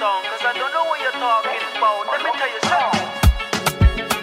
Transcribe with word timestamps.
song, 0.00 0.22
cause 0.24 0.44
I 0.46 0.52
don't 0.58 0.72
know 0.72 0.84
what 0.88 0.98
you're 1.00 1.12
talking 1.12 1.60
about. 1.76 2.06
Let 2.12 2.22
me 2.24 2.30
tell 2.38 2.48
you 2.48 2.60
something. 2.70 4.20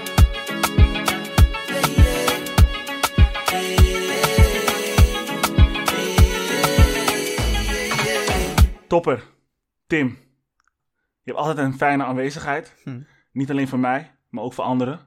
Topper, 8.88 9.24
Tim. 9.88 10.08
Je 11.24 11.34
hebt 11.34 11.38
altijd 11.38 11.58
een 11.58 11.74
fijne 11.74 12.04
aanwezigheid. 12.04 12.76
Hm. 12.84 13.02
Niet 13.32 13.50
alleen 13.52 13.68
voor 13.68 13.80
mij, 13.80 14.16
maar 14.30 14.44
ook 14.44 14.54
voor 14.54 14.64
anderen. 14.64 15.00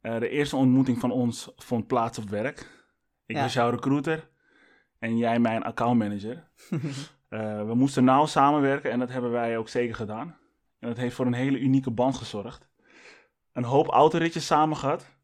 Eh, 0.00 0.18
de 0.18 0.28
eerste 0.28 0.56
ontmoeting 0.56 0.98
van 0.98 1.10
ons 1.10 1.52
vond 1.56 1.86
plaats 1.86 2.18
op 2.18 2.28
werk. 2.28 2.60
Ik 3.26 3.36
Ja. 3.36 3.42
was 3.42 3.52
jouw 3.52 3.70
recruiter 3.70 4.28
en 4.98 5.16
jij 5.16 5.38
mijn 5.38 5.62
accountmanager. 5.62 6.48
Eh 7.32 7.66
we 7.66 7.74
moesten 7.74 8.04
nauw 8.04 8.26
samenwerken 8.26 8.90
en 8.90 8.98
dat 8.98 9.08
hebben 9.08 9.30
wij 9.30 9.58
ook 9.58 9.68
zeker 9.68 9.94
gedaan. 9.94 10.36
En 10.78 10.88
dat 10.88 10.96
heeft 10.96 11.14
voor 11.14 11.26
een 11.26 11.32
hele 11.32 11.58
unieke 11.58 11.90
band 11.90 12.16
gezorgd. 12.16 12.68
Een 13.52 13.64
hoop 13.64 13.88
autoritjes 13.88 14.46
samen 14.46 14.76
gehad. 14.76 15.16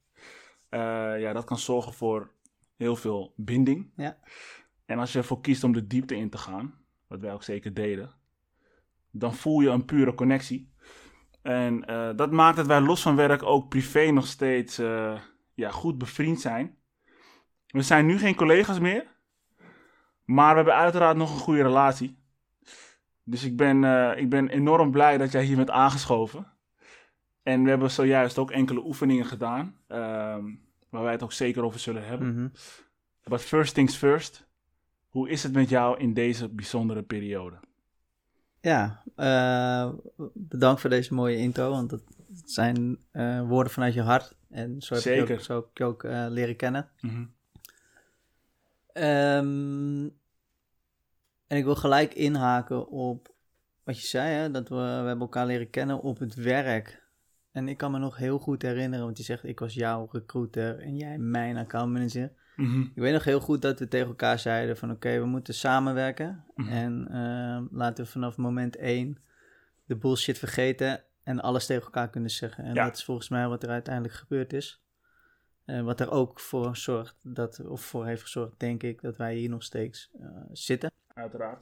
Eh, 0.69 0.81
ja, 1.21 1.33
dat 1.33 1.45
kan 1.45 1.59
zorgen 1.59 1.93
voor 1.93 2.31
heel 2.77 2.97
veel 2.97 3.33
binding. 3.37 3.91
Ja. 3.97 4.19
En 4.87 4.99
als 4.99 5.13
je 5.13 5.19
ervoor 5.19 5.41
kiest 5.41 5.65
om 5.65 5.73
de 5.73 5.87
diepte 5.87 6.17
in 6.17 6.31
te 6.31 6.39
gaan, 6.39 6.75
wat 7.07 7.21
wij 7.21 7.33
ook 7.33 7.43
zeker 7.43 7.75
deden, 7.75 8.11
dan 9.11 9.35
voel 9.35 9.61
je 9.61 9.69
een 9.69 9.85
pure 9.85 10.15
connectie. 10.15 10.73
En 11.43 11.85
eh, 11.85 12.11
dat 12.17 12.31
maakt 12.31 12.57
dat 12.57 12.67
wij 12.67 12.81
los 12.81 13.03
van 13.03 13.17
werk 13.17 13.43
ook 13.43 13.69
privé 13.69 14.11
nog 14.11 14.27
steeds 14.27 14.77
ja, 15.55 15.71
goed 15.71 15.99
bevriend 15.99 16.41
zijn. 16.41 16.77
We 17.67 17.83
zijn 17.83 18.07
nu 18.07 18.19
geen 18.19 18.35
collega's 18.35 18.79
meer, 18.79 19.17
maar 20.29 20.51
we 20.51 20.57
hebben 20.57 20.75
uiteraard 20.75 21.17
nog 21.17 21.33
een 21.33 21.41
goede 21.41 21.63
relatie. 21.63 22.19
Dus 23.23 23.45
ik 23.45 23.57
ben, 23.57 23.85
eh, 23.85 24.21
ik 24.21 24.29
ben 24.31 24.49
enorm 24.49 24.91
blij 24.91 25.19
dat 25.19 25.33
jij 25.33 25.45
hier 25.45 25.57
bent 25.57 25.71
aangeschoven. 25.71 26.47
En 27.43 27.63
we 27.63 27.69
hebben 27.69 27.91
zojuist 27.91 28.39
ook 28.39 28.51
enkele 28.51 28.85
oefeningen 28.85 29.27
gedaan, 29.27 29.77
ehm, 29.87 30.45
waar 30.91 31.03
wij 31.03 31.13
het 31.13 31.23
ook 31.23 31.33
zeker 31.33 31.65
over 31.65 31.81
zullen 31.81 32.07
hebben. 32.07 32.35
Mhm. 32.35 32.49
But 33.25 33.41
first 33.41 33.75
things 33.75 33.97
first. 33.97 34.47
Hoe 35.09 35.29
is 35.29 35.43
het 35.43 35.53
met 35.53 35.69
jou 35.69 35.99
in 35.99 36.15
deze 36.15 36.49
bijzondere 36.49 37.03
periode? 37.03 37.61
Ja, 38.61 39.03
eh, 39.15 39.93
bedankt 40.35 40.81
voor 40.81 40.91
deze 40.91 41.15
mooie 41.15 41.37
intro, 41.37 41.71
want 41.71 41.91
dat 41.91 42.03
zijn 42.45 42.99
eh, 43.11 43.49
woorden 43.49 43.73
vanuit 43.73 43.95
je 43.95 44.03
hart. 44.03 44.37
En 44.51 44.81
zo 44.81 44.95
heb 44.95 45.05
ik 45.05 45.29
je 45.29 45.35
ook, 45.35 45.41
zo 45.41 45.55
heb 45.55 45.69
ik 45.71 45.79
je 45.79 45.85
ook 45.85 46.03
leren 46.29 46.57
kennen. 46.57 46.91
Mhm. 47.01 47.25
Ehm, 48.99 50.09
en 51.47 51.57
ik 51.57 51.65
wil 51.65 51.77
gelijk 51.77 52.15
inhaken 52.15 52.89
op 52.89 53.35
wat 53.85 54.01
je 54.01 54.07
zei, 54.07 54.33
hè, 54.35 54.51
dat 54.51 54.69
we, 54.69 54.75
we 54.75 54.81
hebben 54.83 55.21
elkaar 55.21 55.47
leren 55.47 55.71
kennen 55.71 56.01
op 56.01 56.19
het 56.19 56.35
werk. 56.35 57.07
En 57.53 57.69
ik 57.69 57.77
kan 57.77 57.91
me 57.91 57.99
nog 57.99 58.17
heel 58.17 58.39
goed 58.39 58.63
herinneren, 58.63 59.05
want 59.05 59.17
je 59.19 59.23
zegt 59.25 59.45
ik 59.45 59.59
was 59.59 59.75
jouw 59.75 60.09
recruiter 60.13 60.79
en 60.81 60.97
jij 60.97 61.19
mijn 61.19 61.57
accountmanager. 61.57 62.33
Mhm. 62.57 62.81
Ik 62.81 62.91
weet 62.95 63.13
nog 63.13 63.25
heel 63.25 63.41
goed 63.41 63.63
dat 63.63 63.79
we 63.79 63.89
tegen 63.89 64.07
elkaar 64.07 64.39
zeiden 64.39 64.77
van 64.77 64.91
oké, 64.91 65.19
we 65.19 65.27
moeten 65.27 65.55
samenwerken. 65.55 66.45
Mhm. 66.55 66.69
En 66.69 67.09
ehm, 67.11 67.65
laten 67.79 68.05
we 68.05 68.11
vanaf 68.11 68.37
moment 68.37 68.77
één 68.77 69.19
de 69.85 69.97
bullshit 69.97 70.39
vergeten 70.39 71.03
en 71.23 71.41
alles 71.41 71.67
tegen 71.67 71.85
elkaar 71.85 72.11
kunnen 72.11 72.31
zeggen. 72.31 72.65
En 72.65 72.75
Ja. 72.75 72.85
dat 72.85 72.97
is 72.97 73.05
volgens 73.05 73.29
mij 73.29 73.49
wat 73.49 73.63
er 73.63 73.69
uiteindelijk 73.69 74.15
gebeurd 74.15 74.53
is. 74.53 74.83
En 75.69 75.85
wat 75.85 76.01
er 76.01 76.11
ook 76.11 76.41
voor 76.41 76.77
zorgt, 76.77 77.17
dat, 77.23 77.67
of 77.67 77.81
voor 77.81 78.07
heeft 78.07 78.23
gezorgd, 78.23 78.53
denk 78.57 78.83
ik, 78.83 79.01
dat 79.01 79.17
wij 79.17 79.35
hier 79.35 79.49
nog 79.49 79.63
steeds 79.63 80.11
eh, 80.21 80.27
zitten. 80.53 80.91
Uiteraard. 81.15 81.59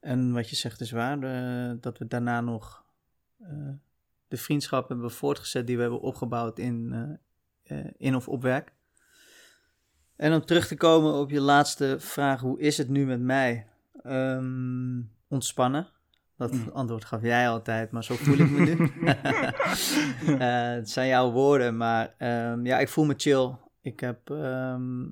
En 0.00 0.32
wat 0.32 0.50
je 0.50 0.56
zegt 0.56 0.80
is 0.80 0.90
waar, 0.90 1.22
eh, 1.22 1.76
dat 1.80 1.98
we 1.98 2.06
daarna 2.06 2.40
nog 2.40 2.84
eh, 3.38 3.68
de 4.28 4.36
vriendschap 4.36 4.88
hebben 4.88 5.10
voortgezet 5.10 5.66
die 5.66 5.76
we 5.76 5.82
hebben 5.82 6.00
opgebouwd 6.00 6.58
in, 6.58 6.92
eh, 7.62 7.78
eh, 7.78 7.90
in 7.96 8.16
of 8.16 8.28
op 8.28 8.42
werk. 8.42 8.72
En 10.16 10.32
om 10.32 10.44
terug 10.44 10.66
te 10.66 10.76
komen 10.76 11.12
op 11.12 11.30
je 11.30 11.40
laatste 11.40 11.96
vraag, 11.98 12.40
hoe 12.40 12.60
is 12.60 12.78
het 12.78 12.88
nu 12.88 13.06
met 13.06 13.20
mij? 13.20 13.66
Ehm, 14.02 15.00
ontspannen. 15.28 15.88
Dat 16.36 16.52
Mm. 16.52 16.68
antwoord 16.72 17.04
gaf 17.04 17.22
jij 17.22 17.48
altijd, 17.48 17.90
maar 17.90 18.04
zo 18.04 18.14
voel 18.14 18.38
ik 18.38 18.50
me 18.50 18.60
nu. 18.60 18.76
Eh, 20.38 20.68
het 20.74 20.90
zijn 20.90 21.08
jouw 21.08 21.30
woorden, 21.30 21.76
maar 21.76 22.14
ehm, 22.18 22.66
ja, 22.66 22.78
ik 22.78 22.88
voel 22.88 23.04
me 23.04 23.14
chill. 23.16 23.54
Ik 23.80 24.00
heb 24.00 24.30
ehm, 24.30 25.08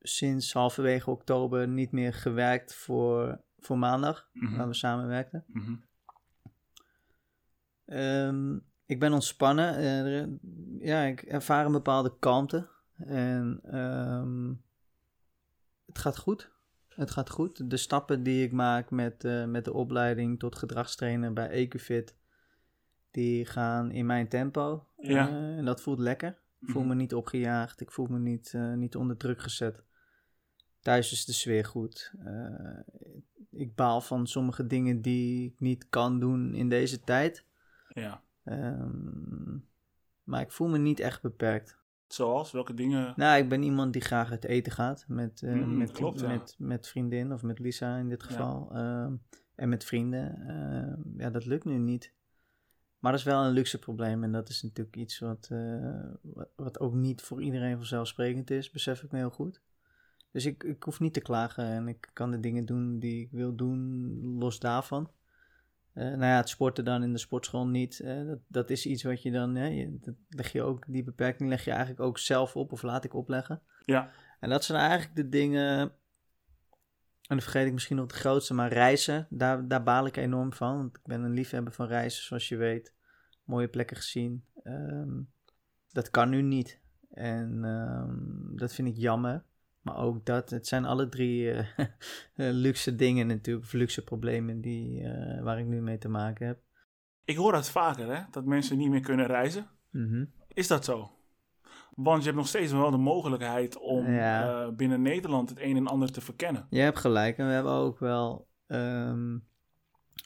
sinds 0.00 0.52
halverwege 0.52 1.10
oktober 1.10 1.68
niet 1.68 1.92
meer 1.92 2.14
gewerkt 2.14 2.74
voor, 2.74 3.40
voor 3.58 3.78
maandag, 3.78 4.28
Mhm. 4.32 4.56
waar 4.56 4.68
we 4.68 4.74
samenwerkten. 4.74 5.44
Ehm, 7.86 8.54
ik 8.86 9.00
ben 9.00 9.12
ontspannen. 9.12 9.76
eh, 9.76 10.26
ja, 10.88 11.02
ik 11.02 11.22
ervaar 11.22 11.66
een 11.66 11.72
bepaalde 11.72 12.16
kalmte. 12.18 12.68
En 12.96 13.60
het 15.86 15.98
gaat 15.98 16.16
goed. 16.18 16.50
Het 16.96 17.10
gaat 17.10 17.30
goed. 17.30 17.70
De 17.70 17.76
stappen 17.76 18.22
die 18.22 18.44
ik 18.44 18.52
maak 18.52 18.90
met, 18.90 19.24
eh, 19.24 19.44
met 19.44 19.64
de 19.64 19.72
opleiding 19.72 20.38
tot 20.38 20.56
gedragstrainer 20.56 21.32
bij 21.32 21.48
EQFIT, 21.50 22.14
die 23.10 23.46
gaan 23.46 23.90
in 23.90 24.06
mijn 24.06 24.28
tempo. 24.28 24.86
Ja. 24.96 25.28
Eh, 25.28 25.56
en 25.56 25.64
dat 25.64 25.80
voelt 25.80 25.98
lekker. 25.98 26.38
Ik 26.60 26.70
voel 26.70 26.82
Mhm. 26.82 26.90
me 26.90 26.96
niet 26.96 27.14
opgejaagd. 27.14 27.80
Ik 27.80 27.90
voel 27.90 28.06
me 28.06 28.18
niet, 28.18 28.52
eh, 28.54 28.72
niet 28.72 28.96
onder 28.96 29.16
druk 29.16 29.40
gezet. 29.40 29.82
Thuis 30.80 31.12
is 31.12 31.24
de 31.24 31.32
sfeer 31.32 31.64
goed. 31.64 32.12
Ik 33.50 33.74
baal 33.74 34.00
van 34.00 34.26
sommige 34.26 34.66
dingen 34.66 35.00
die 35.02 35.50
ik 35.50 35.60
niet 35.60 35.88
kan 35.88 36.20
doen 36.20 36.54
in 36.54 36.68
deze 36.68 37.00
tijd. 37.00 37.44
Ja. 37.88 38.22
Ehm, 38.44 39.58
maar 40.22 40.40
ik 40.40 40.52
voel 40.52 40.68
me 40.68 40.78
niet 40.78 41.00
echt 41.00 41.22
beperkt. 41.22 41.78
Zoals? 42.08 42.52
Welke 42.52 42.74
dingen? 42.74 43.12
Nou, 43.16 43.42
ik 43.42 43.48
ben 43.48 43.62
iemand 43.62 43.92
die 43.92 44.02
graag 44.02 44.30
uit 44.30 44.44
eten 44.44 44.72
gaat 44.72 45.04
met, 45.08 45.42
Mm, 45.42 45.76
met, 45.76 45.92
klopt, 45.92 46.20
ja. 46.20 46.26
met, 46.28 46.54
met 46.58 46.88
vriendin 46.88 47.32
of 47.32 47.42
met 47.42 47.58
Lisa 47.58 47.96
in 47.96 48.08
dit 48.08 48.22
Ja. 48.22 48.26
geval. 48.28 48.70
Ehm, 48.72 49.14
en 49.54 49.68
met 49.68 49.84
vrienden. 49.84 50.46
Ehm, 50.48 51.20
ja, 51.22 51.30
dat 51.30 51.44
lukt 51.44 51.64
nu 51.64 51.78
niet. 51.78 52.14
Maar 52.98 53.10
dat 53.12 53.20
is 53.20 53.26
wel 53.26 53.44
een 53.44 53.52
luxe 53.52 53.78
probleem 53.78 54.24
en 54.24 54.32
dat 54.32 54.48
is 54.48 54.62
natuurlijk 54.62 54.96
iets 54.96 55.18
wat, 55.18 55.48
eh, 55.52 56.04
wat, 56.22 56.48
wat 56.56 56.80
ook 56.80 56.94
niet 56.94 57.22
voor 57.22 57.42
iedereen 57.42 57.76
vanzelfsprekend 57.76 58.50
is, 58.50 58.70
besef 58.70 59.02
ik 59.02 59.12
me 59.12 59.18
heel 59.18 59.30
goed. 59.30 59.60
Dus 60.30 60.46
ik, 60.46 60.62
ik 60.64 60.82
hoef 60.82 61.00
niet 61.00 61.14
te 61.14 61.20
klagen 61.20 61.64
en 61.64 61.88
ik 61.88 62.10
kan 62.12 62.30
de 62.30 62.40
dingen 62.40 62.64
doen 62.66 62.98
die 62.98 63.20
ik 63.24 63.30
wil 63.30 63.54
doen, 63.56 64.10
los 64.38 64.58
daarvan. 64.58 65.10
Eh, 65.96 66.04
nou 66.04 66.24
ja, 66.24 66.36
het 66.36 66.48
sporten 66.48 66.84
dan 66.84 67.02
in 67.02 67.12
de 67.12 67.18
sportschool 67.18 67.66
niet. 67.66 68.00
eh, 68.00 68.26
dat, 68.26 68.38
dat 68.48 68.70
is 68.70 68.86
iets 68.86 69.02
wat 69.02 69.22
je 69.22 69.30
dan, 69.30 69.54
hè, 69.54 69.66
je, 69.66 69.98
dat 70.00 70.14
leg 70.28 70.52
je 70.52 70.62
ook, 70.62 70.84
die 70.86 71.04
beperking 71.04 71.48
leg 71.48 71.64
je 71.64 71.70
eigenlijk 71.70 72.00
ook 72.00 72.18
zelf 72.18 72.56
op 72.56 72.72
of 72.72 72.82
laat 72.82 73.04
ik 73.04 73.14
opleggen. 73.14 73.62
Ja. 73.84 74.10
En 74.40 74.50
dat 74.50 74.64
zijn 74.64 74.78
eigenlijk 74.78 75.16
de 75.16 75.28
dingen, 75.28 75.78
en 75.78 75.92
dan 77.20 77.40
vergeet 77.40 77.66
ik 77.66 77.72
misschien 77.72 77.96
nog 77.96 78.06
de 78.06 78.14
grootste, 78.14 78.54
maar 78.54 78.72
reizen, 78.72 79.26
daar, 79.30 79.68
daar 79.68 79.82
baal 79.82 80.06
ik 80.06 80.16
enorm 80.16 80.52
van. 80.52 80.76
Want 80.76 80.96
ik 80.96 81.02
ben 81.04 81.22
een 81.22 81.32
liefhebber 81.34 81.72
van 81.72 81.86
reizen, 81.86 82.24
zoals 82.24 82.48
je 82.48 82.56
weet. 82.56 82.94
Mooie 83.44 83.68
plekken 83.68 83.96
gezien. 83.96 84.44
Ehm, 84.62 85.20
dat 85.92 86.10
kan 86.10 86.28
nu 86.28 86.42
niet. 86.42 86.80
En 87.10 87.64
ehm, 87.64 88.56
dat 88.56 88.74
vind 88.74 88.88
ik 88.88 88.96
jammer. 88.96 89.44
Maar 89.86 89.96
ook 89.96 90.24
dat, 90.26 90.50
het 90.50 90.66
zijn 90.66 90.84
alle 90.84 91.08
drie 91.08 91.50
eh, 91.50 91.58
eh, 91.78 91.86
luxe 92.34 92.96
dingen 92.96 93.26
natuurlijk, 93.26 93.64
of 93.66 93.72
luxe 93.72 94.04
problemen 94.04 94.60
die, 94.60 95.02
eh, 95.02 95.42
waar 95.42 95.58
ik 95.58 95.66
nu 95.66 95.80
mee 95.82 95.98
te 95.98 96.08
maken 96.08 96.46
heb. 96.46 96.58
Ik 97.24 97.36
hoor 97.36 97.52
dat 97.52 97.70
vaker, 97.70 98.14
hè? 98.16 98.22
Dat 98.30 98.44
mensen 98.44 98.78
niet 98.78 98.90
meer 98.90 99.00
kunnen 99.00 99.26
reizen. 99.26 99.66
Mhm. 99.90 100.24
Is 100.48 100.66
dat 100.66 100.84
zo? 100.84 101.10
Want 101.94 102.18
je 102.18 102.24
hebt 102.24 102.36
nog 102.36 102.48
steeds 102.48 102.72
wel 102.72 102.90
de 102.90 102.96
mogelijkheid 102.96 103.78
om 103.78 104.12
Ja. 104.12 104.70
binnen 104.70 105.02
Nederland 105.02 105.48
het 105.48 105.60
een 105.60 105.76
en 105.76 105.86
ander 105.86 106.12
te 106.12 106.20
verkennen. 106.20 106.66
Je 106.70 106.80
hebt 106.80 106.98
gelijk. 106.98 107.38
En 107.38 107.46
we 107.46 107.52
hebben 107.52 107.72
ook 107.72 107.98
wel. 107.98 108.48
ehm 108.66 109.36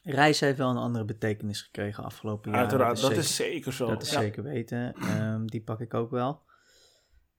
reizen 0.02 0.46
heeft 0.46 0.58
wel 0.58 0.70
een 0.70 0.76
andere 0.76 1.04
betekenis 1.04 1.62
gekregen 1.62 2.04
afgelopen 2.04 2.50
jaar. 2.50 2.60
Uiteraard, 2.60 3.00
dat 3.00 3.04
zeker, 3.06 3.18
is 3.22 3.36
zeker 3.36 3.72
zo. 3.72 3.86
Dat 3.86 4.02
is 4.02 4.10
Ja. 4.10 4.20
zeker 4.20 4.42
weten. 4.42 4.94
Ehm, 4.94 5.46
die 5.46 5.62
pak 5.62 5.80
ik 5.80 5.94
ook 5.94 6.10
wel. 6.10 6.42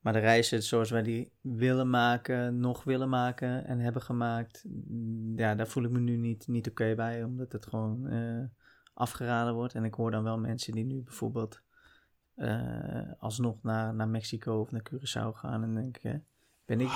Maar 0.01 0.13
de 0.13 0.19
reizen 0.19 0.63
zoals 0.63 0.89
wij 0.89 1.01
die 1.01 1.31
willen 1.42 1.89
maken, 1.89 2.59
nog 2.59 2.83
willen 2.83 3.09
maken 3.09 3.65
en 3.65 3.80
hebben 3.80 4.01
gemaakt, 4.01 4.63
mm, 4.68 5.38
ja, 5.38 5.56
daar 5.56 5.68
voel 5.68 5.83
ik 5.83 5.89
me 5.92 6.00
nu 6.00 6.15
niet, 6.18 6.48
niet 6.48 6.69
oké 6.69 6.95
bij, 6.95 7.24
omdat 7.24 7.51
het 7.51 7.65
gewoon 7.65 8.07
eh, 8.07 8.44
afgeraden 8.94 9.53
wordt. 9.53 9.74
En 9.74 9.83
ik 9.83 9.94
hoor 9.94 10.12
dan 10.12 10.24
wel 10.24 10.38
mensen 10.39 10.74
die 10.74 10.86
nu 10.86 11.01
bijvoorbeeld 11.01 11.62
eh, 12.36 13.12
alsnog 13.19 13.56
naar, 13.63 13.94
naar 13.95 14.09
Mexico 14.09 14.59
of 14.59 14.71
naar 14.71 14.83
Curaçao 14.94 15.33
gaan 15.33 15.63
en 15.63 15.74
denk 15.75 15.98
ik, 15.98 16.19
ben 16.65 16.80
ik, 16.81 16.88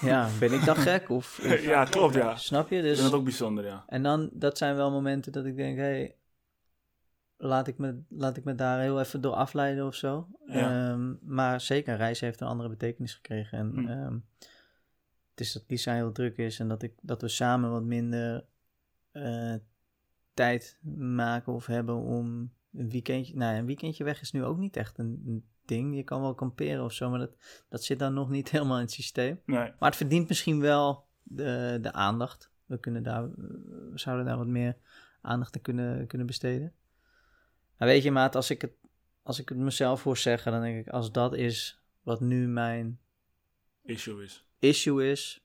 ja, 0.00 0.28
ben 0.40 0.52
ik 0.52 0.64
dan 0.64 0.76
gek? 0.76 1.08
Of, 1.10 1.38
of- 1.44 1.62
Ja, 1.64 1.84
klopt, 1.84 2.14
ja. 2.14 2.36
snap 2.36 2.68
je? 2.70 2.76
Ik 2.76 2.82
Dus, 2.82 2.98
vind 2.98 3.10
dat 3.10 3.18
ook 3.18 3.24
bijzonder, 3.24 3.64
ja. 3.64 3.84
en 3.86 4.02
dan, 4.02 4.30
dat 4.32 4.58
zijn 4.58 4.76
wel 4.76 4.90
momenten 4.90 5.32
dat 5.32 5.44
ik 5.44 5.56
denk, 5.56 5.76
hé, 5.76 5.82
hey, 5.82 6.16
laat, 7.42 7.66
ik 7.66 7.78
me, 7.78 8.02
laat 8.08 8.36
ik 8.36 8.44
me 8.44 8.54
daar 8.54 8.80
heel 8.80 9.00
even 9.00 9.20
door 9.20 9.32
afleiden 9.34 9.86
of 9.86 9.94
zo. 9.94 10.28
Ja. 10.46 10.90
Ehm, 10.90 11.14
maar 11.22 11.60
zeker, 11.60 11.96
reizen 11.96 12.26
heeft 12.26 12.40
een 12.40 12.46
andere 12.46 12.68
betekenis 12.68 13.14
gekregen. 13.14 13.58
En 13.58 13.70
Hm. 13.70 13.88
ehm, 13.88 14.18
het 15.30 15.40
is 15.40 15.52
dat 15.52 15.64
Lisa 15.66 15.94
heel 15.94 16.12
druk 16.12 16.36
is 16.36 16.58
en 16.58 16.68
dat, 16.68 16.82
ik, 16.82 16.92
dat 17.02 17.20
we 17.20 17.28
samen 17.28 17.70
wat 17.70 17.82
minder 17.82 18.44
eh, 19.10 19.54
tijd 20.34 20.78
maken 20.98 21.52
of 21.52 21.66
hebben 21.66 21.96
om 21.96 22.52
een 22.72 22.90
weekendje... 22.90 23.36
Nou, 23.36 23.56
een 23.56 23.66
weekendje 23.66 24.04
weg 24.04 24.20
is 24.20 24.32
nu 24.32 24.44
ook 24.44 24.58
niet 24.58 24.76
echt 24.76 24.98
een, 24.98 25.22
een 25.26 25.44
ding. 25.64 25.96
Je 25.96 26.02
kan 26.02 26.20
wel 26.20 26.34
kamperen 26.34 26.84
of 26.84 26.92
zo, 26.92 27.10
maar 27.10 27.18
dat, 27.18 27.36
dat 27.68 27.84
zit 27.84 27.98
dan 27.98 28.14
nog 28.14 28.28
niet 28.28 28.50
helemaal 28.52 28.76
in 28.76 28.82
het 28.82 28.92
systeem. 28.92 29.40
Nee. 29.46 29.72
Maar 29.78 29.88
het 29.88 29.96
verdient 29.96 30.28
misschien 30.28 30.60
wel 30.60 31.06
de, 31.22 31.78
de 31.80 31.92
aandacht. 31.92 32.50
We, 32.64 32.78
kunnen 32.78 33.02
daar, 33.02 33.30
we 33.30 33.92
zouden 33.94 34.26
daar 34.26 34.38
wat 34.38 34.46
meer 34.46 34.76
aandacht 35.20 35.56
aan 35.56 35.62
kunnen, 35.62 36.06
kunnen 36.06 36.26
besteden. 36.26 36.72
Maar 37.82 37.90
weet 37.90 38.02
je, 38.02 38.10
maat, 38.10 38.34
als 38.36 38.50
ik, 38.50 38.60
het, 38.60 38.72
als 39.22 39.38
ik 39.40 39.48
het 39.48 39.58
mezelf 39.58 40.02
hoor 40.02 40.16
zeggen, 40.16 40.52
dan 40.52 40.60
denk 40.60 40.86
ik, 40.86 40.92
als 40.92 41.12
dat 41.12 41.34
is 41.34 41.82
wat 42.02 42.20
nu 42.20 42.48
mijn 42.48 42.98
Issue 43.84 44.22
is. 44.24 44.46
issue 44.58 45.10
is, 45.10 45.44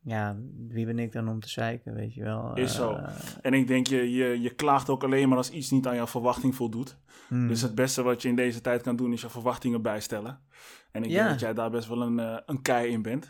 ja, 0.00 0.36
wie 0.68 0.86
ben 0.86 0.98
ik 0.98 1.12
dan 1.12 1.28
om 1.28 1.40
te 1.40 1.48
zeiken, 1.48 1.94
weet 1.94 2.14
je 2.14 2.22
wel. 2.22 2.54
Is 2.54 2.74
zo. 2.74 2.92
Eh, 2.92 3.14
En 3.42 3.54
ik 3.54 3.66
denk, 3.66 3.86
je, 3.86 4.10
je, 4.10 4.40
je 4.40 4.54
klaagt 4.54 4.88
ook 4.88 5.04
alleen 5.04 5.28
maar 5.28 5.36
als 5.38 5.50
iets 5.50 5.70
niet 5.70 5.86
aan 5.86 5.94
jouw 5.94 6.06
verwachting 6.06 6.54
voldoet. 6.54 6.96
hmm. 7.28 7.48
Dus 7.48 7.60
het 7.60 7.74
beste 7.74 8.02
wat 8.02 8.22
je 8.22 8.28
in 8.28 8.36
deze 8.36 8.60
tijd 8.60 8.82
kan 8.82 8.96
doen, 8.96 9.12
is 9.12 9.20
je 9.20 9.30
verwachtingen 9.30 9.82
bijstellen. 9.82 10.40
En 10.92 11.02
ik 11.04 11.10
Ja. 11.10 11.16
denk 11.16 11.28
dat 11.30 11.40
jij 11.40 11.54
daar 11.54 11.70
best 11.70 11.88
wel 11.88 12.02
een, 12.02 12.18
eh, 12.18 12.38
een 12.46 12.62
kei 12.62 12.90
in 12.90 13.02
bent. 13.02 13.28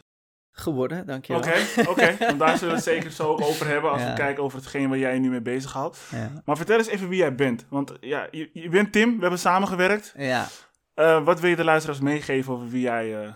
Geworden, 0.57 1.07
dankjewel. 1.07 1.43
Oké, 1.43 1.89
oké. 1.89 2.17
Want 2.27 2.39
daar 2.39 2.59
zullen 2.59 2.69
we 2.75 2.81
het 2.81 2.89
zeker 2.89 3.11
zo 3.11 3.33
over 3.37 3.67
hebben 3.67 3.91
als 3.91 4.01
Ja. 4.03 4.09
we 4.11 4.15
kijken 4.17 4.43
over 4.43 4.59
hetgeen 4.59 4.89
waar 4.89 4.99
jij 4.99 5.15
je 5.15 5.21
nu 5.21 5.31
mee 5.31 5.43
bezighoudt. 5.43 5.99
Ja. 6.11 6.43
Maar 6.45 6.57
vertel 6.57 6.79
eens 6.79 6.87
even 6.87 7.09
wie 7.09 7.19
jij 7.19 7.35
bent. 7.35 7.67
Want 7.69 7.93
ja, 8.01 8.29
je, 8.31 8.51
je 8.53 8.69
bent 8.69 8.93
Tim, 8.93 9.15
we 9.15 9.21
hebben 9.21 9.39
samengewerkt. 9.39 10.15
ja. 10.17 10.47
Eh, 10.95 11.25
wat 11.25 11.41
wil 11.41 11.51
je 11.51 11.57
de 11.57 11.65
luisteraars 11.65 12.01
meegeven 12.01 12.53
over 12.53 12.69
wie 12.69 12.81
jij, 12.81 13.25
eh, 13.25 13.33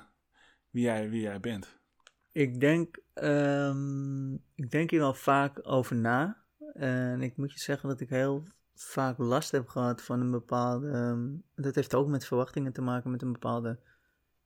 wie 0.71 0.83
jij, 0.83 1.11
wie 1.11 1.21
jij 1.21 1.41
bent? 1.41 1.79
Ik 2.33 2.61
denk, 2.61 2.99
ehm, 3.15 4.33
ik 4.35 4.71
denk 4.71 4.91
hier 4.91 5.01
wel 5.01 5.15
vaak 5.15 5.59
over 5.63 5.97
na. 5.97 6.37
En 6.73 7.23
ik 7.23 7.37
moet 7.37 7.53
je 7.53 7.59
zeggen 7.59 7.89
dat 7.89 8.01
ik 8.01 8.09
heel 8.09 8.43
vaak 8.75 9.19
last 9.19 9.51
heb 9.51 9.69
gehad 9.69 10.03
van 10.03 10.21
een 10.21 10.31
bepaalde. 10.31 10.91
ehm, 10.91 11.27
dat 11.63 11.75
heeft 11.75 11.95
ook 11.95 12.09
met 12.09 12.27
verwachtingen 12.27 12.73
te 12.73 12.83
maken, 12.83 13.11
met 13.11 13.23
een 13.23 13.33
bepaalde 13.33 13.79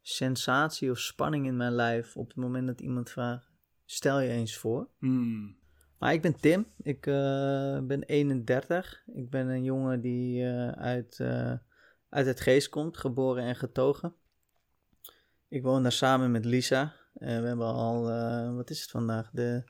sensatie 0.02 0.90
of 0.90 0.98
spanning 0.98 1.46
in 1.46 1.56
mijn 1.56 1.72
lijf. 1.72 2.16
Op 2.16 2.28
het 2.28 2.36
moment 2.36 2.66
dat 2.66 2.80
iemand 2.80 3.10
vraagt: 3.10 3.50
stel 3.84 4.20
je 4.20 4.28
eens 4.28 4.56
voor. 4.56 4.88
Hmm. 4.98 5.60
Maar 5.98 6.12
ik 6.12 6.22
ben 6.22 6.40
Tim, 6.40 6.66
ik 6.82 7.06
eh, 7.06 7.78
ben 7.82 8.02
31. 8.02 9.02
Ik 9.06 9.30
ben 9.30 9.48
een 9.48 9.64
jongen 9.64 10.00
die 10.00 10.44
eh, 10.44 10.68
uit, 10.68 11.20
eh, 11.20 11.52
uit 12.08 12.26
het 12.26 12.40
geest 12.40 12.68
komt, 12.68 12.96
geboren 12.96 13.42
en 13.42 13.56
getogen. 13.56 14.14
Ik 15.48 15.62
woon 15.62 15.82
daar 15.82 15.92
samen 15.92 16.30
met 16.30 16.44
Lisa. 16.44 16.94
Eh, 17.14 17.40
we 17.40 17.46
hebben 17.46 17.66
al, 17.66 18.02
wat 18.54 18.70
is 18.70 18.80
het 18.80 18.90
vandaag? 18.90 19.30
De, 19.30 19.64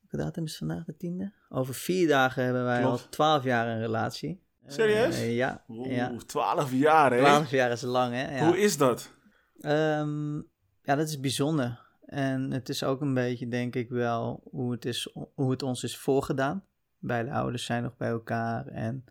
welke 0.00 0.16
datum 0.16 0.44
is 0.44 0.56
vandaag? 0.56 0.84
De 0.84 0.96
tiende? 0.96 1.32
Over 1.48 1.74
vier 1.74 2.08
dagen 2.08 2.44
hebben 2.44 2.64
wij 2.64 2.80
Klopt. 2.80 3.02
al 3.02 3.08
12 3.08 3.44
jaar 3.44 3.68
een 3.68 3.80
relatie. 3.80 4.42
Eh, 4.64 4.72
Serieus? 4.72 5.20
ja, 5.20 5.64
Oeh, 5.68 5.94
ja. 5.94 6.16
12 6.26 6.72
jaar, 6.72 7.12
hè? 7.12 7.18
12 7.18 7.50
jaar 7.50 7.70
is 7.70 7.82
lang, 7.82 8.14
hè? 8.14 8.38
Ja. 8.38 8.46
Hoe 8.46 8.58
is 8.58 8.76
dat? 8.76 9.12
Ehm, 9.60 10.36
ja, 10.82 10.96
dat 10.96 11.08
is 11.08 11.20
bijzonder. 11.20 11.88
En 12.06 12.50
het 12.50 12.68
is 12.68 12.84
ook 12.84 13.00
een 13.00 13.14
beetje, 13.14 13.48
denk 13.48 13.74
ik 13.74 13.88
wel, 13.88 14.40
hoe 14.50 14.72
het, 14.72 14.84
is, 14.84 15.14
hoe 15.34 15.50
het 15.50 15.62
ons 15.62 15.82
is 15.82 15.98
voorgedaan. 15.98 16.64
Beide 16.98 17.30
ouders 17.30 17.64
zijn 17.64 17.82
nog 17.82 17.96
bij 17.96 18.08
elkaar. 18.08 18.66
En, 18.66 19.04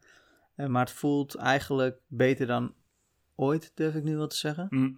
eh, 0.56 0.68
maar 0.68 0.86
het 0.86 0.96
voelt 0.96 1.36
eigenlijk 1.36 2.00
beter 2.08 2.48
dan 2.48 2.74
ooit, 3.36 3.72
durf 3.76 3.96
ik 3.96 4.04
nu 4.04 4.18
wel 4.18 4.28
te 4.28 4.36
zeggen. 4.36 4.68
Hm. 4.70 4.92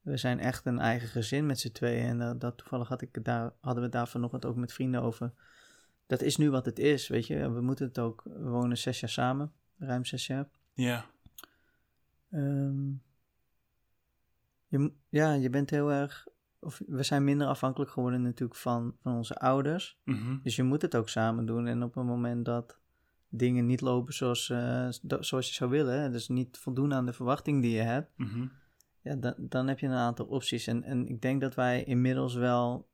We 0.00 0.16
zijn 0.16 0.40
echt 0.40 0.66
een 0.66 0.78
eigen 0.78 1.08
gezin 1.08 1.46
met 1.46 1.60
z'n 1.60 1.72
tweeën. 1.72 2.06
En 2.06 2.20
eh, 2.20 2.30
dat 2.38 2.56
toevallig 2.56 2.88
had 2.88 3.02
ik 3.02 3.24
daar, 3.24 3.52
hadden 3.60 3.82
we 3.82 3.88
daar 3.88 4.08
vanochtend 4.08 4.44
ook 4.44 4.56
met 4.56 4.72
vrienden 4.72 5.02
over. 5.02 5.32
Dat 6.06 6.22
is 6.22 6.36
nu 6.36 6.50
wat 6.50 6.64
het 6.64 6.78
is, 6.78 7.08
weet 7.08 7.26
je. 7.26 7.50
We 7.50 7.60
moeten 7.60 7.86
het 7.86 7.98
ook, 7.98 8.22
we 8.24 8.48
wonen 8.48 8.78
zes 8.78 9.00
jaar 9.00 9.10
samen, 9.10 9.52
ruim 9.80 10.04
zes 10.04 10.26
jaar. 10.26 10.48
Ja. 10.74 11.04
Ehm, 12.30 12.90
je, 14.66 14.92
ja, 15.08 15.32
je 15.32 15.50
bent 15.50 15.70
heel 15.70 15.92
erg. 15.92 16.26
Of 16.58 16.80
we 16.86 17.02
zijn 17.02 17.24
minder 17.24 17.46
afhankelijk 17.46 17.90
geworden 17.90 18.22
natuurlijk 18.22 18.58
van, 18.58 18.96
van 19.02 19.16
onze 19.16 19.34
ouders. 19.34 19.98
Mhm. 20.04 20.38
Dus 20.42 20.56
je 20.56 20.62
moet 20.62 20.82
het 20.82 20.96
ook 20.96 21.08
samen 21.08 21.46
doen. 21.46 21.66
En 21.66 21.82
op 21.82 21.94
het 21.94 22.04
moment 22.04 22.44
dat 22.44 22.78
dingen 23.28 23.66
niet 23.66 23.80
lopen 23.80 24.14
zoals, 24.14 24.50
eh, 24.50 24.88
zoals 25.20 25.48
je 25.48 25.54
zou 25.54 25.70
willen, 25.70 26.00
hè, 26.00 26.10
dus 26.10 26.28
niet 26.28 26.58
voldoen 26.58 26.94
aan 26.94 27.06
de 27.06 27.12
verwachting 27.12 27.62
die 27.62 27.72
je 27.72 27.82
hebt, 27.82 28.10
Mhm. 28.16 28.46
ja, 29.02 29.14
dan, 29.16 29.34
dan 29.38 29.68
heb 29.68 29.78
je 29.78 29.86
een 29.86 29.92
aantal 29.92 30.26
opties. 30.26 30.66
En, 30.66 30.82
en 30.82 31.06
ik 31.08 31.22
denk 31.22 31.40
dat 31.40 31.54
wij 31.54 31.84
inmiddels 31.84 32.34
wel 32.34 32.88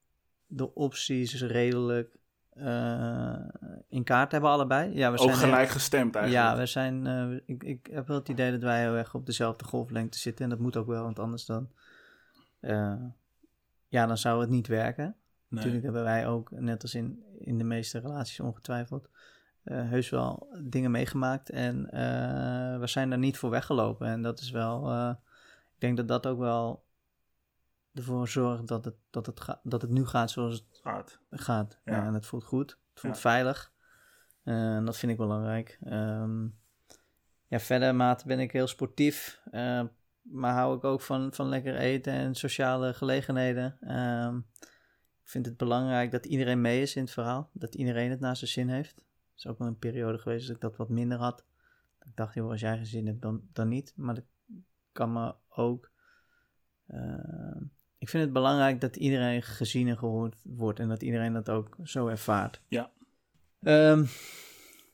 de 0.46 0.74
opties 0.74 1.42
redelijk 1.42 2.16
eh, 2.56 3.38
in 3.88 4.04
kaart 4.04 4.32
hebben, 4.32 4.50
allebei. 4.50 4.94
Ja, 4.94 5.12
we 5.12 5.18
Ook 5.18 5.28
zijn 5.28 5.50
gelijk 5.50 5.68
gestemd 5.68 6.14
eigenlijk. 6.14 6.46
ja, 6.46 6.58
we 6.58 6.66
zijn, 6.66 7.06
eh, 7.06 7.40
ik, 7.46 7.62
ik 7.62 7.88
heb 7.92 8.06
wel 8.06 8.16
het 8.16 8.28
idee 8.28 8.50
dat 8.50 8.62
wij 8.62 8.80
heel 8.80 8.94
erg 8.94 9.14
op 9.14 9.26
dezelfde 9.26 9.64
golflengte 9.64 10.18
zitten. 10.18 10.44
En 10.44 10.50
dat 10.50 10.58
moet 10.58 10.76
ook 10.76 10.86
wel, 10.86 11.02
want 11.02 11.18
anders 11.18 11.44
dan, 11.44 11.68
eh, 12.60 13.02
ja, 13.88 14.06
dan 14.06 14.18
zou 14.18 14.40
het 14.40 14.50
niet 14.50 14.66
werken. 14.66 15.04
Nee. 15.04 15.14
Natuurlijk 15.48 15.84
hebben 15.84 16.02
wij 16.02 16.26
ook, 16.26 16.50
net 16.50 16.82
als 16.82 16.94
in, 16.94 17.22
in 17.38 17.58
de 17.58 17.64
meeste 17.64 17.98
relaties 17.98 18.40
ongetwijfeld, 18.40 19.08
heus 19.64 20.10
wel 20.10 20.56
dingen 20.62 20.90
meegemaakt. 20.90 21.50
En 21.50 21.82
we 22.80 22.86
zijn 22.86 23.08
daar 23.10 23.18
niet 23.18 23.38
voor 23.38 23.50
weggelopen. 23.50 24.06
En 24.06 24.22
dat 24.22 24.40
is 24.40 24.50
wel, 24.50 25.10
ik 25.74 25.78
denk 25.78 25.96
dat 25.96 26.08
dat 26.08 26.26
ook 26.26 26.38
wel 26.38 26.85
ervoor 27.96 28.28
zorgt 28.28 28.66
dat 28.66 28.84
het, 28.84 28.94
dat 29.10 29.26
het, 29.26 29.40
ga- 29.40 29.60
dat 29.62 29.82
het 29.82 29.90
nu 29.90 30.06
gaat 30.06 30.30
zoals 30.30 30.54
het 30.54 30.78
Gaat. 30.82 31.20
gaat. 31.30 31.80
Ja. 31.84 32.04
En 32.06 32.14
het 32.14 32.26
voelt 32.26 32.44
goed. 32.44 32.70
Het 32.70 33.00
voelt 33.00 33.14
Ja. 33.14 33.20
veilig. 33.20 33.72
Eh, 34.42 34.74
en 34.76 34.84
dat 34.84 34.96
vind 34.96 35.12
ik 35.12 35.18
belangrijk. 35.18 35.78
Ehm, 35.82 36.44
ja, 37.46 37.58
verder, 37.60 37.94
maat, 37.94 38.24
ben 38.24 38.38
ik 38.40 38.52
heel 38.52 38.66
sportief. 38.66 39.40
eh, 39.50 39.82
maar 40.22 40.52
hou 40.54 40.76
ik 40.76 40.84
ook 40.84 41.00
van, 41.00 41.32
van 41.34 41.48
lekker 41.48 41.76
eten 41.76 42.12
en 42.12 42.34
sociale 42.34 42.94
gelegenheden. 42.94 43.76
Ehm, 43.80 44.36
ik 45.22 45.28
vind 45.32 45.46
het 45.46 45.56
belangrijk 45.56 46.10
dat 46.10 46.26
iedereen 46.26 46.60
mee 46.60 46.82
is 46.82 46.96
in 46.96 47.02
het 47.02 47.10
verhaal. 47.12 47.50
Dat 47.52 47.74
iedereen 47.74 48.10
het 48.10 48.20
naar 48.20 48.36
zijn 48.36 48.50
zin 48.50 48.68
heeft. 48.68 48.94
Het 48.96 49.04
is 49.44 49.46
ook 49.46 49.58
wel 49.58 49.68
een 49.68 49.78
periode 49.78 50.18
geweest 50.18 50.46
dat 50.46 50.56
ik 50.56 50.62
dat 50.62 50.76
wat 50.76 50.88
minder 50.88 51.18
had. 51.18 51.44
Ik 52.04 52.16
dacht, 52.16 52.34
joh, 52.34 52.50
als 52.50 52.60
jij 52.60 52.76
geen 52.76 52.86
zin 52.86 53.06
hebt, 53.06 53.22
dan, 53.22 53.48
dan 53.52 53.68
niet. 53.68 53.92
Maar 53.96 54.14
dat 54.14 54.24
kan 54.92 55.12
me 55.12 55.34
ook... 55.48 55.90
ehm, 56.86 57.62
ik 58.06 58.12
vind 58.12 58.24
het 58.24 58.32
belangrijk 58.32 58.80
dat 58.80 58.96
iedereen 58.96 59.42
gezien 59.42 59.88
en 59.88 59.98
gehoord 59.98 60.36
wordt 60.42 60.80
en 60.80 60.88
dat 60.88 61.02
iedereen 61.02 61.32
dat 61.32 61.50
ook 61.50 61.76
zo 61.82 62.06
ervaart. 62.06 62.60
Ja. 62.68 62.90
Ehm, 63.62 64.04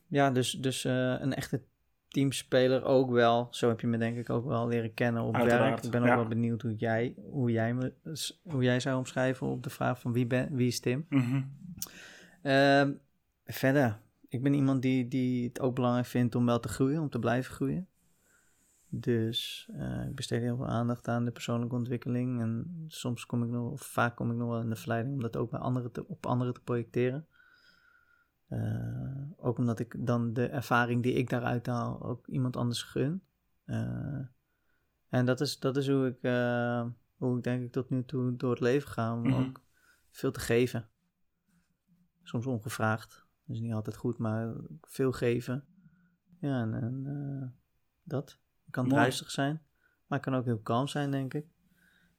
ja, 0.06 0.30
dus, 0.30 0.50
dus 0.50 0.84
eh, 0.84 1.14
een 1.20 1.34
echte 1.34 1.62
teamspeler 2.08 2.84
ook 2.84 3.10
wel. 3.10 3.48
Zo 3.50 3.68
heb 3.68 3.80
je 3.80 3.87
me 3.87 3.98
denk 3.98 4.16
ik 4.16 4.30
ook 4.30 4.46
wel 4.46 4.68
leren 4.68 4.94
kennen 4.94 5.22
op 5.22 5.34
Uiteraard, 5.34 5.70
werk. 5.70 5.84
Ik 5.84 5.90
ben 5.90 6.00
ook 6.00 6.06
ja. 6.06 6.16
wel 6.16 6.28
benieuwd 6.28 6.62
hoe 6.62 6.75
jij, 6.75 7.14
hoe, 7.30 7.50
jij 7.50 7.75
me, 7.75 7.92
hoe 8.42 8.62
jij 8.62 8.80
zou 8.80 8.98
omschrijven 8.98 9.46
op 9.46 9.62
de 9.62 9.70
vraag 9.70 10.00
van 10.00 10.12
wie, 10.12 10.26
ben, 10.26 10.54
wie 10.54 10.66
is 10.66 10.80
Tim. 10.80 11.06
Mhm. 11.08 11.42
Ehm, 12.42 12.92
verder, 13.44 13.98
ik 14.28 14.42
ben 14.42 14.54
iemand 14.54 14.82
die, 14.82 15.08
die 15.08 15.44
het 15.44 15.60
ook 15.60 15.75
belangrijk 15.75 16.06
vindt 16.06 16.34
om 16.34 16.46
wel 16.46 16.60
te 16.60 16.68
groeien, 16.68 17.00
om 17.00 17.10
te 17.10 17.18
blijven 17.18 17.54
groeien. 17.54 17.88
Dus 18.94 19.68
eh, 19.72 20.06
ik 20.06 20.14
besteed 20.14 20.40
heel 20.40 20.56
veel 20.56 20.66
aandacht 20.68 21.08
aan 21.08 21.25
de 21.25 21.30
persoonlijke 21.30 21.75
ontwikkeling. 21.75 22.40
En 22.40 22.84
soms 22.88 23.26
kom 23.26 23.42
ik 23.42 23.49
nog, 23.49 23.70
of 23.70 23.82
vaak 23.82 24.16
kom 24.16 24.30
ik 24.30 24.37
nog 24.37 24.49
wel 24.49 24.61
in 24.61 24.68
de 24.68 24.76
verleiding 24.76 25.14
om 25.14 25.20
dat 25.20 25.37
ook 25.37 25.50
bij 25.50 25.61
anderen 25.61 25.92
te, 25.92 26.08
op 26.08 26.26
anderen 26.26 26.54
te 26.54 26.61
projecteren. 26.61 27.26
Eh, 28.49 29.22
ook 29.37 29.58
omdat 29.58 29.78
ik 29.78 30.06
dan 30.06 30.32
de 30.32 30.46
ervaring 30.46 31.02
die 31.02 31.12
ik 31.12 31.30
daaruit 31.30 31.66
haal 31.66 32.02
ook 32.02 32.26
iemand 32.26 32.56
anders 32.56 32.82
gun. 32.82 33.22
Eh, 33.64 34.26
en 35.08 35.26
dat 35.26 35.40
is, 35.40 35.58
dat 35.58 35.76
is 35.76 35.88
hoe, 35.88 36.06
ik, 36.06 36.20
hoe 37.16 37.37
ik 37.37 37.42
denk 37.44 37.62
ik 37.62 37.72
tot 37.72 37.90
nu 37.90 38.04
toe 38.04 38.37
door 38.37 38.50
het 38.50 38.61
leven 38.61 38.88
ga. 38.88 39.12
Om 39.14 39.22
Mhm. 39.22 39.32
ook 39.40 39.61
veel 40.11 40.32
te 40.32 40.40
geven. 40.40 40.88
Soms 42.22 42.46
ongevraagd. 42.46 43.26
Dat 43.46 43.56
is 43.56 43.62
niet 43.62 43.72
altijd 43.72 43.96
goed, 43.96 44.18
maar 44.18 44.54
veel 44.80 45.12
geven. 45.12 45.64
Ja, 46.38 46.61
en, 46.61 46.75
en 46.75 47.56
dat. 48.02 48.40
Kan 48.72 48.88
druistig 48.88 49.30
zijn, 49.30 49.62
maar 50.06 50.20
kan 50.20 50.34
ook 50.34 50.44
heel 50.44 50.60
kalm 50.60 50.88
zijn, 50.88 51.10
denk 51.10 51.34
ik. 51.34 51.46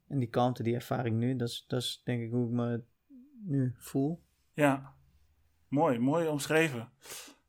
En 0.07 0.19
die 0.19 0.29
kalmte, 0.29 0.63
die 0.63 0.75
ervaring 0.75 1.17
nu, 1.17 1.35
dat 1.35 1.47
is, 1.47 1.65
dat 1.67 1.81
is 1.81 2.01
denk 2.03 2.21
ik 2.21 2.31
hoe 2.31 2.45
ik 2.47 2.53
me 2.53 2.83
nu 3.43 3.75
voel. 3.77 4.23
Ja, 4.53 4.93
mooi, 5.67 5.99
mooi 5.99 6.27
omschreven. 6.27 6.89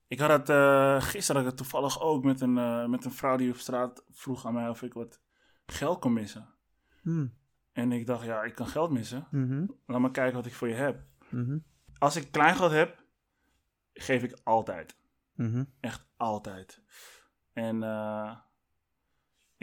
Ik 0.06 0.18
had 0.20 0.30
het 0.30 0.48
eh, 0.48 1.02
gisteren 1.02 1.42
had 1.42 1.50
ik 1.50 1.58
het 1.58 1.68
toevallig 1.68 2.00
ook 2.00 2.24
met 2.24 2.40
een, 2.40 2.58
eh, 2.58 2.86
met 2.86 3.04
een 3.04 3.12
vrouw 3.12 3.36
die 3.36 3.50
op 3.50 3.56
straat 3.56 4.04
vroeg 4.10 4.46
aan 4.46 4.54
mij 4.54 4.68
of 4.68 4.82
ik 4.82 4.94
wat 4.94 5.20
geld 5.66 5.98
kon 5.98 6.12
missen. 6.12 6.48
Hmm. 7.02 7.34
En 7.72 7.92
ik 7.92 8.06
dacht, 8.06 8.24
ja, 8.24 8.42
ik 8.42 8.54
kan 8.54 8.66
geld 8.66 8.90
missen. 8.90 9.26
Mhm. 9.30 9.66
Laat 9.86 10.00
maar 10.00 10.10
kijken 10.10 10.36
wat 10.36 10.46
ik 10.46 10.54
voor 10.54 10.68
je 10.68 10.74
heb. 10.74 11.02
Mhm. 11.28 11.58
Als 11.98 12.16
ik 12.16 12.32
kleingeld 12.32 12.70
heb, 12.70 13.04
geef 13.92 14.22
ik 14.22 14.38
altijd. 14.42 14.96
Mhm. 15.34 15.64
Echt 15.80 16.06
altijd. 16.16 16.82
En 17.52 17.82
eh, 17.82 18.36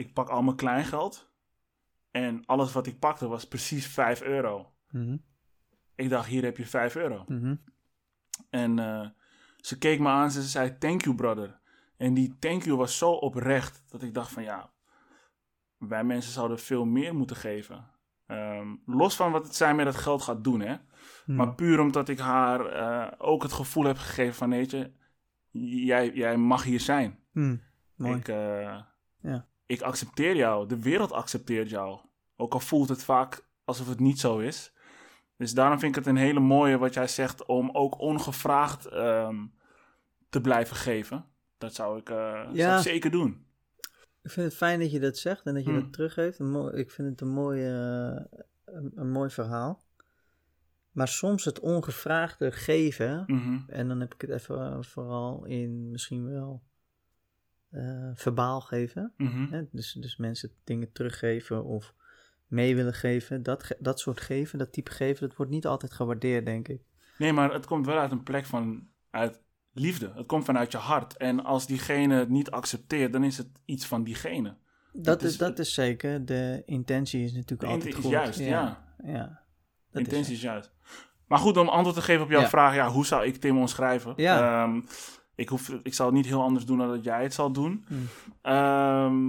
ik 0.02 0.12
pak 0.12 0.28
al 0.28 0.42
mijn 0.42 0.56
kleingeld. 0.56 1.30
En 2.10 2.46
alles 2.46 2.72
wat 2.72 2.86
ik 2.86 2.98
pakte 2.98 3.28
was 3.28 3.48
precies 3.48 3.86
5 3.86 4.22
euro. 4.22 4.72
Mhm. 4.90 5.16
Ik 5.94 6.08
dacht, 6.08 6.28
hier 6.28 6.42
heb 6.42 6.56
je 6.56 6.66
5 6.66 6.96
euro. 6.96 7.24
Mhm. 7.26 7.54
En 8.50 8.78
eh, 8.78 9.08
Ze 9.56 9.78
keek 9.78 9.98
me 9.98 10.08
aan 10.08 10.24
en 10.24 10.30
ze 10.30 10.42
zei, 10.42 10.78
thank 10.78 11.02
you 11.02 11.14
brother. 11.16 11.60
En 11.96 12.14
die 12.14 12.36
thank 12.38 12.62
you 12.62 12.76
was 12.76 12.98
zo 12.98 13.12
oprecht, 13.12 13.84
dat 13.88 14.02
ik 14.02 14.14
dacht 14.14 14.32
van 14.32 14.42
ja, 14.42 14.70
wij 15.78 16.04
mensen 16.04 16.32
zouden 16.32 16.58
veel 16.58 16.84
meer 16.84 17.14
moeten 17.14 17.36
geven. 17.36 17.90
Ehm, 18.26 18.74
los 18.86 19.16
van 19.16 19.32
wat 19.32 19.44
het 19.44 19.54
zij 19.54 19.74
met 19.74 19.84
dat 19.84 19.96
geld 19.96 20.22
gaat 20.22 20.44
doen, 20.44 20.60
hè. 20.60 20.76
Hmm. 21.24 21.36
Maar 21.36 21.54
puur 21.54 21.80
omdat 21.80 22.08
ik 22.08 22.18
haar 22.18 22.66
eh, 22.66 23.12
ook 23.18 23.42
het 23.42 23.52
gevoel 23.52 23.84
heb 23.84 23.96
gegeven 23.96 24.34
van, 24.34 24.50
weet 24.50 24.70
je, 24.70 24.92
jij, 25.86 26.12
jij 26.12 26.36
mag 26.36 26.62
hier 26.64 26.80
zijn. 26.80 27.18
Mooi. 27.96 28.16
Ik, 28.16 28.28
eh, 28.28 28.80
Ja. 29.20 29.46
Ik 29.72 29.82
accepteer 29.82 30.36
jou. 30.36 30.68
De 30.68 30.78
wereld 30.82 31.12
accepteert 31.12 31.70
jou. 31.70 32.00
Ook 32.36 32.52
al 32.52 32.60
voelt 32.60 32.88
het 32.88 33.04
vaak 33.04 33.44
alsof 33.64 33.88
het 33.88 34.00
niet 34.00 34.20
zo 34.20 34.38
is. 34.38 34.72
Dus 35.36 35.54
daarom 35.54 35.78
vind 35.78 35.96
ik 35.96 36.04
het 36.04 36.06
een 36.14 36.20
hele 36.20 36.40
mooie 36.40 36.78
wat 36.78 36.94
jij 36.94 37.08
zegt 37.08 37.46
om 37.46 37.70
ook 37.70 38.00
ongevraagd 38.00 38.86
ehm, 38.86 39.46
te 40.28 40.40
blijven 40.40 40.76
geven. 40.76 41.24
Dat 41.58 41.74
zou 41.74 41.98
ik, 41.98 42.10
eh, 42.10 42.16
zou 42.42 42.56
Ja. 42.56 42.76
ik 42.76 42.82
zeker 42.82 43.10
doen. 43.10 43.46
Ik 44.22 44.30
vind 44.30 44.46
het 44.46 44.56
fijn 44.56 44.80
dat 44.80 44.90
je 44.90 45.00
dat 45.00 45.16
zegt 45.18 45.46
en 45.46 45.54
dat 45.54 45.64
je 45.64 45.70
Hmm. 45.70 45.80
dat 45.80 45.92
teruggeeft. 45.92 46.40
Ik 46.74 46.90
vind 46.90 47.08
het 47.08 47.20
een 47.20 47.32
mooi, 47.32 47.62
eh, 47.64 48.24
een, 48.64 48.92
een 48.94 49.10
mooi 49.10 49.30
verhaal. 49.30 49.84
Maar 50.90 51.08
soms 51.08 51.44
het 51.44 51.60
ongevraagde 51.60 52.52
geven, 52.52 53.24
Mhm. 53.26 53.58
en 53.66 53.88
dan 53.88 54.00
heb 54.00 54.14
ik 54.14 54.20
het 54.20 54.30
even 54.30 54.72
eh, 54.72 54.82
vooral 54.82 55.44
in 55.44 55.90
misschien 55.90 56.30
wel 56.30 56.62
eh, 57.72 58.10
verbaal 58.14 58.60
geven. 58.60 59.12
Mhm. 59.16 59.46
Hè? 59.52 59.62
Dus, 59.70 59.92
dus 59.92 60.16
mensen 60.16 60.50
dingen 60.64 60.92
teruggeven 60.92 61.64
of 61.64 61.94
mee 62.46 62.74
willen 62.76 62.94
geven. 62.94 63.42
Dat, 63.42 63.62
ge- 63.62 63.76
dat 63.80 64.00
soort 64.00 64.20
geven, 64.20 64.58
dat 64.58 64.72
type 64.72 64.90
geven, 64.90 65.28
dat 65.28 65.36
wordt 65.36 65.52
niet 65.52 65.66
altijd 65.66 65.92
gewaardeerd, 65.92 66.44
denk 66.46 66.68
ik. 66.68 66.80
Nee, 67.18 67.32
maar 67.32 67.52
het 67.52 67.66
komt 67.66 67.86
wel 67.86 67.98
uit 67.98 68.10
een 68.12 68.22
plek 68.22 68.44
van 68.46 68.86
uit 69.10 69.40
liefde. 69.72 70.12
Het 70.14 70.26
komt 70.26 70.44
vanuit 70.44 70.72
je 70.72 70.78
hart. 70.78 71.16
En 71.16 71.44
als 71.44 71.66
diegene 71.66 72.14
het 72.14 72.28
niet 72.28 72.50
accepteert, 72.50 73.12
dan 73.12 73.24
is 73.24 73.38
het 73.38 73.48
iets 73.64 73.86
van 73.86 74.04
diegene. 74.04 74.56
Dat, 74.92 75.22
is- 75.22 75.30
is, 75.30 75.36
dat 75.36 75.58
is 75.58 75.74
zeker. 75.74 76.24
De 76.24 76.62
intentie 76.66 77.24
is 77.24 77.32
natuurlijk 77.32 77.60
De 77.60 77.66
altijd 77.66 77.94
goed. 77.94 78.04
is 78.04 78.10
juist, 78.10 78.38
ja. 78.38 78.84
ja. 79.04 79.24
De 79.24 79.28
Dat 79.90 80.00
is 80.00 80.08
intentie 80.08 80.34
is 80.34 80.40
juist. 80.42 80.72
Maar 81.26 81.38
goed, 81.38 81.56
om 81.56 81.68
antwoord 81.68 81.96
te 81.96 82.02
geven 82.02 82.22
op 82.22 82.30
jouw 82.30 82.40
Ja. 82.40 82.48
vraag, 82.48 82.74
ja, 82.74 82.88
hoe 82.88 83.06
zou 83.06 83.26
ik 83.26 83.36
Tim 83.36 83.58
omschrijven? 83.58 84.12
Ja. 84.16 84.62
Ehm, 84.64 84.80
ik, 85.34 85.48
hoef, 85.48 85.68
ik 85.82 85.94
zal 85.94 86.06
het 86.06 86.14
niet 86.14 86.26
heel 86.26 86.42
anders 86.42 86.64
doen 86.64 86.78
dan 86.78 86.88
dat 86.88 87.04
jij 87.04 87.22
het 87.22 87.34
zal 87.34 87.52
doen. 87.52 87.84
Hmm. 87.88 88.06
Ehm, 88.42 89.28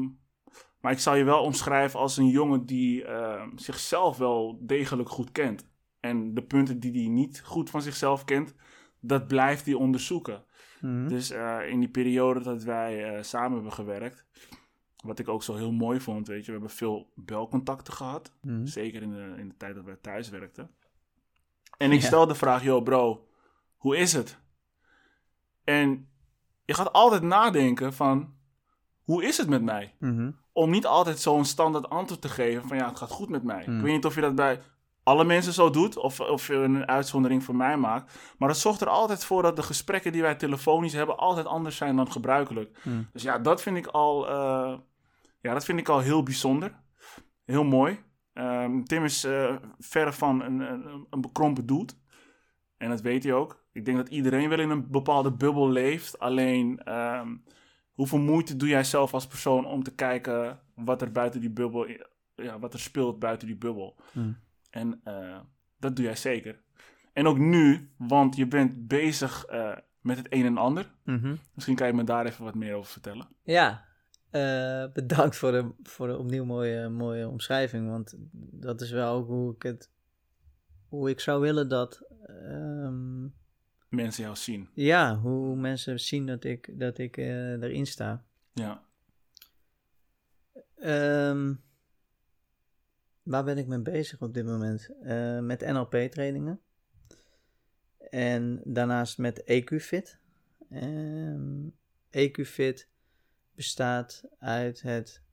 maar 0.81 0.91
ik 0.91 0.99
zal 0.99 1.15
je 1.15 1.23
wel 1.23 1.43
omschrijven 1.43 1.99
als 1.99 2.17
een 2.17 2.27
jongen 2.27 2.65
die 2.65 3.05
ehm, 3.05 3.49
zichzelf 3.57 4.17
wel 4.17 4.57
degelijk 4.61 5.09
goed 5.09 5.31
kent. 5.31 5.71
En 5.99 6.33
de 6.33 6.43
punten 6.43 6.79
die 6.79 6.91
hij 6.91 7.09
niet 7.09 7.41
goed 7.41 7.69
van 7.69 7.81
zichzelf 7.81 8.25
kent, 8.25 8.55
dat 8.99 9.27
blijft 9.27 9.65
hij 9.65 9.73
onderzoeken. 9.73 10.43
Mhm. 10.81 11.07
Dus 11.07 11.29
eh, 11.31 11.59
in 11.69 11.79
die 11.79 11.89
periode 11.89 12.39
dat 12.43 12.63
wij 12.63 13.03
eh, 13.15 13.23
samen 13.23 13.53
hebben 13.53 13.73
gewerkt, 13.73 14.25
wat 15.03 15.19
ik 15.19 15.27
ook 15.27 15.43
zo 15.43 15.55
heel 15.55 15.71
mooi 15.71 15.99
vond, 15.99 16.27
weet 16.27 16.39
je, 16.45 16.45
we 16.45 16.57
hebben 16.57 16.69
veel 16.75 17.11
belcontacten 17.15 17.93
gehad. 17.93 18.33
Mhm. 18.41 18.65
Zeker 18.65 19.01
in 19.01 19.09
de, 19.09 19.33
in 19.37 19.47
de 19.47 19.57
tijd 19.57 19.75
dat 19.75 19.83
wij 19.85 19.97
thuis 20.01 20.29
werkten. 20.29 20.69
En 21.77 21.91
ik 21.91 22.01
Ja. 22.01 22.05
stel 22.07 22.27
de 22.27 22.35
vraag, 22.35 22.63
yo 22.63 22.81
bro, 22.81 23.27
hoe 23.75 23.97
is 23.97 24.13
het? 24.13 24.41
En 25.63 26.07
je 26.65 26.73
gaat 26.73 26.93
altijd 26.93 27.21
nadenken 27.21 27.93
van, 27.93 28.33
hoe 29.03 29.23
is 29.23 29.37
het 29.37 29.49
met 29.49 29.61
mij? 29.61 29.95
Mhm. 29.99 30.31
Om 30.51 30.69
niet 30.69 30.85
altijd 30.85 31.19
zo'n 31.19 31.45
standaard 31.45 31.89
antwoord 31.89 32.21
te 32.21 32.29
geven 32.29 32.67
van, 32.67 32.77
ja, 32.77 32.87
het 32.87 32.97
gaat 32.97 33.09
goed 33.09 33.29
met 33.29 33.43
mij. 33.43 33.63
Mm. 33.67 33.77
Ik 33.77 33.83
weet 33.83 33.93
niet 33.93 34.05
of 34.05 34.15
je 34.15 34.21
dat 34.21 34.35
bij 34.35 34.61
alle 35.03 35.23
mensen 35.23 35.53
zo 35.53 35.69
doet, 35.69 35.97
of, 35.97 36.19
of 36.19 36.47
je 36.47 36.53
een 36.53 36.87
uitzondering 36.87 37.43
voor 37.43 37.55
mij 37.55 37.77
maakt. 37.77 38.19
Maar 38.37 38.47
dat 38.47 38.57
zorgt 38.57 38.81
er 38.81 38.87
altijd 38.87 39.25
voor 39.25 39.41
dat 39.41 39.55
de 39.55 39.63
gesprekken 39.63 40.11
die 40.11 40.21
wij 40.21 40.35
telefonisch 40.35 40.93
hebben, 40.93 41.17
altijd 41.17 41.45
anders 41.45 41.77
zijn 41.77 41.95
dan 41.95 42.11
gebruikelijk. 42.11 42.79
Mm. 42.83 43.09
Dus 43.13 43.23
ja, 43.23 43.39
dat 43.39 43.61
vind 43.61 43.77
ik 43.77 43.87
al, 43.87 44.29
eh, 44.29 44.77
ja, 45.41 45.53
dat 45.53 45.65
vind 45.65 45.79
ik 45.79 45.89
al 45.89 45.99
heel 45.99 46.23
bijzonder. 46.23 46.81
Heel 47.45 47.63
mooi. 47.63 47.99
Ehm, 48.33 48.83
Tim 48.83 49.03
is 49.03 49.23
eh, 49.23 49.55
verre 49.79 50.13
van 50.13 50.41
een, 50.41 50.59
een, 50.59 51.07
een 51.09 51.21
bekrompen 51.21 51.65
doet. 51.65 51.97
En 52.77 52.89
dat 52.89 53.01
weet 53.01 53.23
hij 53.23 53.33
ook. 53.33 53.62
Ik 53.73 53.85
denk 53.85 53.97
dat 53.97 54.09
iedereen 54.09 54.49
wel 54.49 54.59
in 54.59 54.69
een 54.69 54.89
bepaalde 54.91 55.31
bubbel 55.31 55.69
leeft. 55.69 56.19
Alleen, 56.19 56.79
ehm, 56.83 57.35
hoeveel 57.93 58.19
moeite 58.19 58.55
doe 58.55 58.67
jij 58.67 58.83
zelf 58.83 59.13
als 59.13 59.27
persoon 59.27 59.65
om 59.65 59.83
te 59.83 59.95
kijken 59.95 60.59
wat 60.75 61.01
er 61.01 61.11
buiten 61.11 61.39
die 61.39 61.49
bubbel, 61.49 61.87
ja, 62.35 62.59
wat 62.59 62.73
er 62.73 62.79
speelt 62.79 63.19
buiten 63.19 63.47
die 63.47 63.57
bubbel? 63.57 63.95
Mm. 64.11 64.37
En 64.69 65.01
eh, 65.03 65.39
dat 65.77 65.95
doe 65.95 66.05
jij 66.05 66.15
zeker. 66.15 66.61
En 67.13 67.27
ook 67.27 67.37
nu, 67.37 67.89
want 67.97 68.35
je 68.35 68.47
bent 68.47 68.87
bezig 68.87 69.45
eh, 69.45 69.77
met 70.01 70.17
het 70.17 70.27
een 70.29 70.45
en 70.45 70.57
ander. 70.57 70.91
Mhm. 71.03 71.35
Misschien 71.53 71.75
kan 71.75 71.87
je 71.87 71.93
me 71.93 72.03
daar 72.03 72.25
even 72.25 72.43
wat 72.43 72.55
meer 72.55 72.73
over 72.73 72.91
vertellen. 72.91 73.27
Ja, 73.43 73.85
eh, 74.29 74.85
bedankt 74.99 75.35
voor 75.35 75.51
de, 75.51 75.71
voor 75.83 76.07
de 76.07 76.17
opnieuw 76.17 76.45
mooie, 76.45 76.89
mooie 76.89 77.27
omschrijving. 77.27 77.89
Want 77.89 78.15
dat 78.51 78.81
is 78.81 78.91
wel 78.91 79.15
ook 79.15 79.27
hoe 79.27 79.55
ik 79.55 79.63
het. 79.63 79.91
Hoe 80.87 81.09
ik 81.09 81.19
zou 81.19 81.41
willen 81.41 81.69
dat. 81.69 82.01
ehm, 82.25 83.25
Mensen 83.93 84.23
jou 84.23 84.35
zien. 84.35 84.69
ja, 84.73 85.17
hoe 85.19 85.55
mensen 85.55 85.99
zien 85.99 86.25
dat 86.25 86.43
ik, 86.43 86.79
dat 86.79 86.97
ik 86.97 87.17
eh, 87.17 87.51
erin 87.51 87.85
sta. 87.85 88.25
Ja. 88.53 88.83
Ehm, 90.75 91.53
waar 93.23 93.43
ben 93.43 93.57
ik 93.57 93.67
mee 93.67 93.81
bezig 93.81 94.21
op 94.21 94.33
dit 94.33 94.45
moment? 94.45 94.89
Eh, 95.01 95.39
met 95.39 95.61
NLP-trainingen. 95.61 96.61
En 98.09 98.61
daarnaast 98.63 99.17
met 99.17 99.43
EQ-fit. 99.45 100.19
Ehm, 100.69 101.67
EQ-fit 102.09 102.89
bestaat 103.55 104.23
uit 104.39 104.81
het 104.81 105.23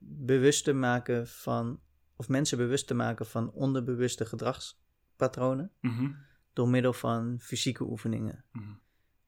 bewuster 0.00 0.76
maken 0.76 1.28
van, 1.28 1.80
of 2.16 2.28
mensen 2.28 2.58
bewust 2.58 2.86
te 2.86 2.94
maken 2.94 3.26
van 3.26 3.52
onderbewuste 3.52 4.24
gedragspatronen 4.26 5.72
Mhm. 5.80 6.10
Door 6.58 6.68
middel 6.68 6.92
van 6.92 7.36
fysieke 7.40 7.84
oefeningen. 7.84 8.44
Mhm. 8.52 8.64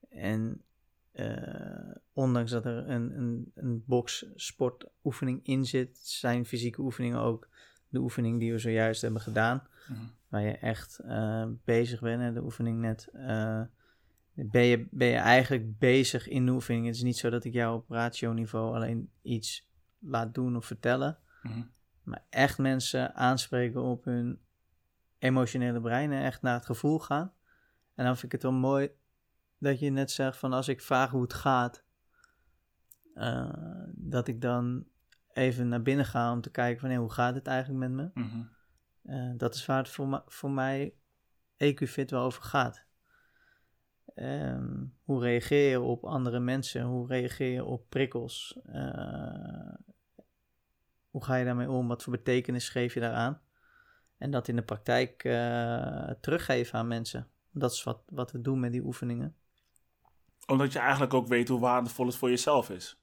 En 0.08 0.62
eh, 1.12 1.94
ondanks 2.12 2.50
dat 2.50 2.64
er 2.64 2.88
een, 2.88 3.18
een, 3.18 3.52
een 3.54 3.84
in 5.42 5.64
zit, 5.64 5.98
zijn 5.98 6.46
fysieke 6.46 6.80
oefeningen 6.80 7.18
ook 7.20 7.48
de 7.88 7.98
oefening 7.98 8.38
die 8.40 8.52
we 8.52 8.58
zojuist 8.58 9.02
hebben 9.02 9.20
gedaan. 9.20 9.62
Mhm. 9.88 10.04
Waar 10.28 10.42
je 10.42 10.56
echt 10.56 10.98
eh, 10.98 11.46
bezig 11.64 12.00
bent, 12.00 12.22
hè, 12.22 12.32
de 12.32 12.42
oefening 12.42 12.80
net. 12.80 13.08
eh, 13.12 13.62
ben, 14.34 14.62
je, 14.62 14.86
ben 14.90 15.08
je 15.08 15.16
eigenlijk 15.16 15.78
bezig 15.78 16.28
in 16.28 16.46
de 16.46 16.52
oefening. 16.52 16.86
Het 16.86 16.94
is 16.94 17.02
niet 17.02 17.18
zo 17.18 17.30
dat 17.30 17.44
ik 17.44 17.52
jou 17.52 17.76
op 17.76 17.90
ratio-niveau 17.90 18.74
alleen 18.74 19.10
iets 19.22 19.68
laat 19.98 20.34
doen 20.34 20.56
of 20.56 20.66
vertellen. 20.66 21.18
Mhm. 21.42 21.62
Maar 22.02 22.24
echt 22.30 22.58
mensen 22.58 23.14
aanspreken 23.14 23.82
op 23.82 24.04
hun 24.04 24.38
emotionele 25.20 25.80
brein 25.80 26.12
en 26.12 26.22
echt 26.22 26.42
naar 26.42 26.54
het 26.54 26.66
gevoel 26.66 26.98
gaan. 26.98 27.32
En 27.94 28.04
dan 28.04 28.16
vind 28.16 28.24
ik 28.24 28.32
het 28.32 28.42
wel 28.42 28.60
mooi 28.60 28.90
dat 29.58 29.80
je 29.80 29.90
net 29.90 30.10
zegt 30.10 30.38
van 30.38 30.52
als 30.52 30.68
ik 30.68 30.80
vraag 30.80 31.10
hoe 31.10 31.22
het 31.22 31.34
gaat, 31.34 31.84
eh, 33.14 33.52
dat 33.92 34.28
ik 34.28 34.40
dan 34.40 34.86
even 35.32 35.68
naar 35.68 35.82
binnen 35.82 36.04
ga 36.04 36.32
om 36.32 36.40
te 36.40 36.50
kijken 36.50 36.80
van 36.80 36.90
hé, 36.90 36.96
hoe 36.96 37.12
gaat 37.12 37.34
het 37.34 37.46
eigenlijk 37.46 37.90
met 37.90 37.90
me? 37.90 38.22
Mhm. 38.22 38.42
Eh, 39.02 39.32
dat 39.36 39.54
is 39.54 39.66
waar 39.66 39.78
het 39.78 39.88
voor, 39.88 40.22
voor 40.26 40.50
mij 40.50 40.94
EQ-fit 41.56 42.10
wel 42.10 42.22
over 42.22 42.42
gaat. 42.42 42.84
Ehm, 44.14 44.84
hoe 45.02 45.20
reageer 45.20 45.70
je 45.70 45.80
op 45.80 46.04
andere 46.04 46.40
mensen? 46.40 46.82
Hoe 46.82 47.06
reageer 47.06 47.52
je 47.52 47.64
op 47.64 47.88
prikkels? 47.88 48.58
Eh, 48.66 49.74
hoe 51.10 51.24
ga 51.24 51.36
je 51.36 51.44
daarmee 51.44 51.70
om? 51.70 51.88
Wat 51.88 52.02
voor 52.02 52.12
betekenis 52.12 52.68
geef 52.68 52.94
je 52.94 53.00
daaraan? 53.00 53.40
En 54.20 54.30
dat 54.30 54.48
in 54.48 54.56
de 54.56 54.62
praktijk 54.62 55.24
eh, 55.24 56.10
teruggeven 56.20 56.78
aan 56.78 56.88
mensen. 56.88 57.28
Dat 57.52 57.72
is 57.72 57.82
wat, 57.82 58.02
wat 58.08 58.32
we 58.32 58.40
doen 58.40 58.60
met 58.60 58.72
die 58.72 58.84
oefeningen. 58.84 59.34
Omdat 60.46 60.72
je 60.72 60.78
eigenlijk 60.78 61.14
ook 61.14 61.26
weet 61.28 61.48
hoe 61.48 61.60
waardevol 61.60 62.06
het 62.06 62.16
voor 62.16 62.28
jezelf 62.28 62.70
is. 62.70 63.00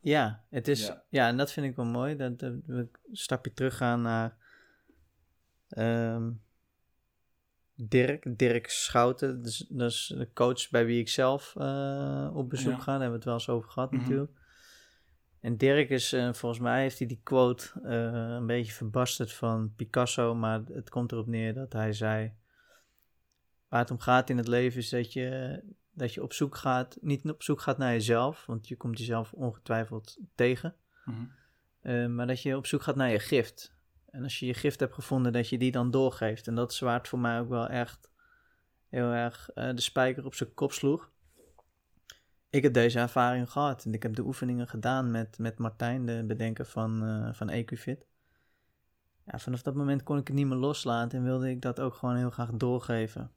Ja, 0.00 0.44
het 0.50 0.68
is, 0.68 0.86
Ja. 0.86 1.02
ja. 1.08 1.28
en 1.28 1.36
dat 1.36 1.52
vind 1.52 1.66
ik 1.66 1.76
wel 1.76 1.84
mooi. 1.84 2.16
Dat, 2.16 2.38
dat 2.38 2.52
we 2.66 2.74
een 2.76 2.90
stapje 3.12 3.52
terug 3.52 3.76
gaan 3.76 4.02
naar 4.02 4.36
ehm, 5.68 6.30
Dirk. 7.74 8.38
Dirk 8.38 8.68
Schouten, 8.68 9.42
dus, 9.42 9.66
dat 9.68 9.90
is 9.90 10.12
de 10.16 10.32
coach 10.32 10.70
bij 10.70 10.86
wie 10.86 11.00
ik 11.00 11.08
zelf 11.08 11.54
eh, 11.56 12.30
op 12.34 12.50
bezoek 12.50 12.72
Ja. 12.72 12.78
ga. 12.78 12.84
Daar 12.84 13.00
hebben 13.00 13.08
we 13.10 13.14
het 13.16 13.24
wel 13.24 13.34
eens 13.34 13.48
over 13.48 13.70
gehad 13.70 13.90
Mhm. 13.90 14.00
natuurlijk. 14.00 14.30
En 15.42 15.56
Dirk 15.56 15.90
is, 15.90 16.12
eh, 16.12 16.32
volgens 16.32 16.60
mij 16.60 16.80
heeft 16.80 16.98
hij 16.98 17.06
die 17.06 17.20
quote 17.22 17.70
eh, 17.84 18.12
een 18.12 18.46
beetje 18.46 18.72
verbasterd 18.72 19.32
van 19.32 19.72
Picasso, 19.76 20.34
maar 20.34 20.60
het 20.72 20.90
komt 20.90 21.12
erop 21.12 21.26
neer 21.26 21.54
dat 21.54 21.72
hij 21.72 21.92
zei, 21.92 22.32
waar 23.68 23.80
het 23.80 23.90
om 23.90 23.98
gaat 23.98 24.30
in 24.30 24.36
het 24.36 24.48
leven 24.48 24.78
is 24.80 24.88
dat 24.88 25.12
je, 25.12 25.60
dat 25.92 26.14
je 26.14 26.22
op 26.22 26.32
zoek 26.32 26.56
gaat, 26.56 26.98
niet 27.00 27.30
op 27.30 27.42
zoek 27.42 27.60
gaat 27.60 27.78
naar 27.78 27.92
jezelf, 27.92 28.46
want 28.46 28.68
je 28.68 28.76
komt 28.76 28.98
jezelf 28.98 29.32
ongetwijfeld 29.32 30.18
tegen, 30.34 30.74
Mhm. 31.04 31.24
eh, 31.80 32.06
maar 32.06 32.26
dat 32.26 32.42
je 32.42 32.56
op 32.56 32.66
zoek 32.66 32.82
gaat 32.82 32.96
naar 32.96 33.10
je 33.10 33.18
gift. 33.18 33.74
En 34.10 34.22
als 34.22 34.38
je 34.38 34.46
je 34.46 34.54
gift 34.54 34.80
hebt 34.80 34.94
gevonden, 34.94 35.32
dat 35.32 35.48
je 35.48 35.58
die 35.58 35.72
dan 35.72 35.90
doorgeeft. 35.90 36.46
En 36.46 36.54
dat 36.54 36.78
het 36.78 37.08
voor 37.08 37.18
mij 37.18 37.40
ook 37.40 37.48
wel 37.48 37.66
echt 37.68 38.10
heel 38.88 39.10
erg 39.10 39.50
de 39.54 39.80
spijker 39.80 40.24
op 40.24 40.34
zijn 40.34 40.54
kop 40.54 40.72
sloeg. 40.72 41.11
Ik 42.52 42.62
heb 42.62 42.72
deze 42.72 42.98
ervaring 42.98 43.50
gehad. 43.50 43.84
En 43.84 43.92
ik 43.92 44.02
heb 44.02 44.14
de 44.14 44.24
oefeningen 44.24 44.68
gedaan 44.68 45.10
met, 45.10 45.38
met 45.38 45.58
Martijn, 45.58 46.06
de 46.06 46.24
bedenker 46.26 46.64
van, 46.64 47.04
eh 47.04 47.32
van 47.32 47.50
EQFit. 47.50 48.06
Ja, 49.26 49.38
vanaf 49.38 49.62
dat 49.62 49.74
moment 49.74 50.02
kon 50.02 50.18
ik 50.18 50.26
het 50.26 50.36
niet 50.36 50.46
meer 50.46 50.56
loslaten 50.56 51.18
en 51.18 51.24
wilde 51.24 51.50
ik 51.50 51.62
dat 51.62 51.80
ook 51.80 51.94
gewoon 51.94 52.16
heel 52.16 52.30
graag 52.30 52.50
doorgeven. 52.50 53.30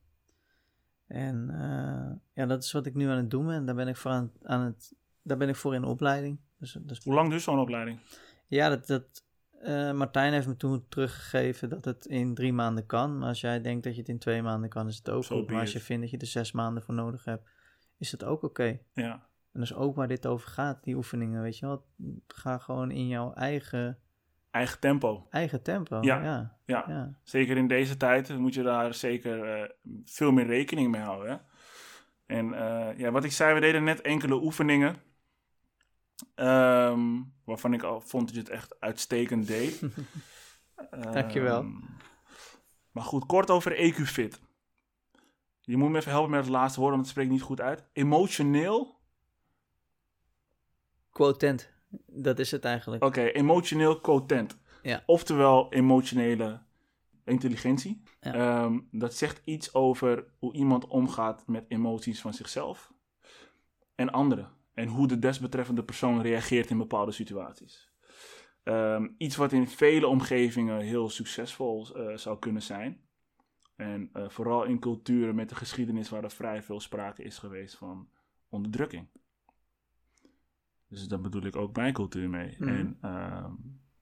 En 1.08 1.50
eh, 1.50 2.18
ja, 2.34 2.46
dat 2.46 2.64
is 2.64 2.72
wat 2.72 2.86
ik 2.86 2.96
nu 2.96 3.08
aan 3.10 3.18
het 3.18 3.30
doen 3.30 3.46
ben. 3.46 3.66
Daar 3.66 3.76
ben 3.76 3.88
ik 3.88 3.96
voor, 3.96 4.12
aan, 4.12 4.32
aan 4.44 4.62
het, 4.62 4.94
daar 5.22 5.38
ben 5.38 5.50
ik 5.50 5.56
voor 5.56 5.76
in 5.76 5.84
opleiding. 5.84 6.40
Dus, 6.58 6.78
dus 6.82 7.04
Hoe 7.04 7.14
lang 7.14 7.30
duurt 7.30 7.42
zo'n 7.42 7.60
opleiding? 7.60 8.00
ja, 8.48 8.70
dat, 8.70 8.88
dat, 8.88 9.24
eh, 9.62 9.92
Martijn 9.92 10.34
heeft 10.34 10.48
me 10.48 10.58
toen 10.58 10.86
teruggegeven 10.90 11.70
dat 11.70 11.86
het 11.86 12.06
in 12.06 12.34
drie 12.34 12.54
maanden 12.54 12.86
kan. 12.86 13.18
Maar 13.18 13.28
als 13.28 13.42
jij 13.42 13.62
denkt 13.62 13.84
dat 13.84 13.94
je 13.94 14.00
het 14.00 14.10
in 14.10 14.20
twee 14.20 14.42
maanden 14.42 14.70
kan, 14.70 14.88
is 14.88 14.98
het 14.98 15.10
ook 15.10 15.24
So 15.24 15.38
goed. 15.38 15.50
Maar 15.50 15.60
als 15.60 15.72
je 15.72 15.80
vindt 15.80 16.02
dat 16.02 16.12
je 16.12 16.18
er 16.18 16.28
zes 16.28 16.52
maanden 16.52 16.84
voor 16.84 16.94
nodig 16.94 17.26
hebt, 17.26 17.50
is 17.98 18.12
het 18.12 18.24
ook 18.24 18.44
oké. 18.44 18.80
Ja. 18.94 19.12
En 19.52 19.62
dat 19.62 19.64
is 19.64 19.74
ook 19.74 19.96
waar 19.96 20.08
dit 20.08 20.26
over 20.26 20.48
gaat, 20.50 20.84
die 20.84 20.96
oefeningen, 20.96 21.42
weet 21.42 21.58
je 21.58 21.66
wel. 21.66 21.86
Ga 22.28 22.58
gewoon 22.58 22.92
in 22.92 23.08
jouw 23.08 23.34
eigen, 23.34 24.00
Eigen 24.52 24.80
tempo. 24.80 25.28
eigen 25.30 25.62
tempo. 25.64 25.98
Ja, 26.02 26.24
ja. 26.24 26.58
Ja. 26.66 26.84
ja. 26.88 27.20
Zeker 27.24 27.58
in 27.58 27.68
deze 27.68 27.98
tijd 27.98 28.38
moet 28.38 28.54
je 28.54 28.64
daar 28.64 28.94
zeker 28.94 29.62
eh, 29.62 29.70
veel 30.06 30.32
meer 30.32 30.46
rekening 30.46 30.92
mee 30.92 31.02
houden. 31.02 31.32
Hè? 31.32 31.38
En 32.36 32.54
eh, 32.54 32.98
ja, 32.98 33.12
wat 33.12 33.24
ik 33.24 33.32
zei, 33.32 33.54
we 33.54 33.60
deden 33.60 33.84
net 33.84 34.02
enkele 34.02 34.36
oefeningen. 34.44 34.96
ehm, 36.36 37.22
waarvan 37.46 37.74
ik 37.74 37.84
al 37.84 38.02
vond 38.02 38.26
dat 38.26 38.34
je 38.36 38.42
het 38.42 38.50
echt 38.50 38.80
uitstekend 38.80 39.48
deed. 39.48 39.82
Dankjewel. 41.12 41.60
Ehm, 41.62 41.72
maar 42.92 43.04
goed, 43.04 43.26
kort 43.26 43.50
over 43.50 43.72
EQ-fit. 43.78 44.42
Je 45.66 45.78
moet 45.78 45.90
me 45.90 45.98
even 45.98 46.12
helpen 46.12 46.32
met 46.32 46.40
het 46.40 46.50
laatste 46.50 46.80
woord, 46.80 46.92
want 46.92 47.04
het 47.04 47.12
spreekt 47.12 47.32
niet 47.32 47.42
goed 47.42 47.62
uit. 47.62 47.84
Emotioneel, 47.94 48.96
Quotent, 51.10 51.72
dat 52.06 52.40
is 52.40 52.52
het 52.52 52.66
eigenlijk. 52.66 53.04
oké, 53.04 53.22
emotioneel 53.22 54.02
content. 54.02 54.58
Ja. 54.82 55.04
Oftewel 55.06 55.74
emotionele 55.74 56.62
intelligentie. 57.24 58.04
Ja. 58.22 58.34
Ehm, 58.34 58.80
dat 58.92 59.14
zegt 59.14 59.42
iets 59.46 59.74
over 59.74 60.26
hoe 60.40 60.54
iemand 60.54 60.88
omgaat 60.88 61.48
met 61.48 61.66
emoties 61.68 62.22
van 62.22 62.34
zichzelf 62.34 62.94
en 63.96 64.12
anderen. 64.12 64.54
En 64.74 64.88
hoe 64.88 65.08
de 65.08 65.20
desbetreffende 65.20 65.84
persoon 65.84 66.22
reageert 66.22 66.70
in 66.70 66.78
bepaalde 66.78 67.12
situaties. 67.12 67.90
Ehm, 68.64 69.08
iets 69.18 69.36
wat 69.36 69.52
in 69.52 69.68
vele 69.68 70.08
omgevingen 70.08 70.80
heel 70.80 71.10
succesvol 71.10 71.96
eh, 71.96 72.18
zou 72.18 72.40
kunnen 72.40 72.62
zijn. 72.62 73.02
En 73.76 74.10
eh, 74.14 74.30
vooral 74.30 74.64
in 74.64 74.80
culturen 74.80 75.36
met 75.36 75.50
de 75.50 75.56
geschiedenis 75.56 76.10
waar 76.10 76.24
er 76.24 76.32
vrij 76.32 76.64
veel 76.64 76.80
sprake 76.80 77.24
is 77.24 77.38
geweest 77.38 77.76
van 77.78 78.10
onderdrukking. 78.50 79.08
Dus 80.88 81.08
daar 81.08 81.22
bedoel 81.22 81.44
ik 81.46 81.56
ook 81.56 81.76
mijn 81.76 81.94
cultuur 81.94 82.30
mee. 82.30 82.56
Mhm. 82.60 82.70
En 82.70 82.98
ehm, 83.02 83.52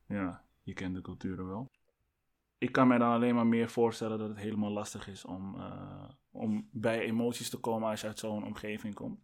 ja, 0.08 0.44
je 0.64 0.74
kent 0.74 0.96
de 0.96 1.02
culturen 1.02 1.48
wel. 1.48 1.72
Ik 2.58 2.72
kan 2.72 2.88
mij 2.88 2.98
dan 2.98 3.12
alleen 3.12 3.36
maar 3.36 3.48
meer 3.48 3.70
voorstellen 3.70 4.18
dat 4.18 4.30
het 4.30 4.38
helemaal 4.38 4.72
lastig 4.72 5.08
is 5.08 5.26
om, 5.26 5.56
eh, 5.60 6.10
om 6.32 6.68
bij 6.72 7.00
emoties 7.00 7.50
te 7.50 7.58
komen 7.60 7.90
als 7.90 8.02
je 8.02 8.08
uit 8.08 8.20
zo'n 8.20 8.46
omgeving 8.46 8.94
komt. 8.94 9.20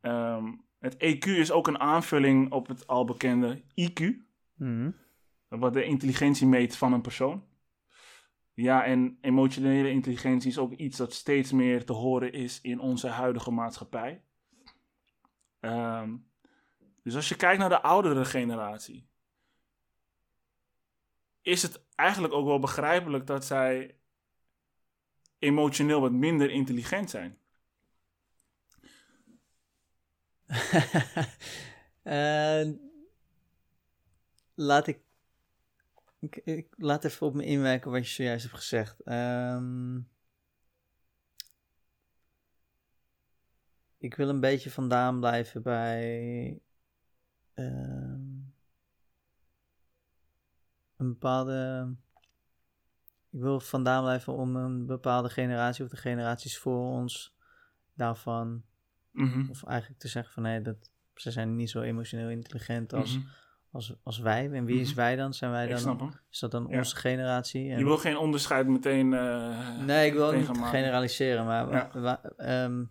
Ehm, 0.00 0.52
het 0.78 0.94
EQ 0.98 1.24
is 1.26 1.50
ook 1.52 1.66
een 1.66 1.78
aanvulling 1.78 2.52
op 2.52 2.66
het 2.66 2.86
al 2.86 3.04
bekende 3.04 3.62
IQ, 3.74 4.26
Mhm. 4.54 4.90
wat 5.48 5.72
de 5.72 5.84
intelligentie 5.84 6.46
meet 6.46 6.76
van 6.76 6.92
een 6.92 7.00
persoon. 7.00 7.44
Ja, 8.58 8.84
en 8.84 9.18
emotionele 9.20 9.90
intelligentie 9.90 10.50
is 10.50 10.58
ook 10.58 10.72
iets 10.72 10.96
dat 10.96 11.12
steeds 11.12 11.52
meer 11.52 11.84
te 11.84 11.92
horen 11.92 12.32
is 12.32 12.60
in 12.60 12.80
onze 12.80 13.08
huidige 13.08 13.50
maatschappij. 13.50 14.22
Ehm, 15.60 16.16
dus 17.02 17.14
als 17.14 17.28
je 17.28 17.36
kijkt 17.36 17.58
naar 17.58 17.68
de 17.68 17.82
oudere 17.82 18.24
generatie, 18.24 19.08
is 21.42 21.62
het 21.62 21.84
eigenlijk 21.94 22.34
ook 22.34 22.46
wel 22.46 22.58
begrijpelijk 22.58 23.26
dat 23.26 23.44
zij 23.44 23.96
emotioneel 25.38 26.00
wat 26.00 26.12
minder 26.12 26.50
intelligent 26.50 27.10
zijn. 27.10 27.38
Eh, 32.02 32.68
laat 34.54 34.86
ik, 34.86 35.00
ik, 36.18 36.36
ik- 36.36 36.74
Laat 36.76 37.04
even 37.04 37.26
op 37.26 37.34
me 37.34 37.44
inwerken 37.44 37.90
wat 37.90 38.06
je 38.08 38.12
zojuist 38.14 38.44
hebt 38.44 38.56
gezegd. 38.56 39.00
Ehm, 39.02 39.96
ik 43.98 44.14
wil 44.14 44.28
een 44.28 44.40
beetje 44.40 44.70
vandaan 44.70 45.18
blijven 45.20 45.62
bij. 45.62 46.60
ehm, 47.54 48.20
een 50.96 51.08
bepaalde. 51.08 51.94
Ik 53.30 53.40
wil 53.40 53.60
vandaan 53.60 54.02
blijven 54.02 54.32
om 54.32 54.56
een 54.56 54.86
bepaalde 54.86 55.28
generatie 55.30 55.84
of 55.84 55.90
de 55.90 55.96
generaties 55.96 56.58
voor 56.58 56.90
ons 56.90 57.36
daarvan 57.94 58.64
Mhm. 59.10 59.50
of 59.50 59.64
eigenlijk 59.64 60.00
te 60.00 60.08
zeggen 60.08 60.32
van 60.32 60.42
nee, 60.42 60.60
dat, 60.62 60.90
ze 61.14 61.30
zijn 61.30 61.56
niet 61.56 61.70
zo 61.70 61.80
emotioneel 61.80 62.28
intelligent 62.30 62.92
als, 62.92 63.16
Mhm. 63.16 63.26
Als, 63.78 63.94
als 64.02 64.18
wij. 64.18 64.50
En 64.52 64.64
wie 64.64 64.80
is 64.80 64.88
Mhm. 64.88 64.96
wij 64.96 65.16
dan? 65.16 65.34
Zijn 65.34 65.50
wij 65.50 65.66
dan? 65.66 66.12
Is 66.30 66.38
dat 66.38 66.50
dan 66.50 66.66
Ja. 66.70 66.78
onze 66.78 66.96
generatie? 66.96 67.70
En- 67.70 67.78
Je 67.78 67.84
wil 67.84 67.96
geen 67.98 68.16
onderscheid 68.16 68.66
meteen. 68.66 69.12
eh, 69.14 69.78
nee, 69.78 70.06
ik 70.06 70.12
wil 70.12 70.32
niet 70.32 70.46
maken. 70.46 70.64
generaliseren, 70.66 71.44
maar 71.44 71.70
Ja. 72.02 72.22
ehm, 72.36 72.84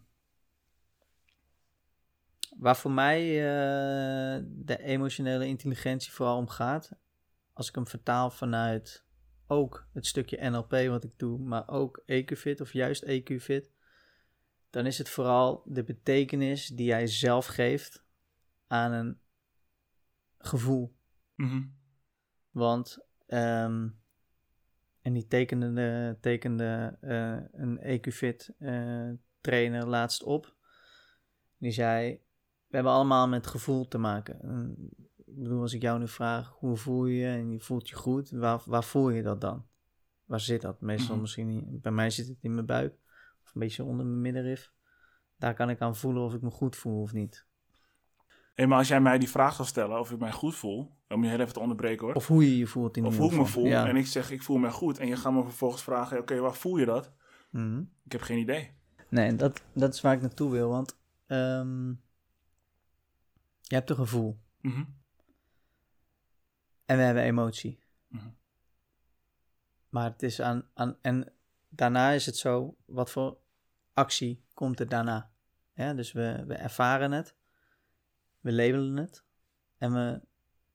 waar 2.57 2.75
voor 2.77 2.91
mij 2.91 3.19
eh, 3.37 4.43
de 4.47 4.77
emotionele 4.83 5.47
intelligentie 5.47 6.11
vooral 6.11 6.37
om 6.37 6.47
gaat, 6.47 6.91
als 7.53 7.67
ik 7.69 7.75
hem 7.75 7.87
vertaal 7.87 8.29
vanuit 8.29 9.05
ook 9.47 9.87
het 9.93 10.05
stukje 10.05 10.49
NLP 10.49 10.71
wat 10.87 11.03
ik 11.03 11.13
doe, 11.17 11.39
maar 11.39 11.67
ook 11.67 12.01
EQ-fit 12.05 12.61
of 12.61 12.73
juist 12.73 13.03
EQ-fit, 13.05 13.71
dan 14.69 14.85
is 14.85 14.97
het 14.97 15.09
vooral 15.09 15.61
de 15.65 15.83
betekenis 15.83 16.67
die 16.67 16.85
jij 16.85 17.07
zelf 17.07 17.45
geeft 17.45 18.03
aan 18.67 18.91
een 18.91 19.19
gevoel. 20.47 20.95
Mhm. 21.35 21.63
Want, 22.51 22.97
ehm, 23.25 23.87
en 25.01 25.13
die 25.13 25.27
tekende, 25.27 26.17
tekende 26.21 26.97
eh, 27.01 27.61
een 27.61 27.79
EQ-fit 27.81 28.53
eh, 28.57 29.09
trainer 29.41 29.87
laatst 29.87 30.23
op. 30.23 30.55
Die 31.57 31.71
zei, 31.71 32.21
we 32.67 32.75
hebben 32.75 32.93
allemaal 32.93 33.27
met 33.27 33.47
gevoel 33.47 33.87
te 33.87 33.97
maken. 33.97 34.41
En, 34.41 34.89
ik 35.25 35.43
bedoel, 35.43 35.61
als 35.61 35.73
ik 35.73 35.81
jou 35.81 35.99
nu 35.99 36.07
vraag, 36.07 36.49
hoe 36.49 36.77
voel 36.77 37.05
je 37.05 37.17
je 37.17 37.27
en 37.27 37.51
je 37.51 37.59
voelt 37.59 37.89
je 37.89 37.95
goed, 37.95 38.29
waar, 38.29 38.61
waar 38.65 38.83
voel 38.83 39.09
je 39.09 39.23
dat 39.23 39.41
dan? 39.41 39.67
Waar 40.25 40.39
zit 40.39 40.61
dat? 40.61 40.81
Meestal 40.81 41.11
Mhm. 41.13 41.21
misschien, 41.21 41.47
niet- 41.47 41.81
bij 41.81 41.91
mij 41.91 42.09
zit 42.09 42.27
het 42.27 42.37
in 42.43 42.53
mijn 42.53 42.65
buik, 42.65 42.93
of 43.43 43.53
een 43.55 43.61
beetje 43.61 43.83
onder 43.83 44.05
mijn 44.05 44.21
middenrif. 44.21 44.71
Daar 45.37 45.53
kan 45.53 45.69
ik 45.69 45.81
aan 45.81 45.95
voelen 45.95 46.23
of 46.23 46.33
ik 46.33 46.41
me 46.41 46.49
goed 46.49 46.75
voel 46.75 47.01
of 47.01 47.13
niet. 47.13 47.45
Hey, 48.57 48.67
maar 48.67 48.77
als 48.77 48.87
jij 48.87 49.01
mij 49.01 49.17
die 49.17 49.29
vraag 49.29 49.55
zou 49.55 49.67
stellen 49.67 49.99
of 49.99 50.11
ik 50.11 50.19
mij 50.19 50.31
goed 50.31 50.55
voel, 50.55 50.91
om 51.07 51.23
je 51.23 51.29
heel 51.29 51.39
even 51.39 51.53
te 51.53 51.59
onderbreken 51.59 52.05
hoor. 52.05 52.15
Of, 52.15 52.21
Of 52.21 52.27
hoe 52.27 52.43
je 52.49 52.57
je 52.57 52.67
voelt 52.67 52.97
in 52.97 53.03
hoe 53.03 53.11
ieder 53.13 53.31
ik 53.31 53.37
me 53.37 53.45
voel. 53.45 53.65
Ja. 53.65 53.87
En 53.87 53.95
ik 53.95 54.05
zeg 54.07 54.31
ik 54.31 54.43
voel 54.43 54.57
me 54.57 54.71
goed. 54.71 54.97
En 54.97 55.07
je 55.07 55.15
gaat 55.15 55.33
me 55.33 55.43
vervolgens 55.43 55.83
vragen, 55.83 56.19
oké, 56.19 56.39
waar 56.39 56.53
voel 56.55 56.77
je 56.77 56.85
dat? 56.85 57.11
Mhm. 57.51 57.79
Ik 58.05 58.11
heb 58.11 58.21
geen 58.21 58.37
idee. 58.37 58.71
Nee, 59.09 59.35
dat, 59.35 59.63
dat 59.73 59.93
is 59.93 60.01
waar 60.01 60.13
ik 60.13 60.21
naartoe 60.21 60.51
wil, 60.51 60.69
want 60.69 60.97
ehm, 61.27 61.87
je 63.61 63.75
hebt 63.75 63.89
een 63.89 63.95
gevoel 63.95 64.39
Mhm. 64.61 64.83
en 66.85 66.97
we 66.97 67.03
hebben 67.03 67.23
emotie. 67.23 67.79
Mhm. 68.07 68.27
Maar 69.89 70.03
het 70.11 70.23
is 70.23 70.41
aan, 70.41 70.63
aan, 70.73 70.97
en 71.01 71.31
daarna 71.69 72.09
is 72.11 72.25
het 72.25 72.37
zo, 72.37 72.75
wat 72.85 73.11
voor 73.11 73.37
actie 73.93 74.43
komt 74.53 74.79
er 74.79 74.89
daarna? 74.89 75.31
Ja, 75.73 75.93
dus 75.93 76.11
we, 76.11 76.43
we 76.47 76.53
ervaren 76.53 77.11
het, 77.11 77.35
we 78.47 78.53
labelen 78.53 78.97
het 78.97 79.23
en 79.77 79.93
we 79.93 80.21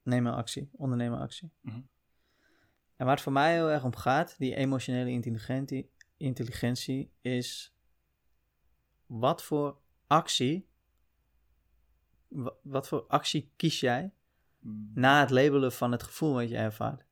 nemen 0.02 0.34
actie, 0.34 0.68
ondernemen 0.72 1.18
actie. 1.18 1.52
Mhm. 1.60 1.80
En 2.96 3.06
waar 3.06 3.14
het 3.14 3.20
voor 3.24 3.32
mij 3.32 3.54
heel 3.54 3.70
erg 3.70 3.84
om 3.84 3.96
gaat, 3.96 4.38
die 4.38 4.54
emotionele 4.54 5.10
intelligentie, 5.10 5.90
intelligentie 6.16 7.12
is 7.20 7.74
wat 9.06 9.42
voor 9.42 9.78
actie, 10.06 10.68
wa- 12.28 12.54
wat 12.62 12.88
voor 12.88 13.04
actie 13.08 13.52
kies 13.56 13.80
jij 13.80 14.12
na 14.94 15.20
het 15.20 15.30
labelen 15.30 15.72
van 15.72 15.92
het 15.92 16.02
gevoel 16.02 16.32
wat 16.32 16.48
je 16.48 16.56
ervaart. 16.56 17.04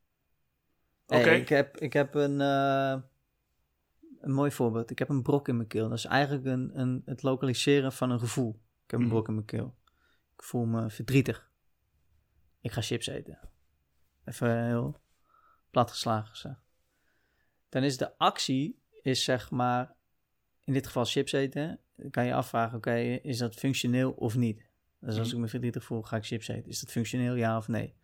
Hey, 1.07 1.20
Oké. 1.20 1.31
ik, 1.31 1.49
heb, 1.49 1.77
ik 1.77 1.92
heb 1.92 2.14
een, 2.14 2.40
eh, 2.40 3.03
een 4.20 4.33
mooi 4.33 4.51
voorbeeld. 4.51 4.90
Ik 4.90 4.99
heb 4.99 5.09
een 5.09 5.23
brok 5.23 5.49
in 5.49 5.57
mijn 5.57 5.68
keel. 5.68 5.88
Dat 5.88 5.99
is 5.99 6.05
eigenlijk 6.05 6.44
een, 6.46 6.79
een, 6.81 7.03
het 7.05 7.23
lokaliseren 7.23 7.92
van 7.92 8.11
een 8.11 8.18
gevoel. 8.20 8.51
Ik 8.85 8.90
heb 8.90 9.01
een 9.01 9.07
Mhm. 9.07 9.14
brok 9.14 9.29
in 9.29 9.35
mijn 9.35 9.46
keel. 9.46 9.77
Ik 10.40 10.46
voel 10.46 10.64
me 10.64 10.90
verdrietig. 10.90 11.50
Ik 12.61 12.72
ga 12.72 12.81
chips 12.81 13.07
eten. 13.07 13.38
Even 14.24 14.64
heel 14.66 15.00
platgeslagen 15.70 16.29
gezegd. 16.29 16.61
Dan 17.68 17.83
is 17.83 17.96
de 17.96 18.18
actie, 18.18 18.83
is 19.03 19.24
zeg 19.24 19.50
maar, 19.50 19.94
in 20.64 20.72
dit 20.72 20.87
geval 20.87 21.05
chips 21.05 21.33
eten. 21.33 21.81
kan 22.11 22.24
je 22.26 22.35
afvragen, 22.35 22.76
oké, 22.76 22.94
is 23.22 23.38
dat 23.38 23.55
functioneel 23.55 24.11
of 24.11 24.37
niet? 24.37 24.64
Dus 25.00 25.18
als 25.18 25.26
Mhm. 25.26 25.37
ik 25.37 25.42
me 25.42 25.48
verdrietig 25.48 25.85
voel, 25.85 26.03
ga 26.03 26.16
ik 26.16 26.26
chips 26.26 26.48
eten. 26.48 26.70
Is 26.70 26.81
dat 26.81 26.90
functioneel, 26.90 27.35
ja 27.35 27.57
of 27.57 27.68
nee? 27.68 27.94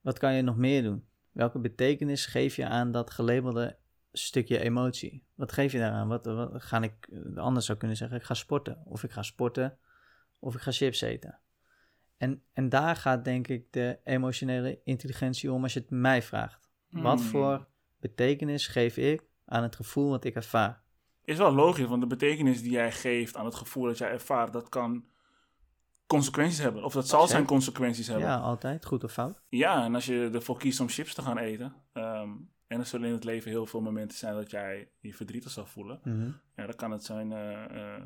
Wat 0.00 0.18
kan 0.18 0.34
je 0.34 0.42
nog 0.42 0.56
meer 0.56 0.82
doen? 0.82 1.06
Welke 1.32 1.58
betekenis 1.58 2.26
geef 2.26 2.56
je 2.56 2.66
aan 2.66 2.92
dat 2.92 3.10
gelabelde 3.10 3.76
stukje 4.12 4.58
emotie? 4.58 5.24
Wat 5.34 5.52
geef 5.52 5.72
je 5.72 5.78
daaraan? 5.78 6.08
Wat, 6.08 6.24
wat 6.24 6.62
ga 6.62 6.82
ik 6.82 7.08
anders 7.36 7.66
zou 7.66 7.78
kunnen 7.78 7.96
zeggen? 7.96 8.16
Ik 8.16 8.24
ga 8.24 8.34
sporten. 8.34 8.82
Of 8.84 9.02
ik 9.02 9.10
ga 9.10 9.22
sporten. 9.22 9.78
Of 10.44 10.54
ik 10.54 10.60
ga 10.60 10.70
chips 10.72 11.00
eten. 11.00 11.38
En, 12.16 12.42
en 12.52 12.68
daar 12.68 12.96
gaat 12.96 13.24
denk 13.24 13.48
ik 13.48 13.72
de 13.72 13.98
emotionele 14.04 14.80
intelligentie 14.84 15.52
om 15.52 15.62
als 15.62 15.72
je 15.72 15.80
het 15.80 15.90
mij 15.90 16.22
vraagt. 16.22 16.70
Wat 16.88 17.18
Hmm. 17.20 17.28
voor 17.28 17.66
betekenis 18.00 18.66
geef 18.66 18.96
ik 18.96 19.22
aan 19.44 19.62
het 19.62 19.76
gevoel 19.76 20.10
wat 20.10 20.24
ik 20.24 20.34
ervaar? 20.34 20.82
Is 21.24 21.38
wel 21.38 21.52
logisch, 21.52 21.86
want 21.86 22.00
de 22.00 22.06
betekenis 22.06 22.62
die 22.62 22.70
jij 22.70 22.92
geeft 22.92 23.36
aan 23.36 23.44
het 23.44 23.54
gevoel 23.54 23.84
dat 23.84 23.98
jij 23.98 24.10
ervaart, 24.10 24.52
dat 24.52 24.68
kan 24.68 25.04
consequenties 26.06 26.58
hebben. 26.58 26.84
Of 26.84 26.92
dat 26.92 27.08
zal 27.08 27.26
zijn 27.28 27.44
consequenties 27.44 28.06
hebben. 28.06 28.26
Ja, 28.26 28.36
altijd. 28.38 28.84
Goed 28.86 29.04
of 29.04 29.12
fout. 29.12 29.42
Ja, 29.48 29.84
en 29.84 29.94
als 29.94 30.06
je 30.06 30.30
ervoor 30.32 30.58
kiest 30.58 30.80
om 30.80 30.88
chips 30.88 31.14
te 31.14 31.22
gaan 31.22 31.38
eten, 31.38 31.74
ehm, 31.92 32.30
en 32.66 32.78
er 32.80 32.86
zullen 32.86 33.06
in 33.08 33.14
het 33.14 33.24
leven 33.24 33.50
heel 33.50 33.66
veel 33.66 33.80
momenten 33.80 34.18
zijn 34.18 34.34
dat 34.34 34.50
jij 34.50 34.88
je 35.00 35.14
verdrietig 35.14 35.50
zal 35.50 35.66
voelen, 35.66 36.00
Mhm. 36.04 36.30
ja, 36.56 36.66
dan 36.66 36.74
kan 36.76 36.90
het 36.90 37.04
zijn 37.04 37.32
eh, 37.32 37.94
eh, 37.94 38.02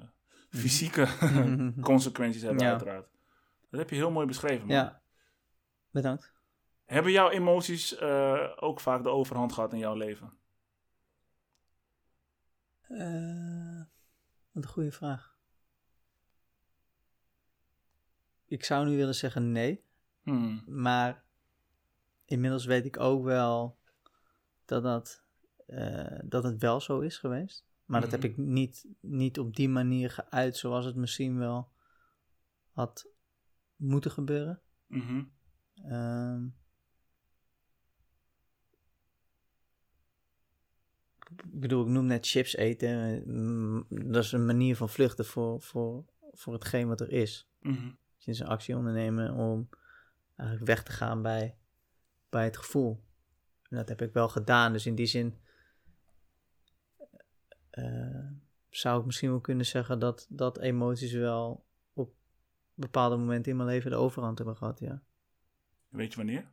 fysieke 0.48 1.06
Mhm. 1.20 1.80
consequenties 1.90 2.42
hebben, 2.42 2.62
Ja. 2.64 2.70
uiteraard. 2.70 3.08
Dat 3.70 3.80
heb 3.80 3.90
je 3.90 3.96
heel 3.96 4.10
mooi 4.10 4.26
beschreven. 4.26 4.66
Man. 4.66 4.76
Ja, 4.76 5.02
bedankt. 5.90 6.32
Hebben 6.84 7.12
jouw 7.12 7.30
emoties 7.30 7.96
eh, 7.96 8.52
ook 8.56 8.80
vaak 8.80 9.02
de 9.02 9.08
overhand 9.08 9.52
gehad 9.52 9.72
in 9.72 9.78
jouw 9.78 9.94
leven? 9.94 10.32
Wat 14.52 14.64
een 14.64 14.70
goede 14.72 14.92
vraag. 14.92 15.36
Ik 18.46 18.64
zou 18.64 18.88
nu 18.88 18.96
willen 18.96 19.14
zeggen 19.14 19.52
nee, 19.52 19.84
Hmm. 20.22 20.62
maar 20.66 21.24
inmiddels 22.24 22.64
weet 22.64 22.84
ik 22.84 22.98
ook 23.00 23.24
wel 23.24 23.78
dat, 24.64 24.82
dat, 24.82 25.22
eh, 25.66 26.18
dat 26.24 26.44
het 26.44 26.60
wel 26.60 26.80
zo 26.80 27.00
is 27.00 27.18
geweest. 27.18 27.66
Maar 27.88 28.00
dat 28.00 28.10
heb 28.10 28.20
Mhm. 28.22 28.30
ik 28.30 28.36
niet, 28.36 28.86
niet 29.00 29.38
op 29.38 29.56
die 29.56 29.68
manier 29.68 30.10
geuit 30.10 30.56
zoals 30.56 30.84
het 30.84 30.96
misschien 30.96 31.38
wel 31.38 31.72
had 32.70 33.08
moeten 33.76 34.10
gebeuren. 34.10 34.60
Mhm. 34.86 35.24
Ehm, 35.74 36.44
ik 41.28 41.60
bedoel, 41.60 41.82
ik 41.82 41.88
noem 41.92 42.06
net 42.06 42.26
chips 42.26 42.56
eten. 42.56 43.22
mm, 43.26 43.86
Dat 44.12 44.24
is 44.24 44.32
een 44.32 44.46
manier 44.46 44.76
van 44.76 44.88
vluchten 44.88 45.24
voor, 45.24 45.60
voor, 45.62 46.04
voor 46.32 46.52
hetgeen 46.52 46.88
wat 46.88 47.00
er 47.00 47.10
is. 47.10 47.48
Je 48.16 48.30
is 48.30 48.38
een 48.38 48.46
actie 48.46 48.76
ondernemen 48.76 49.34
om 49.34 49.68
eigenlijk 50.36 50.68
weg 50.68 50.82
te 50.82 50.92
gaan 50.92 51.22
bij, 51.22 51.56
bij 52.28 52.44
het 52.44 52.56
gevoel. 52.56 53.04
En 53.68 53.76
dat 53.76 53.88
heb 53.88 54.02
ik 54.02 54.12
wel 54.12 54.28
gedaan. 54.28 54.72
Dus 54.72 54.86
in 54.86 54.94
die 54.94 55.06
zin 55.06 55.38
zou 58.70 59.00
ik 59.00 59.06
misschien 59.06 59.30
wel 59.30 59.40
kunnen 59.40 59.66
zeggen 59.66 59.98
dat, 59.98 60.26
dat 60.28 60.58
emoties 60.58 61.12
wel 61.12 61.64
op 61.92 62.14
bepaalde 62.74 63.16
momenten 63.16 63.50
in 63.50 63.56
mijn 63.56 63.68
leven 63.68 63.90
de 63.90 63.96
overhand 63.96 64.38
hebben 64.38 64.56
gehad, 64.56 64.78
ja. 64.78 65.02
Weet 65.88 66.10
je 66.10 66.16
wanneer? 66.16 66.48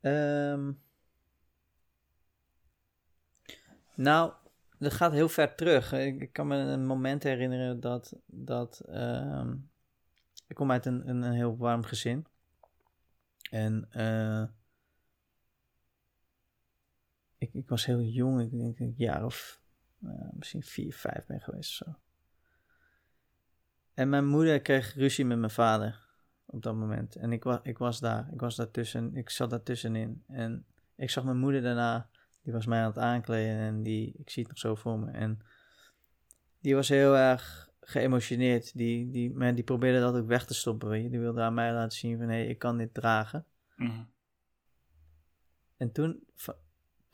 Ehm, 0.00 0.72
nou, 3.94 4.32
dat 4.78 4.92
gaat 4.92 5.12
heel 5.12 5.28
ver 5.28 5.54
terug. 5.54 5.92
Ik, 5.92 6.20
ik 6.20 6.32
kan 6.32 6.46
me 6.46 6.56
een 6.56 6.86
moment 6.86 7.22
herinneren 7.22 7.80
dat, 7.80 8.16
dat 8.26 8.80
ehm, 8.80 9.56
ik 10.46 10.56
kom 10.56 10.70
uit 10.70 10.86
een, 10.86 11.08
een, 11.08 11.22
een 11.22 11.32
heel 11.32 11.56
warm 11.56 11.82
gezin. 11.82 12.26
En 13.50 13.86
eh, 13.90 14.44
ik, 17.44 17.54
ik 17.54 17.68
was 17.68 17.84
heel 17.84 18.00
jong, 18.00 18.40
ik 18.40 18.50
denk 18.50 18.78
een 18.78 18.94
jaar 18.96 19.24
of 19.24 19.60
eh, 20.02 20.28
misschien 20.32 20.62
vier, 20.62 20.94
vijf 20.94 21.26
ben 21.26 21.40
geweest 21.40 21.82
of 21.82 21.86
zo. 21.86 21.96
En 23.94 24.08
mijn 24.08 24.26
moeder 24.26 24.60
kreeg 24.60 24.94
ruzie 24.94 25.24
met 25.24 25.38
mijn 25.38 25.50
vader 25.50 26.04
op 26.46 26.62
dat 26.62 26.74
moment. 26.74 27.16
En 27.16 27.32
ik, 27.32 27.44
wa 27.44 27.60
ik 27.62 27.78
was 27.78 28.00
daar. 28.00 28.28
Ik 28.32 28.40
was 28.40 28.56
daartussen. 28.56 29.16
Ik 29.16 29.30
zat 29.30 29.50
daartussenin. 29.50 30.24
En 30.28 30.66
ik 30.96 31.10
zag 31.10 31.24
mijn 31.24 31.38
moeder 31.38 31.62
daarna. 31.62 32.08
Die 32.42 32.52
was 32.52 32.66
mij 32.66 32.80
aan 32.80 32.86
het 32.86 32.98
aankleden. 32.98 33.58
En 33.58 33.82
die, 33.82 34.14
ik 34.18 34.30
zie 34.30 34.42
het 34.42 34.50
nog 34.50 34.60
zo 34.60 34.74
voor 34.74 34.98
me. 34.98 35.10
En 35.10 35.38
die 36.60 36.74
was 36.74 36.88
heel 36.88 37.16
erg 37.16 37.70
geëmotioneerd. 37.80 38.76
Die, 38.76 39.10
die, 39.10 39.34
maar 39.34 39.54
die 39.54 39.64
probeerde 39.64 40.00
dat 40.00 40.14
ook 40.14 40.26
weg 40.26 40.46
te 40.46 40.54
stoppen. 40.54 40.88
Weet 40.88 41.02
je. 41.02 41.10
Die 41.10 41.20
wilde 41.20 41.40
aan 41.40 41.54
mij 41.54 41.72
laten 41.72 41.98
zien 41.98 42.18
van... 42.18 42.28
Hé, 42.28 42.34
hey, 42.34 42.46
ik 42.46 42.58
kan 42.58 42.78
dit 42.78 42.94
dragen. 42.94 43.46
Mhm. 43.76 44.02
En 45.76 45.92
toen, 45.92 46.24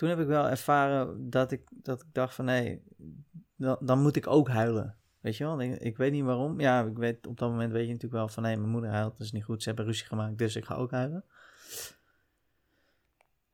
toen 0.01 0.09
heb 0.09 0.21
ik 0.21 0.27
wel 0.27 0.49
ervaren 0.49 1.31
dat 1.31 1.53
ik, 1.53 1.69
dat 1.71 2.01
ik 2.01 2.07
dacht 2.13 2.35
van... 2.35 2.47
Hé, 2.47 2.55
hey, 2.55 2.83
dan, 3.57 3.77
dan 3.81 4.03
moet 4.03 4.17
ik 4.17 4.27
ook 4.27 4.49
huilen. 4.49 4.97
Weet 5.21 5.37
je 5.37 5.45
wel? 5.45 5.61
Ik, 5.61 5.81
ik 5.81 5.97
weet 5.97 6.13
niet 6.13 6.25
waarom. 6.25 6.61
Ja, 6.61 6.85
ik 6.85 6.97
weet, 6.97 7.27
op 7.27 7.39
dat 7.39 7.51
moment 7.51 7.73
weet 7.73 7.87
je 7.87 7.93
natuurlijk 7.93 8.21
wel 8.21 8.29
van... 8.29 8.45
Hé, 8.45 8.57
mijn 8.57 8.71
moeder 8.71 8.91
huilt. 8.91 9.13
Dat 9.13 9.27
is 9.27 9.33
niet 9.33 9.45
goed. 9.45 9.63
Ze 9.63 9.69
hebben 9.69 9.87
ruzie 9.87 10.07
gemaakt. 10.07 10.39
Dus 10.39 10.57
ik 10.57 10.65
ga 10.65 10.75
ook 10.75 10.91
huilen. 10.91 11.25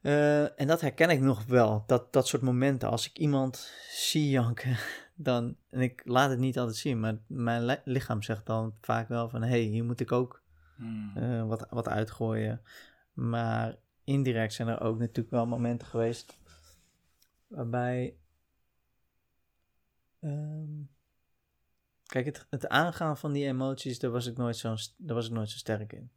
Eh, 0.00 0.60
en 0.60 0.66
dat 0.66 0.80
herken 0.80 1.10
ik 1.10 1.20
nog 1.20 1.44
wel. 1.44 1.84
Dat, 1.86 2.12
dat 2.12 2.26
soort 2.26 2.42
momenten. 2.42 2.90
Als 2.90 3.08
ik 3.08 3.18
iemand 3.18 3.72
zie 3.90 4.30
janken, 4.30 4.76
dan... 5.14 5.56
En 5.70 5.80
ik 5.80 6.02
laat 6.04 6.30
het 6.30 6.38
niet 6.38 6.58
altijd 6.58 6.76
zien. 6.76 7.00
Maar 7.00 7.18
mijn 7.26 7.64
li- 7.64 7.80
lichaam 7.84 8.22
zegt 8.22 8.46
dan 8.46 8.74
vaak 8.80 9.08
wel 9.08 9.28
van... 9.28 9.42
Hé, 9.42 9.48
hey, 9.48 9.60
hier 9.60 9.84
moet 9.84 10.00
ik 10.00 10.12
ook 10.12 10.44
Hmm. 10.76 11.12
eh, 11.14 11.46
wat, 11.46 11.66
wat 11.70 11.88
uitgooien. 11.88 12.60
Maar 13.12 13.76
indirect 14.06 14.52
zijn 14.52 14.68
er 14.68 14.80
ook 14.80 14.98
natuurlijk 14.98 15.30
wel 15.30 15.46
momenten 15.46 15.86
geweest... 15.86 16.38
Waarbij... 17.46 18.16
ehm, 20.20 20.82
kijk, 22.06 22.24
het, 22.26 22.46
het 22.50 22.68
aangaan 22.68 23.18
van 23.18 23.32
die 23.32 23.46
emoties, 23.46 23.98
daar 23.98 24.10
was 24.10 24.26
ik 24.26 24.36
nooit 24.36 24.56
zo, 24.56 24.74
daar 24.96 25.16
was 25.16 25.26
ik 25.26 25.32
nooit 25.32 25.50
zo 25.50 25.56
sterk 25.56 25.92
in. 25.92 26.10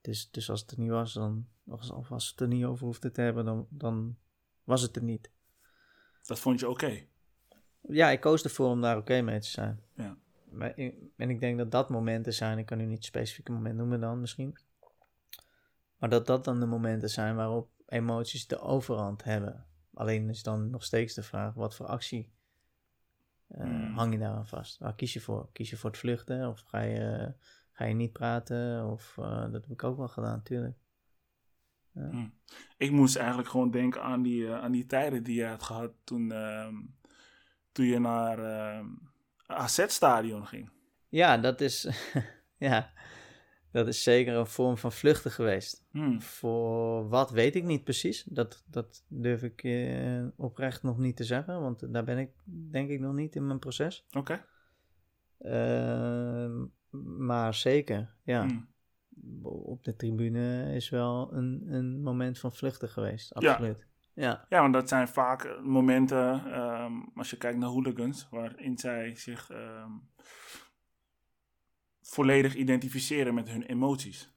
Dus, 0.00 0.30
dus 0.30 0.50
als 0.50 0.60
het 0.60 0.70
er 0.70 0.78
niet 0.78 0.90
was, 0.90 1.12
dan, 1.12 1.48
of 1.64 2.12
als 2.12 2.30
het 2.30 2.40
er 2.40 2.48
niet 2.48 2.64
over 2.64 2.86
hoefde 2.86 3.10
te 3.10 3.20
hebben, 3.20 3.44
dan, 3.44 3.66
dan 3.70 4.16
was 4.64 4.82
het 4.82 4.96
er 4.96 5.02
niet. 5.02 5.30
Dat 6.22 6.38
vond 6.38 6.60
je 6.60 6.68
oké? 6.68 7.06
Ja, 7.80 8.10
ik 8.10 8.20
koos 8.20 8.44
ervoor 8.44 8.68
om 8.68 8.80
daar 8.80 8.96
oké 8.96 9.20
mee 9.20 9.40
te 9.40 9.48
zijn. 9.48 9.80
Ja. 9.94 10.16
Maar 10.50 10.74
en 11.16 11.30
ik 11.30 11.40
denk 11.40 11.58
dat 11.58 11.70
dat 11.70 11.90
momenten 11.90 12.34
zijn, 12.34 12.58
ik 12.58 12.66
kan 12.66 12.78
nu 12.78 12.84
niet 12.84 13.04
specifiek 13.04 13.48
een 13.48 13.54
moment 13.54 13.76
noemen 13.76 14.00
dan 14.00 14.20
misschien. 14.20 14.58
Maar 16.02 16.10
dat 16.10 16.26
dat 16.26 16.44
dan 16.44 16.60
de 16.60 16.66
momenten 16.66 17.10
zijn 17.10 17.36
waarop 17.36 17.70
emoties 17.86 18.46
de 18.46 18.58
overhand 18.58 19.24
hebben. 19.24 19.66
Alleen 19.94 20.28
is 20.28 20.42
dan 20.42 20.70
nog 20.70 20.84
steeds 20.84 21.14
de 21.14 21.22
vraag, 21.22 21.54
wat 21.54 21.74
voor 21.74 21.86
actie 21.86 22.32
eh, 23.48 23.60
Hmm. 23.60 23.94
hang 23.96 24.12
je 24.12 24.18
daaraan 24.18 24.46
vast? 24.46 24.78
Waar 24.78 24.94
kies 24.94 25.12
je 25.12 25.20
voor? 25.20 25.48
Kies 25.52 25.70
je 25.70 25.76
voor 25.76 25.90
het 25.90 25.98
vluchten? 25.98 26.48
Of 26.48 26.60
ga 26.60 26.80
je, 26.80 27.34
ga 27.72 27.84
je 27.84 27.94
niet 27.94 28.12
praten? 28.12 28.86
Of 28.90 29.18
eh, 29.18 29.40
dat 29.40 29.52
heb 29.52 29.70
ik 29.70 29.84
ook 29.84 29.96
wel 29.96 30.08
gedaan, 30.08 30.36
natuurlijk. 30.36 30.76
Ik 32.76 32.90
moest 32.90 33.16
eigenlijk 33.16 33.48
gewoon 33.48 33.70
denken 33.70 34.02
aan 34.02 34.22
die, 34.22 34.46
eh, 34.46 34.60
aan 34.62 34.72
die 34.72 34.86
tijden 34.86 35.22
die 35.22 35.36
je 35.36 35.46
had 35.46 35.62
gehad 35.62 35.92
toen, 36.04 36.32
ehm, 36.32 36.74
toen 37.72 37.86
je 37.86 37.98
naar 37.98 38.38
ehm 38.38 38.86
AZ-stadion 39.46 40.46
ging. 40.46 40.70
Ja, 41.08 41.38
dat 41.38 41.60
is, 41.60 41.88
ja, 42.68 42.92
dat 43.72 43.86
is 43.86 44.02
zeker 44.02 44.34
een 44.34 44.46
vorm 44.46 44.76
van 44.76 44.92
vluchten 44.92 45.30
geweest. 45.30 45.84
Hmm. 45.90 46.22
Voor 46.22 47.08
wat 47.08 47.30
weet 47.30 47.54
ik 47.54 47.64
niet 47.64 47.84
precies. 47.84 48.24
Dat, 48.24 48.64
dat 48.66 49.04
durf 49.08 49.42
ik 49.42 49.62
eh, 49.62 50.24
oprecht 50.36 50.82
nog 50.82 50.98
niet 50.98 51.16
te 51.16 51.24
zeggen, 51.24 51.60
want 51.60 51.92
daar 51.92 52.04
ben 52.04 52.18
ik 52.18 52.30
denk 52.46 52.90
ik 52.90 53.00
nog 53.00 53.14
niet 53.14 53.34
in 53.34 53.46
mijn 53.46 53.58
proces. 53.58 54.06
Oké. 54.12 54.44
Ehm, 55.38 56.64
maar 57.26 57.54
zeker, 57.54 58.14
ja. 58.22 58.46
Hmm. 58.46 58.70
Op 59.42 59.84
de 59.84 59.96
tribune 59.96 60.74
is 60.74 60.88
wel 60.88 61.32
een, 61.32 61.64
een 61.66 62.02
moment 62.02 62.38
van 62.38 62.52
vluchten 62.52 62.88
geweest, 62.88 63.34
absoluut. 63.34 63.86
Ja, 64.14 64.46
Ja, 64.48 64.60
want 64.60 64.72
dat 64.72 64.88
zijn 64.88 65.08
vaak 65.08 65.44
eh, 65.44 65.60
momenten, 65.60 66.52
ehm, 66.52 66.92
als 67.14 67.30
je 67.30 67.36
kijkt 67.36 67.58
naar 67.58 67.68
hooligans, 67.68 68.28
waarin 68.30 68.78
zij 68.78 69.16
zich 69.16 69.50
ehm, 69.50 69.90
volledig 72.12 72.54
identificeren 72.54 73.34
met 73.34 73.48
hun 73.48 73.62
emoties. 73.62 74.30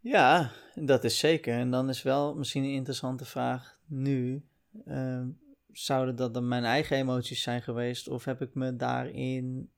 ja, 0.00 0.50
dat 0.74 1.04
is 1.04 1.18
zeker. 1.18 1.54
En 1.58 1.70
dan 1.70 1.88
is 1.88 2.02
wel 2.02 2.34
misschien 2.34 2.62
een 2.64 2.70
interessante 2.72 3.24
vraag 3.24 3.78
nu. 3.86 4.42
ehm, 4.86 5.28
zouden 5.72 6.16
dat 6.16 6.34
dan 6.34 6.48
mijn 6.48 6.64
eigen 6.64 6.96
emoties 6.96 7.42
zijn 7.42 7.62
geweest? 7.62 8.08
Of 8.08 8.24
heb 8.24 8.40
ik 8.42 8.54
me 8.54 8.76
daarin 8.76 9.70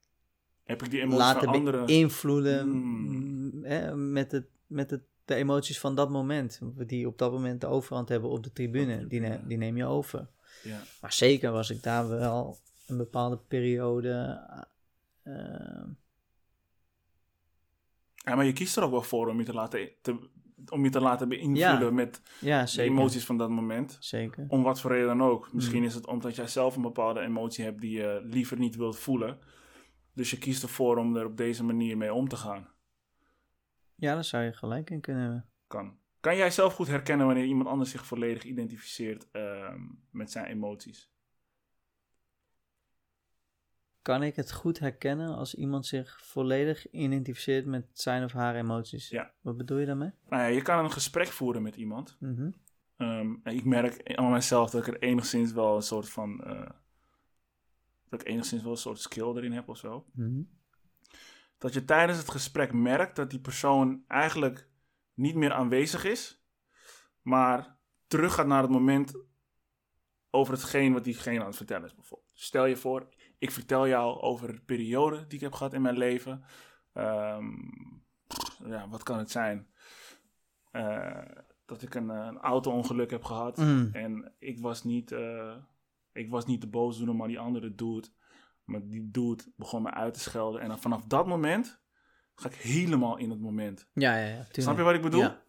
Heb 0.65 0.83
ik 0.83 0.91
die 0.91 1.01
emoties 1.01 1.19
laten 1.19 1.45
van 1.45 1.55
anderen? 1.55 1.87
beïnvloeden 1.87 2.61
Hmm. 2.61 3.63
mm, 3.65 4.13
met, 4.13 4.33
het, 4.33 4.47
met 4.67 4.91
het, 4.91 5.03
de 5.25 5.35
emoties 5.35 5.81
van 5.81 5.95
dat 5.95 6.11
moment. 6.11 6.61
Die 6.77 7.07
op 7.07 7.19
dat 7.19 7.33
moment 7.33 7.61
de 7.61 7.67
overhand 7.67 8.09
hebben 8.09 8.31
op 8.31 8.43
de 8.43 8.53
tribune. 8.53 9.07
Die, 9.07 9.21
ne- 9.21 9.41
die 9.47 9.57
neem 9.57 9.77
je 9.77 9.85
over. 9.85 10.29
Ja. 10.63 10.81
Maar 11.01 11.13
zeker 11.13 11.51
was 11.53 11.71
ik 11.71 11.83
daar 11.83 12.09
wel 12.09 12.59
een 12.87 12.97
bepaalde 12.97 13.37
periode. 13.49 14.41
eh, 15.23 15.83
Ja, 18.25 18.35
maar 18.35 18.45
je 18.45 18.53
kiest 18.53 18.77
er 18.77 18.83
ook 18.83 18.91
wel 18.91 19.03
voor 19.03 19.29
om 19.29 19.39
je 19.39 19.45
te 19.45 19.53
laten, 19.55 19.91
te, 20.03 20.29
om 20.69 20.85
je 20.85 20.91
te 20.91 21.01
laten 21.01 21.29
beïnvloeden 21.29 21.87
Ja. 21.87 21.91
met 21.91 22.23
ja, 22.41 22.65
de 22.65 22.83
emoties 22.83 23.25
van 23.27 23.37
dat 23.39 23.51
moment. 23.51 23.97
Zeker. 24.01 24.45
Om 24.49 24.63
wat 24.63 24.81
voor 24.81 24.91
reden 24.91 25.07
dan 25.07 25.23
ook. 25.23 25.53
Misschien 25.53 25.81
Mm. 25.81 25.87
is 25.87 25.95
het 25.95 26.07
omdat 26.07 26.37
jij 26.37 26.47
zelf 26.47 26.77
een 26.77 26.83
bepaalde 26.83 27.21
emotie 27.21 27.65
hebt 27.65 27.81
die 27.81 27.91
je 27.99 28.21
liever 28.25 28.59
niet 28.59 28.77
wilt 28.77 28.99
voelen. 28.99 29.39
Dus 30.15 30.31
je 30.31 30.39
kiest 30.39 30.63
ervoor 30.63 30.97
om 30.97 31.17
er 31.17 31.25
op 31.27 31.37
deze 31.37 31.65
manier 31.65 31.97
mee 31.97 32.13
om 32.15 32.29
te 32.29 32.37
gaan. 32.37 32.69
Ja, 33.95 34.15
daar 34.15 34.25
zou 34.25 34.45
je 34.45 34.53
gelijk 34.53 34.91
in 34.91 35.01
kunnen 35.01 35.23
hebben. 35.23 35.47
Kan. 35.67 35.97
Kan 36.21 36.37
jij 36.37 36.51
zelf 36.51 36.75
goed 36.75 36.87
herkennen 36.87 37.27
wanneer 37.27 37.45
iemand 37.45 37.69
anders 37.69 37.91
zich 37.91 38.07
volledig 38.07 38.45
identificeert 38.45 39.31
ehm, 39.31 39.81
met 40.11 40.31
zijn 40.31 40.47
emoties? 40.47 41.11
Kan 44.03 44.23
ik 44.23 44.37
het 44.37 44.53
goed 44.53 44.79
herkennen 44.79 45.35
als 45.37 45.55
iemand 45.55 45.87
zich 45.87 46.21
volledig 46.25 46.91
identificeert 46.91 47.67
met 47.67 47.87
zijn 47.93 48.25
of 48.25 48.33
haar 48.33 48.55
emoties? 48.57 49.09
Ja. 49.09 49.33
Wat 49.41 49.57
bedoel 49.57 49.79
je 49.79 49.87
daarmee? 49.87 50.11
Nou 50.29 50.43
ja, 50.43 50.49
je 50.49 50.63
kan 50.63 50.85
een 50.85 50.91
gesprek 50.93 51.27
voeren 51.29 51.63
met 51.63 51.77
iemand. 51.77 52.17
Ehm, 52.97 53.35
en 53.43 53.55
ik 53.57 53.65
merk 53.65 54.15
aan 54.17 54.33
mezelf 54.33 54.71
dat 54.71 54.87
ik 54.87 54.95
er 54.95 55.03
enigszins 55.03 55.53
wel 55.53 55.77
een 55.77 55.83
soort 55.83 56.09
van. 56.09 56.45
eh, 56.45 56.71
dat 58.09 58.21
ik 58.21 58.27
enigszins 58.27 58.63
wel 58.63 58.71
een 58.71 58.77
soort 58.77 59.01
skill 59.01 59.37
erin 59.37 59.53
heb 59.53 59.69
of 59.69 59.79
zo. 59.79 60.07
Mhm. 60.13 60.43
Dat 61.59 61.73
je 61.73 61.85
tijdens 61.85 62.19
het 62.19 62.31
gesprek 62.31 62.73
merkt 62.73 63.17
dat 63.17 63.31
die 63.31 63.41
persoon 63.41 64.05
eigenlijk 64.09 64.69
niet 65.15 65.35
meer 65.35 65.53
aanwezig 65.53 66.05
is, 66.05 66.43
maar 67.23 67.77
teruggaat 68.07 68.47
naar 68.47 68.63
het 68.63 68.71
moment 68.71 69.17
over 70.31 70.55
hetgeen 70.55 70.93
wat 70.93 71.05
diegene 71.05 71.41
aan 71.41 71.47
het 71.47 71.57
vertellen 71.57 71.85
is. 71.87 71.95
Bijvoorbeeld. 71.95 72.31
Stel 72.35 72.67
je 72.67 72.77
voor, 72.77 73.09
ik 73.43 73.51
vertel 73.51 73.89
jou 73.89 74.21
over 74.21 74.53
de 74.53 74.61
periode 74.61 75.27
die 75.27 75.35
ik 75.39 75.41
heb 75.41 75.53
gehad 75.53 75.73
in 75.73 75.83
mijn 75.83 75.99
leven. 75.99 76.45
Ehm, 76.93 77.47
ja, 78.65 78.89
wat 78.89 79.03
kan 79.03 79.19
het 79.19 79.31
zijn? 79.31 79.67
Eh, 80.71 81.25
dat 81.67 81.83
ik 81.83 81.95
een, 81.95 82.11
eh, 82.11 82.27
een 82.27 82.39
auto-ongeluk 82.39 83.11
heb 83.11 83.25
gehad. 83.25 83.57
Mm. 83.57 83.89
En 83.93 84.33
ik 84.39 84.61
was 84.61 84.85
niet, 84.85 85.13
eh, 85.13 85.55
ik 86.13 86.31
was 86.31 86.47
niet 86.47 86.61
de 86.61 86.67
boosdoener, 86.67 87.17
maar 87.17 87.29
die 87.29 87.39
andere 87.39 87.75
dude. 87.75 88.09
Maar 88.65 88.89
die 88.89 89.11
dude 89.11 89.43
begon 89.57 89.83
me 89.83 89.91
uit 89.91 90.15
te 90.15 90.21
schelden. 90.21 90.61
En 90.61 90.69
dan 90.69 90.79
vanaf 90.79 91.05
dat 91.05 91.27
moment 91.27 91.81
ga 92.35 92.49
ik 92.49 92.55
helemaal 92.55 93.17
in 93.17 93.31
het 93.31 93.41
moment. 93.41 93.89
Ja, 93.93 94.17
ja, 94.17 94.27
ja. 94.27 94.47
Snap 94.51 94.77
je 94.77 94.83
wat 94.83 94.95
ik 94.95 95.03
bedoel? 95.03 95.21
Ja. 95.21 95.43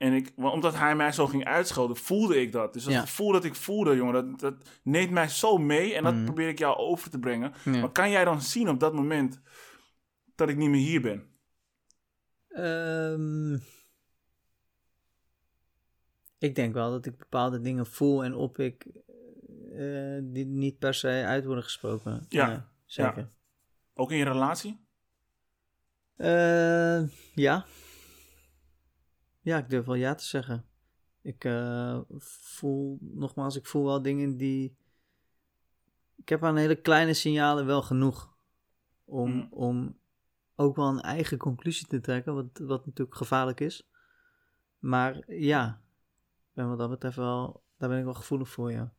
En 0.00 0.12
ik, 0.12 0.32
omdat 0.36 0.74
hij 0.74 0.96
mij 0.96 1.12
zo 1.12 1.26
ging 1.26 1.44
uitschelden, 1.44 1.96
voelde 1.96 2.40
ik 2.40 2.52
dat. 2.52 2.72
Dus 2.72 2.84
dat 2.84 2.92
Ja. 2.92 3.00
gevoel 3.00 3.32
dat 3.32 3.44
ik 3.44 3.54
voelde, 3.54 3.96
jongen, 3.96 4.12
dat, 4.12 4.40
dat 4.40 4.68
neemt 4.82 5.10
mij 5.10 5.28
zo 5.28 5.58
mee. 5.58 5.94
En 5.94 6.04
dat 6.04 6.14
Mhm. 6.14 6.24
probeer 6.24 6.48
ik 6.48 6.58
jou 6.58 6.76
over 6.76 7.10
te 7.10 7.18
brengen. 7.18 7.52
Ja. 7.64 7.70
Maar 7.80 7.92
kan 7.92 8.10
jij 8.10 8.24
dan 8.24 8.40
zien 8.42 8.68
op 8.68 8.80
dat 8.80 8.94
moment 8.94 9.40
dat 10.34 10.48
ik 10.48 10.56
niet 10.56 10.68
meer 10.70 10.80
hier 10.80 11.00
ben? 11.00 11.28
Ehm, 12.48 13.54
ik 16.38 16.54
denk 16.54 16.74
wel 16.74 16.90
dat 16.90 17.06
ik 17.06 17.16
bepaalde 17.18 17.60
dingen 17.60 17.86
voel 17.86 18.24
en 18.24 18.34
op 18.34 18.58
ik 18.58 18.86
eh, 19.72 20.18
die 20.22 20.46
niet 20.46 20.78
per 20.78 20.94
se 20.94 21.22
uit 21.26 21.44
worden 21.44 21.64
gesproken. 21.64 22.26
Ja, 22.28 22.70
zeker. 22.86 23.30
Ook 23.94 24.10
in 24.10 24.16
je 24.16 24.24
relatie? 24.24 24.84
Eh, 26.16 27.02
ja. 27.34 27.64
Ja, 29.40 29.58
ik 29.58 29.70
durf 29.70 29.86
wel 29.86 29.94
ja 29.94 30.14
te 30.14 30.24
zeggen. 30.24 30.64
Ik 31.22 31.44
eh, 31.44 32.00
voel, 32.18 32.98
nogmaals, 33.00 33.56
ik 33.56 33.66
voel 33.66 33.84
wel 33.84 34.02
dingen 34.02 34.36
die. 34.36 34.76
Ik 36.16 36.28
heb 36.28 36.44
aan 36.44 36.56
hele 36.56 36.80
kleine 36.80 37.14
signalen 37.14 37.66
wel 37.66 37.82
genoeg 37.82 38.34
om, 39.04 39.30
Mm. 39.30 39.48
om 39.50 39.98
ook 40.54 40.76
wel 40.76 40.88
een 40.88 41.00
eigen 41.00 41.38
conclusie 41.38 41.86
te 41.86 42.00
trekken, 42.00 42.34
wat, 42.34 42.58
wat 42.58 42.86
natuurlijk 42.86 43.16
gevaarlijk 43.16 43.60
is. 43.60 43.88
Maar 44.78 45.32
ja, 45.32 45.80
ben 46.52 46.68
wat 46.68 46.78
dat 46.78 46.90
betreft 46.90 47.16
wel, 47.16 47.62
daar 47.76 47.88
ben 47.88 47.98
ik 47.98 48.04
wel 48.04 48.14
gevoelig 48.14 48.48
voor, 48.48 48.72
ja. 48.72 48.94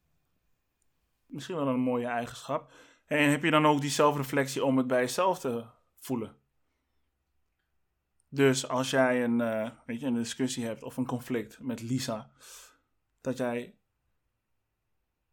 Misschien 1.25 1.55
wel 1.55 1.67
een 1.67 1.79
mooie 1.79 2.05
eigenschap. 2.05 2.71
En 3.05 3.29
heb 3.29 3.43
je 3.43 3.51
dan 3.51 3.65
ook 3.65 3.81
die 3.81 3.89
zelfreflectie 3.89 4.63
om 4.63 4.77
het 4.77 4.87
bij 4.87 4.99
jezelf 4.99 5.39
te 5.39 5.65
voelen? 5.97 6.35
Dus 8.33 8.67
als 8.67 8.89
jij 8.89 9.23
een, 9.23 9.41
eh, 9.41 9.69
weet 9.85 9.99
je, 9.99 10.05
een 10.05 10.13
discussie 10.13 10.65
hebt 10.65 10.83
of 10.83 10.97
een 10.97 11.05
conflict 11.05 11.59
met 11.59 11.81
Lisa, 11.81 12.31
dat 13.21 13.37
jij 13.37 13.75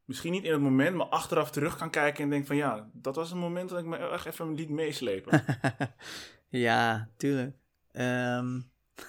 misschien 0.04 0.32
niet 0.32 0.44
in 0.44 0.52
het 0.52 0.60
moment, 0.60 0.96
maar 0.96 1.06
achteraf 1.06 1.50
terug 1.50 1.76
kan 1.76 1.90
kijken 1.90 2.24
en 2.24 2.30
denkt 2.30 2.46
van 2.46 2.56
ja, 2.56 2.90
dat 2.92 3.16
was 3.16 3.30
een 3.30 3.38
moment 3.38 3.68
dat 3.68 3.78
ik 3.78 3.84
me 3.84 3.96
echt 3.96 4.26
even 4.26 4.54
liet 4.54 4.68
meeslepen. 4.68 5.44
ja, 6.48 7.10
tuurlijk. 7.16 7.56
Ehm, 7.92 8.60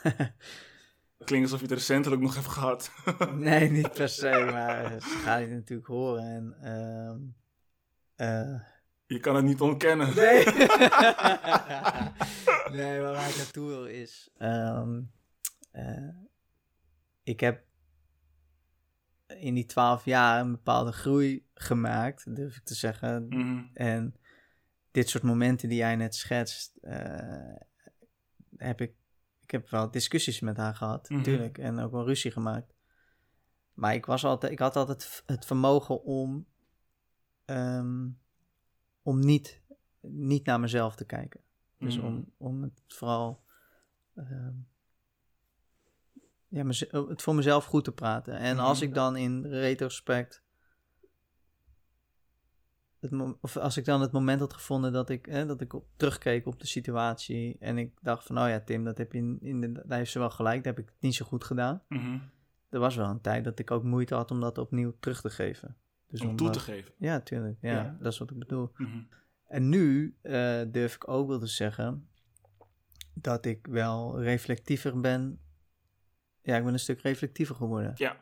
Klinkt 1.25 1.45
alsof 1.45 1.60
je 1.60 1.65
het 1.65 1.78
recentelijk 1.78 2.21
nog 2.21 2.36
hebt 2.36 2.47
gehad. 2.47 2.91
Nee, 3.34 3.69
niet 3.69 3.93
per 3.93 4.10
se, 4.10 4.49
maar 4.52 5.02
ze 5.02 5.17
gaat 5.17 5.39
het 5.39 5.49
natuurlijk 5.49 5.88
horen. 5.88 6.23
En, 6.23 6.56
ehm, 6.62 7.19
eh, 8.15 8.62
je 9.10 9.19
kan 9.19 9.36
het 9.36 9.45
niet 9.45 9.62
ontkennen. 9.62 10.15
nee. 10.15 10.45
nee, 12.78 13.02
maar 13.02 13.12
waar 13.12 13.30
ik 13.30 13.36
naartoe 13.38 13.67
wil 13.67 13.86
is... 13.86 14.30
ehm, 14.38 15.02
eh, 15.72 16.08
ik 17.24 17.39
heb 17.39 17.63
in 19.28 19.54
die 19.54 19.65
twaalf 19.65 20.06
jaar 20.06 20.39
een 20.41 20.52
bepaalde 20.52 20.91
groei 20.91 21.48
gemaakt, 21.54 22.36
durf 22.36 22.56
ik 22.56 22.63
te 22.63 22.74
zeggen. 22.76 23.28
Mhm. 23.28 23.63
En 23.74 24.15
dit 24.91 25.10
soort 25.10 25.24
momenten 25.24 25.69
die 25.69 25.78
jij 25.78 25.95
net 25.95 26.15
schetst, 26.15 26.78
eh, 26.82 27.56
heb 28.58 28.82
ik, 28.82 28.93
ik 29.41 29.52
heb 29.52 29.69
wel 29.69 29.91
discussies 29.91 30.39
met 30.39 30.58
haar 30.58 30.76
gehad, 30.76 31.10
Mhm. 31.10 31.17
natuurlijk, 31.17 31.58
en 31.58 31.80
ook 31.80 31.91
wel 31.91 32.06
ruzie 32.06 32.32
gemaakt. 32.32 32.74
Maar 33.74 33.93
ik, 33.93 34.06
was 34.06 34.26
altijd, 34.26 34.52
ik 34.52 34.60
had 34.60 34.76
altijd 34.76 35.24
het 35.26 35.45
vermogen 35.45 36.04
om, 36.04 36.45
ehm, 37.45 38.08
om 39.02 39.20
niet, 39.20 39.62
niet 40.02 40.46
naar 40.46 40.60
mezelf 40.60 40.96
te 40.96 41.06
kijken. 41.06 41.40
Dus 41.78 41.98
Mhm. 41.98 42.06
om, 42.06 42.32
om 42.38 42.62
het 42.64 42.82
vooral 42.88 43.44
ehm, 44.16 44.54
ja, 46.48 46.64
meze- 46.64 47.06
het 47.10 47.22
voor 47.22 47.36
mezelf 47.36 47.66
goed 47.66 47.84
te 47.84 47.92
praten. 47.92 48.38
En 48.38 48.56
Mhm. 48.56 48.66
als 48.66 48.82
ik 48.82 48.94
dan 48.94 49.16
in 49.16 49.46
retrospect 49.46 50.44
het 53.00 53.12
of 53.42 53.58
als 53.58 53.78
ik 53.78 53.86
dan 53.86 54.02
het 54.02 54.12
moment 54.12 54.40
had 54.40 54.54
gevonden 54.54 54.92
dat 54.94 55.10
ik, 55.10 55.26
hè, 55.26 55.46
dat 55.46 55.62
ik 55.62 55.74
op, 55.74 55.88
terugkeek 55.96 56.46
op 56.46 56.60
de 56.60 56.68
situatie 56.68 57.58
en 57.60 57.78
ik 57.78 57.98
dacht 58.02 58.26
van, 58.26 58.38
oh 58.40 58.48
ja, 58.48 58.60
Tim, 58.60 58.84
dat 58.84 58.98
heb 58.98 59.12
je 59.12 59.18
in, 59.18 59.38
in 59.42 59.62
de, 59.62 59.72
daar 59.72 59.98
heeft 59.98 60.12
ze 60.12 60.20
wel 60.20 60.30
gelijk, 60.30 60.64
dat 60.64 60.76
heb 60.76 60.88
ik 60.88 60.94
niet 61.00 61.16
zo 61.16 61.26
goed 61.26 61.44
gedaan. 61.44 61.84
Mhm. 61.90 62.20
Er 62.70 62.80
was 62.80 62.96
wel 62.96 63.10
een 63.10 63.22
tijd 63.22 63.44
dat 63.44 63.60
ik 63.60 63.72
ook 63.72 63.84
moeite 63.84 64.16
had 64.16 64.32
om 64.32 64.40
dat 64.40 64.58
opnieuw 64.58 64.96
terug 65.00 65.22
te 65.22 65.30
geven. 65.30 65.78
Dus 66.10 66.22
Om 66.22 66.36
toe 66.36 66.50
te 66.50 66.60
geven. 66.60 66.93
Ja, 66.98 67.19
tuurlijk. 67.19 67.58
Ja, 67.62 67.72
Ja. 67.72 67.98
dat 68.00 68.12
is 68.13 68.17
wat 68.19 68.32
ik 68.32 68.39
bedoel. 68.39 68.72
Mhm. 68.78 69.02
En 69.45 69.69
nu 69.69 70.17
eh, 70.22 70.62
durf 70.67 70.95
ik 70.95 71.08
ook 71.08 71.28
wel 71.28 71.39
te 71.39 71.48
zeggen 71.48 72.10
dat 73.13 73.45
ik 73.45 73.67
wel 73.67 74.22
reflectiever 74.22 75.00
ben. 75.00 75.39
Ja, 76.41 76.58
ik 76.58 76.63
ben 76.63 76.74
een 76.74 76.80
stuk 76.80 77.02
reflectiever 77.02 77.56
geworden. 77.56 77.93
Ja, 77.95 78.19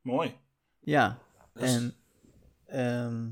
mooi. 0.00 0.36
Ja, 0.80 1.18
is- 1.54 1.74
en 1.76 1.94
ehm, 2.66 3.30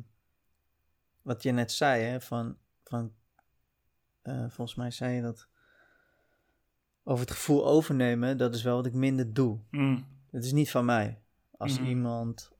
wat 1.22 1.42
je 1.42 1.52
net 1.52 1.72
zei, 1.72 2.02
hè, 2.02 2.20
van, 2.20 2.56
van 2.84 3.12
eh, 4.22 4.40
volgens 4.48 4.74
mij 4.74 4.90
zei 4.90 5.14
je 5.14 5.22
dat 5.22 5.48
over 7.02 7.24
het 7.24 7.34
gevoel 7.34 7.66
overnemen, 7.66 8.36
dat 8.36 8.54
is 8.54 8.62
wel 8.62 8.76
wat 8.76 8.86
ik 8.86 8.92
minder 8.94 9.32
doe. 9.32 9.60
Mm. 9.70 10.06
Het 10.30 10.44
is 10.44 10.52
niet 10.52 10.70
van 10.70 10.84
mij. 10.84 11.22
Als 11.50 11.78
Mhm. 11.78 11.88
iemand 11.88 12.50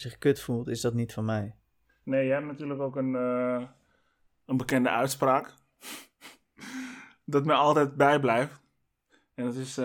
zich 0.00 0.18
kut 0.18 0.40
voelt, 0.40 0.68
is 0.68 0.80
dat 0.80 0.94
niet 0.94 1.12
van 1.12 1.24
mij. 1.24 1.54
Nee, 2.02 2.26
jij 2.26 2.34
hebt 2.34 2.46
natuurlijk 2.46 2.80
ook 2.80 2.96
een, 2.96 3.14
eh, 3.14 3.62
een 4.44 4.56
bekende 4.56 4.88
uitspraak. 4.88 5.54
dat 7.24 7.44
mij 7.44 7.56
altijd 7.56 7.96
bijblijft. 7.96 8.60
En 9.34 9.44
dat 9.44 9.54
is, 9.54 9.78
eh, 9.78 9.84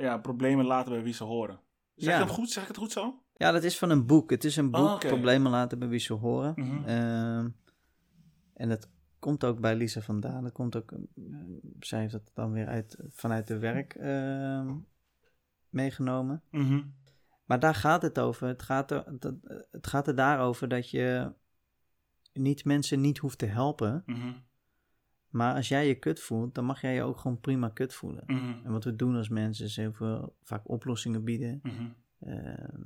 ja, 0.00 0.18
problemen 0.18 0.64
laten 0.64 0.92
bij 0.92 1.02
wie 1.02 1.12
ze 1.12 1.24
horen. 1.24 1.60
Zeg, 1.94 2.08
Ja. 2.14 2.20
ik 2.20 2.24
het 2.26 2.34
goed? 2.34 2.50
zeg 2.50 2.62
ik 2.62 2.68
het 2.68 2.78
goed 2.78 2.92
zo? 2.92 3.18
Ja, 3.36 3.50
dat 3.52 3.62
is 3.62 3.78
van 3.78 3.90
een 3.90 4.06
boek. 4.06 4.30
Het 4.30 4.44
is 4.44 4.56
een 4.56 4.70
boek, 4.70 4.82
Oh. 4.82 4.98
Problemen 4.98 5.50
laten 5.50 5.78
bij 5.78 5.88
wie 5.88 5.98
ze 5.98 6.12
horen. 6.12 6.52
Mhm. 6.56 6.84
Ehm, 6.84 7.48
en 8.54 8.68
dat 8.68 8.88
komt 9.18 9.44
ook 9.44 9.60
bij 9.60 9.74
Lisa 9.76 10.00
vandaan. 10.00 10.42
Dat 10.42 10.52
komt 10.52 10.76
ook, 10.76 10.92
eh, 10.92 10.98
zij 11.80 12.00
heeft 12.00 12.12
dat 12.12 12.30
dan 12.34 12.52
weer 12.52 12.66
uit, 12.66 12.96
vanuit 13.10 13.46
de 13.46 13.58
werk 13.58 13.94
ehm, 13.94 14.74
meegenomen. 15.68 16.42
Mhm. 16.50 16.82
Maar 17.44 17.58
daar 17.60 17.74
gaat 17.74 18.02
het 18.02 18.18
over. 18.18 18.48
Het 18.48 18.62
gaat 18.62 18.90
er, 18.90 19.04
dat, 19.18 19.34
het 19.70 19.86
gaat 19.86 20.06
er 20.08 20.14
daarover 20.14 20.68
dat 20.68 20.90
je 20.90 21.32
niet 22.32 22.64
mensen 22.64 23.00
niet 23.00 23.18
hoeft 23.18 23.38
te 23.38 23.46
helpen. 23.46 24.02
Mhm. 24.06 24.32
Maar 25.28 25.54
als 25.54 25.68
jij 25.68 25.86
je 25.86 25.94
kut 25.94 26.20
voelt, 26.20 26.54
dan 26.54 26.64
mag 26.64 26.80
jij 26.80 26.94
je 26.94 27.02
ook 27.02 27.18
gewoon 27.18 27.40
prima 27.40 27.68
kut 27.68 27.94
voelen. 27.94 28.22
Mhm. 28.26 28.64
En 28.64 28.72
wat 28.72 28.84
we 28.84 28.96
doen 28.96 29.16
als 29.16 29.28
mensen 29.28 29.64
is 29.64 29.76
heel 29.76 29.92
veel 29.92 30.36
vaak 30.42 30.68
oplossingen 30.68 31.24
bieden. 31.24 31.60
Mhm. 31.62 31.88
Ehm, 32.20 32.80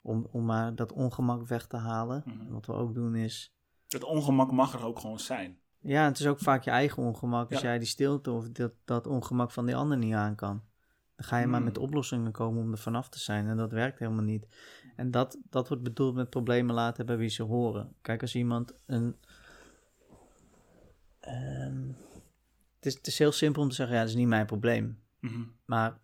Om, 0.00 0.26
om 0.30 0.44
maar 0.44 0.74
dat 0.74 0.92
ongemak 0.92 1.46
weg 1.46 1.66
te 1.66 1.76
halen. 1.76 2.24
En 2.24 2.50
wat 2.50 2.66
we 2.66 2.72
ook 2.72 2.94
doen 2.94 3.14
is... 3.14 3.54
Het 3.88 4.04
ongemak 4.04 4.52
mag 4.52 4.74
er 4.74 4.84
ook 4.84 4.98
gewoon 4.98 5.18
zijn. 5.20 5.58
Ja, 5.78 6.04
het 6.04 6.18
is 6.18 6.26
ook 6.26 6.38
vaak 6.38 6.62
je 6.64 6.70
eigen 6.70 7.02
ongemak 7.02 7.50
als 7.50 7.60
Ja. 7.60 7.68
jij 7.68 7.78
die 7.78 7.86
stilte 7.88 8.30
of 8.30 8.48
dat, 8.48 8.72
dat 8.84 9.06
ongemak 9.06 9.50
van 9.50 9.66
die 9.66 9.76
ander 9.76 9.98
niet 9.98 10.14
aan 10.14 10.34
kan. 10.34 10.62
Dan 11.16 11.26
ga 11.26 11.38
je 11.38 11.46
maar 11.46 11.56
Hmm. 11.56 11.64
met 11.68 11.78
oplossingen 11.78 12.32
komen 12.32 12.62
om 12.62 12.72
er 12.72 12.78
vanaf 12.78 13.08
te 13.08 13.18
zijn. 13.18 13.46
En 13.48 13.56
dat 13.56 13.72
werkt 13.72 13.98
helemaal 13.98 14.24
niet. 14.24 14.46
En 14.96 15.10
dat, 15.10 15.38
dat 15.50 15.68
wordt 15.68 15.82
bedoeld 15.82 16.14
met 16.14 16.30
problemen 16.30 16.74
laten 16.74 16.96
hebben 16.96 17.18
wie 17.18 17.28
ze 17.28 17.42
horen. 17.42 17.94
Kijk, 18.00 18.20
als 18.22 18.34
iemand 18.34 18.74
een. 18.86 19.16
ehm, 21.20 21.88
het, 22.76 22.86
is, 22.86 22.94
het 22.94 23.06
is 23.06 23.18
heel 23.18 23.32
simpel 23.32 23.62
om 23.62 23.68
te 23.68 23.74
zeggen: 23.74 23.94
ja, 23.94 24.00
dat 24.02 24.10
is 24.10 24.16
niet 24.16 24.28
mijn 24.28 24.46
probleem. 24.46 25.02
Mhm. 25.20 25.42
Maar 25.64 25.98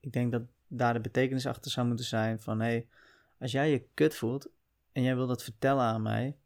ik 0.00 0.12
denk 0.12 0.32
dat 0.32 0.42
daar 0.68 0.92
de 0.92 1.00
betekenis 1.00 1.46
achter 1.46 1.70
zou 1.70 1.86
moeten 1.86 2.04
zijn 2.04 2.40
van... 2.40 2.60
hé, 2.60 2.66
hey, 2.66 2.86
als 3.38 3.52
jij 3.52 3.70
je 3.70 3.86
kut 3.94 4.14
voelt 4.14 4.48
en 4.92 5.02
jij 5.02 5.16
wil 5.16 5.26
dat 5.26 5.42
vertellen 5.42 5.84
aan 5.84 6.02
mij... 6.02 6.36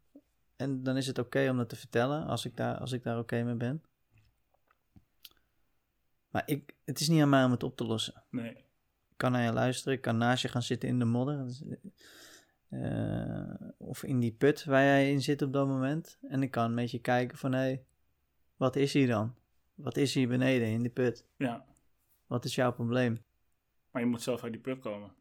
en 0.55 0.83
dan 0.83 0.97
is 0.97 1.07
het 1.07 1.19
oké 1.19 1.49
om 1.49 1.57
dat 1.57 1.69
te 1.69 1.75
vertellen 1.75 2.25
als 2.25 2.45
ik 2.45 2.57
daar, 2.57 2.77
als 2.77 2.91
ik 2.91 3.03
daar 3.03 3.19
oké 3.19 3.43
mee 3.43 3.55
ben. 3.55 3.83
Maar 6.35 6.43
ik, 6.45 6.75
het 6.85 6.99
is 6.99 7.09
niet 7.09 7.21
aan 7.21 7.29
mij 7.29 7.43
om 7.43 7.51
het 7.51 7.63
op 7.63 7.75
te 7.75 7.85
lossen. 7.85 8.23
Nee. 8.29 8.49
Ik 9.09 9.17
kan 9.17 9.31
naar 9.31 9.43
je 9.43 9.51
luisteren, 9.51 9.93
ik 9.93 10.01
kan 10.01 10.17
naast 10.17 10.41
je 10.41 10.47
gaan 10.47 10.61
zitten 10.61 10.89
in 10.89 10.99
de 10.99 11.05
modder... 11.05 11.45
Eh, 12.69 13.53
of 13.77 14.03
in 14.03 14.19
die 14.19 14.31
put 14.31 14.63
waar 14.63 14.83
jij 14.83 15.11
in 15.11 15.21
zit 15.21 15.41
op 15.41 15.53
dat 15.53 15.67
moment. 15.67 16.17
En 16.21 16.43
ik 16.43 16.51
kan 16.51 16.73
met 16.73 16.91
je 16.91 16.99
kijken 16.99 17.37
van... 17.37 17.51
hé, 17.51 17.59
hey, 17.59 17.85
wat 18.55 18.75
is 18.75 18.93
hier 18.93 19.07
dan? 19.07 19.35
Wat 19.73 19.97
is 19.97 20.13
hier 20.13 20.27
beneden 20.27 20.67
in 20.67 20.81
die 20.81 20.91
put? 20.91 21.25
Ja. 21.37 21.65
Wat 22.27 22.45
is 22.45 22.55
jouw 22.55 22.73
probleem? 22.73 23.23
Maar 23.91 24.01
je 24.01 24.07
moet 24.07 24.21
zelf 24.21 24.43
uit 24.43 24.51
die 24.51 24.61
put 24.61 24.79
komen. 24.79 25.13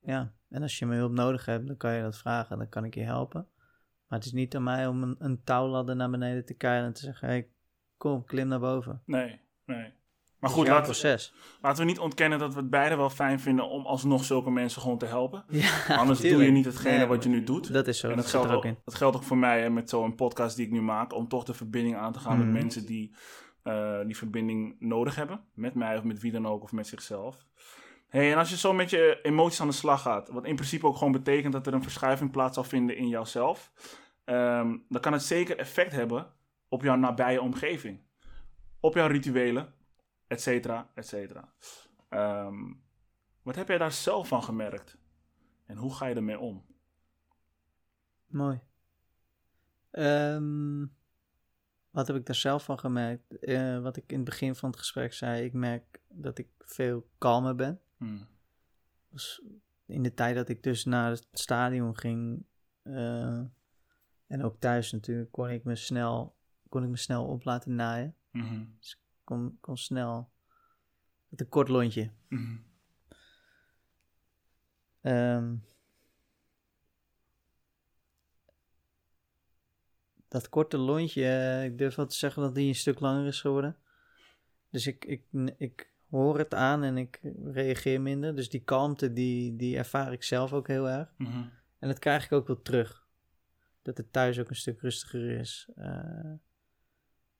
Ja, 0.00 0.32
en 0.48 0.62
als 0.62 0.78
je 0.78 0.86
me 0.86 0.96
hulp 0.96 1.12
nodig 1.12 1.44
hebt, 1.44 1.66
dan 1.66 1.76
kan 1.76 1.94
je 1.94 2.02
dat 2.02 2.18
vragen. 2.18 2.58
Dan 2.58 2.68
kan 2.68 2.84
ik 2.84 2.94
je 2.94 3.02
helpen. 3.02 3.48
Maar 4.06 4.18
het 4.18 4.24
is 4.24 4.32
niet 4.32 4.56
aan 4.56 4.62
mij 4.62 4.86
om 4.86 5.02
een, 5.02 5.16
een 5.18 5.44
touwladder 5.44 5.96
naar 5.96 6.10
beneden 6.10 6.44
te 6.44 6.54
keilen 6.54 6.86
en 6.86 6.92
te 6.92 7.00
zeggen: 7.00 7.28
hey, 7.28 7.48
kom, 7.96 8.24
klim 8.24 8.48
naar 8.48 8.60
boven. 8.60 9.02
Nee, 9.04 9.40
nee. 9.64 10.00
Maar 10.42 10.50
Dat 10.50 10.58
goed, 10.60 10.68
laten 10.68 10.92
we, 10.92 10.98
proces. 11.00 11.34
laten 11.60 11.78
we 11.84 11.90
niet 11.90 11.98
ontkennen 11.98 12.38
dat 12.38 12.54
we 12.54 12.60
het 12.60 12.70
beide 12.70 12.96
wel 12.96 13.10
fijn 13.10 13.40
vinden 13.40 13.68
om 13.68 13.86
alsnog 13.86 14.24
zulke 14.24 14.50
mensen 14.50 14.82
gewoon 14.82 14.98
te 14.98 15.06
helpen. 15.06 15.44
Ja, 15.48 15.96
Anders 15.96 16.20
doe 16.20 16.44
je 16.44 16.50
niet 16.50 16.64
hetgene 16.64 16.96
Nee, 16.96 17.06
wat 17.06 17.22
je 17.22 17.28
nu 17.28 17.44
doet. 17.44 17.72
Dat 17.72 17.86
is 17.88 17.98
zo, 17.98 18.10
en 18.10 18.16
dat 18.16 18.26
geldt, 18.26 18.50
er 18.50 18.56
ook 18.56 18.64
in. 18.64 18.78
dat 18.84 18.94
geldt 18.94 19.16
ook 19.16 19.22
voor 19.22 19.36
mij 19.38 19.60
hè, 19.60 19.70
met 19.70 19.88
zo'n 19.90 20.14
podcast 20.14 20.56
die 20.56 20.66
ik 20.66 20.72
nu 20.72 20.80
maak. 20.82 21.14
Om 21.14 21.28
toch 21.28 21.44
de 21.44 21.54
verbinding 21.54 21.96
aan 21.96 22.12
te 22.12 22.18
gaan 22.18 22.38
met 22.38 22.48
mensen 22.48 22.86
die 22.86 23.14
eh, 23.62 23.98
die 24.06 24.16
verbinding 24.16 24.76
nodig 24.78 25.14
hebben. 25.16 25.40
Met 25.54 25.74
mij 25.74 25.96
of 25.96 26.02
met 26.04 26.20
wie 26.20 26.32
dan 26.32 26.46
ook 26.46 26.62
of 26.62 26.72
met 26.72 26.86
zichzelf. 26.86 27.46
Hey, 28.08 28.32
en 28.32 28.38
als 28.38 28.50
je 28.50 28.56
zo 28.56 28.72
met 28.72 28.90
je 28.90 29.18
emoties 29.22 29.60
aan 29.60 29.66
de 29.66 29.72
slag 29.72 30.02
gaat. 30.02 30.28
Wat 30.28 30.44
in 30.46 30.54
principe 30.54 30.86
ook 30.86 30.96
gewoon 30.96 31.12
betekent 31.12 31.52
dat 31.52 31.66
er 31.66 31.74
een 31.74 31.82
verschuiving 31.82 32.30
plaats 32.30 32.54
zal 32.54 32.64
vinden 32.64 32.96
in 32.96 33.08
jouzelf. 33.08 33.72
ehm, 34.24 34.76
dan 34.88 35.00
kan 35.00 35.12
het 35.12 35.22
zeker 35.22 35.58
effect 35.58 35.92
hebben 35.92 36.26
op 36.68 36.82
jouw 36.82 36.96
nabije 36.96 37.40
omgeving. 37.40 38.00
Op 38.80 38.94
jouw 38.94 39.06
rituelen, 39.06 39.74
et 40.32 40.40
cetera, 40.40 40.90
et 40.94 41.06
cetera. 41.06 41.52
Ehm, 42.08 42.72
wat 43.42 43.56
heb 43.56 43.68
jij 43.68 43.78
daar 43.78 43.92
zelf 43.92 44.28
van 44.28 44.42
gemerkt? 44.42 44.98
En 45.66 45.76
hoe 45.76 45.94
ga 45.94 46.06
je 46.06 46.14
ermee 46.14 46.38
om? 46.38 46.64
Mooi. 48.26 48.60
Ehm, 49.90 50.86
wat 51.90 52.06
heb 52.06 52.16
ik 52.16 52.26
daar 52.26 52.34
zelf 52.34 52.64
van 52.64 52.78
gemerkt? 52.78 53.38
Eh, 53.38 53.80
wat 53.80 53.96
ik 53.96 54.12
in 54.12 54.16
het 54.16 54.24
begin 54.24 54.54
van 54.54 54.70
het 54.70 54.78
gesprek 54.78 55.12
zei, 55.12 55.44
ik 55.44 55.52
merk 55.52 56.00
dat 56.08 56.38
ik 56.38 56.48
veel 56.58 57.08
kalmer 57.18 57.54
ben. 57.54 57.80
Hmm. 57.96 58.26
Dus 59.08 59.42
in 59.86 60.02
de 60.02 60.14
tijd 60.14 60.34
dat 60.34 60.48
ik 60.48 60.62
dus 60.62 60.84
naar 60.84 61.10
het 61.10 61.28
stadion 61.32 61.98
ging 61.98 62.44
eh, 62.82 63.40
en 64.26 64.42
ook 64.42 64.60
thuis 64.60 64.92
natuurlijk, 64.92 65.32
kon 65.32 65.48
ik 65.48 65.64
me 65.64 65.76
snel, 65.76 66.36
kon 66.68 66.82
ik 66.82 66.88
me 66.88 66.96
snel 66.96 67.26
op 67.26 67.44
laten 67.44 67.74
naaien. 67.74 68.16
Mhm. 68.30 68.64
Kon, 69.24 69.58
kon 69.60 69.76
snel 69.76 70.30
met 71.28 71.40
een 71.40 71.48
kort 71.48 71.68
lontje. 71.68 72.10
Mhm. 72.28 72.56
Ehm, 75.00 75.56
dat 80.28 80.48
korte 80.48 80.78
lontje, 80.78 81.60
ik 81.64 81.78
durf 81.78 81.94
wel 81.94 82.06
te 82.06 82.16
zeggen 82.16 82.42
dat 82.42 82.54
die 82.54 82.68
een 82.68 82.74
stuk 82.74 83.00
langer 83.00 83.26
is 83.26 83.40
geworden. 83.40 83.76
Dus 84.70 84.86
ik, 84.86 85.04
ik, 85.04 85.24
ik 85.56 85.92
hoor 86.10 86.38
het 86.38 86.54
aan 86.54 86.82
en 86.82 86.96
ik 86.96 87.20
reageer 87.44 88.00
minder. 88.00 88.36
Dus 88.36 88.48
die 88.48 88.62
kalmte, 88.64 89.12
die, 89.12 89.56
die 89.56 89.76
ervaar 89.76 90.12
ik 90.12 90.22
zelf 90.22 90.52
ook 90.52 90.68
heel 90.68 90.88
erg. 90.88 91.14
Mhm. 91.16 91.44
En 91.78 91.88
dat 91.88 91.98
krijg 91.98 92.24
ik 92.24 92.32
ook 92.32 92.46
wel 92.46 92.62
terug. 92.62 93.06
Dat 93.82 93.96
het 93.96 94.12
thuis 94.12 94.38
ook 94.38 94.48
een 94.48 94.56
stuk 94.56 94.80
rustiger 94.80 95.30
is. 95.38 95.68
Eh, 95.74 96.32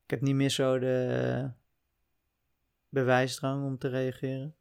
ik 0.05 0.11
heb 0.11 0.21
niet 0.21 0.35
meer 0.35 0.51
zo 0.51 0.79
de 0.79 1.51
bewijsdrang 2.93 3.65
om 3.65 3.79
te 3.79 3.89
reageren. 3.89 4.55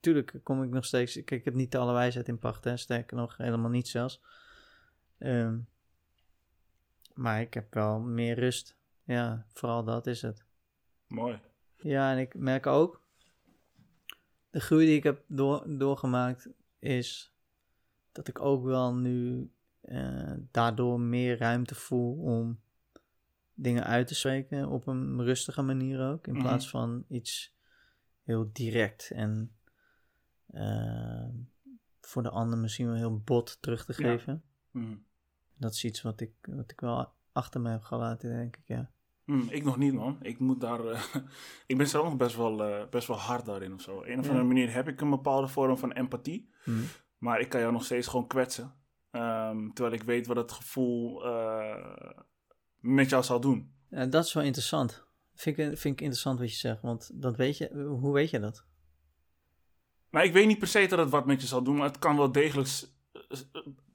Tuurlijk 0.00 0.40
kom 0.42 0.62
ik 0.62 0.70
nog 0.70 0.84
steeds... 0.84 1.12
Kijk, 1.12 1.30
ik 1.30 1.44
heb 1.44 1.54
niet 1.54 1.76
alle 1.76 1.92
wijsheid 1.92 2.28
in 2.28 2.38
pacht, 2.38 2.64
hè. 2.64 2.76
Sterker 2.76 3.16
nog, 3.16 3.36
helemaal 3.36 3.70
niet 3.70 3.88
zelfs. 3.88 4.22
Ehm, 5.18 5.58
maar 7.14 7.40
ik 7.40 7.54
heb 7.54 7.74
wel 7.74 8.00
meer 8.00 8.38
rust. 8.38 8.76
Ja, 9.04 9.46
vooral 9.52 9.84
dat 9.84 10.06
is 10.06 10.22
het. 10.22 10.44
Mooi. 11.06 11.40
Ja, 11.76 12.12
en 12.12 12.18
ik 12.18 12.34
merk 12.34 12.66
ook... 12.66 13.02
De 14.50 14.60
groei 14.60 14.86
die 14.86 14.96
ik 14.96 15.02
heb 15.02 15.24
door, 15.26 15.78
doorgemaakt 15.78 16.48
is... 16.78 17.32
dat 18.12 18.28
ik 18.28 18.40
ook 18.40 18.64
wel 18.64 18.94
nu 18.94 19.50
eh, 19.80 20.34
daardoor 20.50 21.00
meer 21.00 21.38
ruimte 21.38 21.74
voel 21.74 22.16
om 22.16 22.60
dingen 23.60 23.84
uit 23.84 24.06
te 24.06 24.14
spreken 24.14 24.68
op 24.68 24.86
een 24.86 25.22
rustige 25.24 25.62
manier 25.62 26.00
ook. 26.10 26.26
In 26.26 26.32
Mhm. 26.32 26.42
plaats 26.42 26.70
van 26.70 27.04
iets 27.08 27.54
heel 28.22 28.50
direct 28.52 29.10
en 29.10 29.52
eh, 30.46 31.28
voor 32.00 32.22
de 32.22 32.30
ander 32.30 32.58
misschien 32.58 32.86
wel 32.86 32.96
heel 32.96 33.18
bot 33.20 33.58
terug 33.62 33.84
te 33.84 33.94
Ja. 34.02 34.08
geven. 34.08 34.42
Mhm. 34.70 34.96
Dat 35.56 35.72
is 35.72 35.84
iets 35.84 36.02
wat 36.02 36.20
ik, 36.20 36.32
wat 36.40 36.70
ik 36.70 36.80
wel 36.80 37.12
achter 37.32 37.60
me 37.60 37.70
heb 37.70 37.82
gelaten, 37.82 38.30
denk 38.30 38.56
ik, 38.56 38.62
ja. 38.66 38.90
Hmm, 39.24 39.46
ik 39.50 39.64
nog 39.64 39.76
niet, 39.76 39.92
man. 39.92 40.18
Ik 40.22 40.38
moet 40.38 40.60
daar. 40.60 40.84
eh, 40.86 41.02
ik 41.66 41.76
ben 41.76 41.86
zelf 41.88 42.04
nog 42.04 42.16
best 42.16 42.36
wel, 42.36 42.64
eh, 42.64 42.88
best 42.88 43.08
wel 43.08 43.16
hard 43.16 43.46
daarin 43.46 43.72
of 43.74 43.80
zo. 43.80 43.96
Op 43.96 44.04
een 44.06 44.18
of 44.18 44.24
Ja. 44.24 44.30
andere 44.30 44.48
manier 44.48 44.72
heb 44.72 44.88
ik 44.88 45.00
een 45.00 45.10
bepaalde 45.10 45.48
vorm 45.48 45.76
van 45.78 45.92
empathie. 45.92 46.50
Maar 47.18 47.40
ik 47.40 47.48
kan 47.48 47.60
jou 47.60 47.72
nog 47.72 47.84
steeds 47.84 48.06
gewoon 48.06 48.26
kwetsen. 48.26 48.74
Ehm, 49.10 49.68
terwijl 49.72 49.94
ik 49.94 50.02
weet 50.02 50.26
wat 50.26 50.36
het 50.36 50.52
gevoel 50.52 51.22
met 52.80 53.10
jou 53.10 53.22
zal 53.22 53.40
doen. 53.40 53.72
Dat 53.88 54.24
is 54.24 54.32
wel 54.32 54.44
interessant. 54.44 55.06
Vind 55.34 55.58
ik, 55.58 55.64
vind 55.66 55.94
ik 55.94 56.00
interessant 56.00 56.38
wat 56.38 56.50
je 56.50 56.56
zegt, 56.56 56.82
want 56.82 57.10
dat 57.14 57.36
weet 57.36 57.58
je, 57.58 57.70
hoe 58.00 58.12
weet 58.12 58.30
je 58.30 58.40
dat? 58.40 58.64
Maar 60.10 60.24
ik 60.24 60.32
weet 60.32 60.46
niet 60.46 60.58
per 60.58 60.68
se 60.68 60.86
dat 60.86 60.98
het 60.98 61.10
wat 61.10 61.26
met 61.26 61.40
je 61.40 61.46
zal 61.46 61.62
doen, 61.62 61.76
maar 61.76 61.86
het 61.86 61.98
kan 61.98 62.16
wel 62.16 62.32
degelijk 62.32 62.68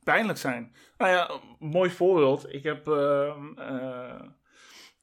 pijnlijk 0.03 0.39
zijn. 0.39 0.75
Nou 0.97 1.11
ja, 1.11 1.39
mooi 1.59 1.89
voorbeeld. 1.89 2.53
Ik 2.53 2.63
heb, 2.63 2.87
ehm, 2.87 3.57
eh, 3.57 4.21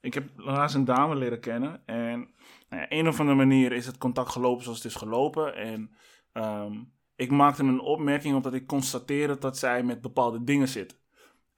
ik 0.00 0.14
heb 0.14 0.30
laatst 0.36 0.76
een 0.76 0.84
dame 0.84 1.16
leren 1.16 1.40
kennen. 1.40 1.82
En 1.86 2.34
nou 2.68 2.82
ja, 2.82 2.86
een 2.88 3.08
of 3.08 3.20
andere 3.20 3.36
manier 3.36 3.72
is 3.72 3.86
het 3.86 3.98
contact 3.98 4.30
gelopen 4.30 4.62
zoals 4.62 4.82
het 4.82 4.92
is 4.92 4.98
gelopen. 4.98 5.54
En 5.54 5.90
ehm, 6.32 6.82
ik 7.16 7.30
maakte 7.30 7.62
een 7.62 7.80
opmerking 7.80 8.36
op 8.36 8.42
dat 8.42 8.54
ik 8.54 8.66
constateerde 8.66 9.38
dat 9.38 9.58
zij 9.58 9.82
met 9.82 10.00
bepaalde 10.00 10.44
dingen 10.44 10.68
zit. 10.68 10.99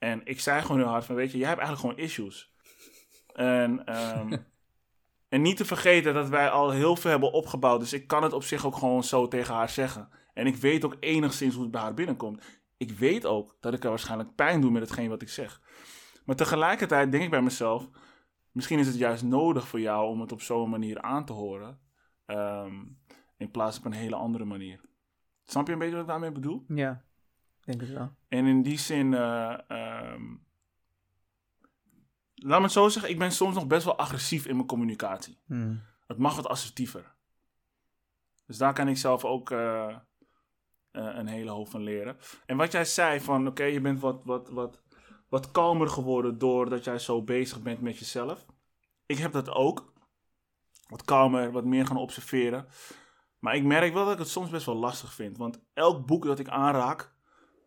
En 0.03 0.21
ik 0.23 0.39
zei 0.39 0.61
gewoon 0.61 0.77
heel 0.77 0.87
hard 0.87 1.05
van, 1.05 1.15
weet 1.15 1.31
je, 1.31 1.37
jij 1.37 1.47
hebt 1.47 1.59
eigenlijk 1.59 1.89
gewoon 1.89 2.09
issues. 2.09 2.53
En, 3.33 3.85
ehm, 3.85 4.37
en 5.33 5.41
niet 5.41 5.57
te 5.57 5.65
vergeten 5.65 6.13
dat 6.13 6.29
wij 6.29 6.49
al 6.49 6.71
heel 6.71 6.95
veel 6.95 7.11
hebben 7.11 7.31
opgebouwd. 7.31 7.79
Dus 7.79 7.93
ik 7.93 8.07
kan 8.07 8.23
het 8.23 8.33
op 8.33 8.43
zich 8.43 8.65
ook 8.65 8.75
gewoon 8.75 9.03
zo 9.03 9.27
tegen 9.27 9.53
haar 9.53 9.69
zeggen. 9.69 10.09
En 10.33 10.47
ik 10.47 10.55
weet 10.55 10.85
ook 10.85 10.97
enigszins 10.99 11.53
hoe 11.53 11.63
het 11.63 11.71
bij 11.71 11.81
haar 11.81 11.93
binnenkomt. 11.93 12.61
Ik 12.77 12.91
weet 12.91 13.25
ook 13.25 13.57
dat 13.59 13.73
ik 13.73 13.81
haar 13.81 13.91
waarschijnlijk 13.91 14.35
pijn 14.35 14.61
doe 14.61 14.71
met 14.71 14.81
hetgeen 14.81 15.09
wat 15.09 15.21
ik 15.21 15.29
zeg. 15.29 15.61
Maar 16.25 16.35
tegelijkertijd 16.35 17.11
denk 17.11 17.23
ik 17.23 17.29
bij 17.29 17.41
mezelf... 17.41 17.89
Misschien 18.51 18.79
is 18.79 18.87
het 18.87 18.97
juist 18.97 19.23
nodig 19.23 19.67
voor 19.67 19.79
jou 19.79 20.07
om 20.09 20.21
het 20.21 20.31
op 20.31 20.41
zo'n 20.41 20.69
manier 20.69 21.01
aan 21.01 21.25
te 21.25 21.33
horen. 21.33 21.79
ehm, 22.25 22.83
in 23.37 23.51
plaats 23.51 23.77
van 23.77 23.85
op 23.85 23.91
een 23.91 23.99
hele 23.99 24.15
andere 24.15 24.45
manier. 24.45 24.81
Snap 25.43 25.67
je 25.67 25.73
een 25.73 25.79
beetje 25.79 25.93
wat 25.93 26.03
ik 26.03 26.09
daarmee 26.09 26.31
bedoel? 26.31 26.65
Ja, 26.67 27.03
denk 27.65 27.81
het 27.81 27.89
wel. 27.89 28.15
En 28.27 28.45
in 28.45 28.61
die 28.61 28.77
zin, 28.77 29.13
eh, 29.13 29.57
ehm, 29.67 30.35
laat 32.35 32.57
me 32.57 32.63
het 32.63 32.71
zo 32.71 32.89
zeggen, 32.89 33.11
ik 33.11 33.19
ben 33.19 33.31
soms 33.31 33.55
nog 33.55 33.67
best 33.67 33.85
wel 33.85 33.97
agressief 33.97 34.45
in 34.45 34.55
mijn 34.55 34.67
communicatie. 34.67 35.39
Hm. 35.45 35.75
Het 36.07 36.17
mag 36.17 36.35
wat 36.35 36.47
assertiever. 36.47 37.15
Dus 38.45 38.57
daar 38.57 38.73
kan 38.73 38.87
ik 38.87 38.97
zelf 38.97 39.25
ook 39.25 39.51
eh, 39.51 39.87
eh, 39.89 39.95
een 40.91 41.27
hele 41.27 41.51
hoop 41.51 41.69
van 41.69 41.83
leren. 41.83 42.17
En 42.45 42.57
wat 42.57 42.71
jij 42.71 42.85
zei 42.85 43.19
van, 43.19 43.47
oké, 43.47 43.63
je 43.63 43.81
bent 43.81 43.99
wat, 43.99 44.21
wat, 44.23 44.49
wat, 44.49 44.81
wat 45.29 45.51
kalmer 45.51 45.87
geworden 45.87 46.37
doordat 46.37 46.83
jij 46.83 46.99
zo 46.99 47.23
bezig 47.23 47.61
bent 47.61 47.81
met 47.81 47.97
jezelf. 47.97 48.45
Ik 49.05 49.17
heb 49.17 49.31
dat 49.31 49.49
ook. 49.49 49.93
Wat 50.87 51.05
kalmer, 51.05 51.51
wat 51.51 51.65
meer 51.65 51.87
gaan 51.87 51.97
observeren. 51.97 52.67
Maar 53.39 53.55
ik 53.55 53.63
merk 53.63 53.93
wel 53.93 54.03
dat 54.03 54.13
ik 54.13 54.19
het 54.19 54.27
soms 54.27 54.49
best 54.49 54.65
wel 54.65 54.75
lastig 54.75 55.13
vind. 55.13 55.37
Want 55.37 55.59
elk 55.73 56.05
boek 56.05 56.25
dat 56.25 56.39
ik 56.39 56.47
aanraak, 56.47 57.12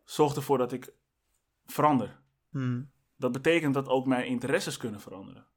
zorgt 0.09 0.35
ervoor 0.35 0.57
dat 0.57 0.71
ik 0.71 0.93
verander. 1.65 2.19
Hmm. 2.49 2.91
Dat 3.15 3.31
betekent 3.31 3.73
dat 3.73 3.87
ook 3.87 4.05
mijn 4.05 4.27
interesses 4.27 4.77
kunnen 4.77 4.99
veranderen. 4.99 5.47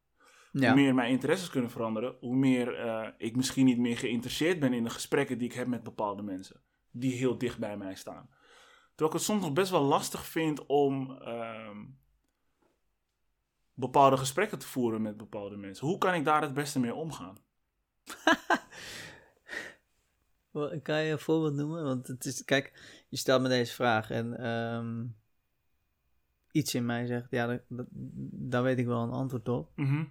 Ja. 0.52 0.72
Hoe 0.72 0.80
meer 0.80 0.94
mijn 0.94 1.10
interesses 1.10 1.50
kunnen 1.50 1.70
veranderen, 1.70 2.16
hoe 2.20 2.36
meer 2.36 2.78
eh, 2.78 3.08
ik 3.16 3.36
misschien 3.36 3.64
niet 3.64 3.78
meer 3.78 3.98
geïnteresseerd 3.98 4.60
ben 4.60 4.72
in 4.72 4.84
de 4.84 4.90
gesprekken 4.90 5.38
die 5.38 5.48
ik 5.48 5.54
heb 5.54 5.66
met 5.66 5.82
bepaalde 5.82 6.22
mensen. 6.22 6.62
Die 6.90 7.12
heel 7.12 7.38
dicht 7.38 7.58
bij 7.58 7.76
mij 7.76 7.94
staan. 7.94 8.28
Terwijl 8.88 9.10
ik 9.10 9.12
het 9.12 9.22
soms 9.22 9.42
nog 9.42 9.52
best 9.52 9.70
wel 9.70 9.82
lastig 9.82 10.26
vind 10.26 10.66
om 10.66 11.18
ehm, 11.20 11.78
bepaalde 13.74 14.16
gesprekken 14.16 14.58
te 14.58 14.66
voeren 14.66 15.02
met 15.02 15.16
bepaalde 15.16 15.56
mensen. 15.56 15.86
Hoe 15.86 15.98
kan 15.98 16.14
ik 16.14 16.24
daar 16.24 16.42
het 16.42 16.54
beste 16.54 16.80
mee 16.80 16.94
omgaan? 16.94 17.36
Kan 20.82 21.02
je 21.02 21.12
een 21.12 21.18
voorbeeld 21.18 21.54
noemen? 21.54 21.84
Want 21.84 22.06
het 22.06 22.24
is, 22.24 22.44
kijk, 22.44 22.72
je 23.08 23.16
stelt 23.16 23.42
me 23.42 23.48
deze 23.48 23.72
vraag 23.74 24.10
en 24.10 24.38
ehm, 24.38 25.04
iets 26.52 26.74
in 26.74 26.86
mij 26.86 27.06
zegt, 27.06 27.30
ja, 27.30 27.46
dat, 27.46 27.60
dat- 27.68 27.86
daar 28.32 28.62
weet 28.62 28.78
ik 28.78 28.86
wel 28.86 29.02
een 29.02 29.10
antwoord 29.10 29.48
op. 29.48 29.70
Mhm. 29.76 30.04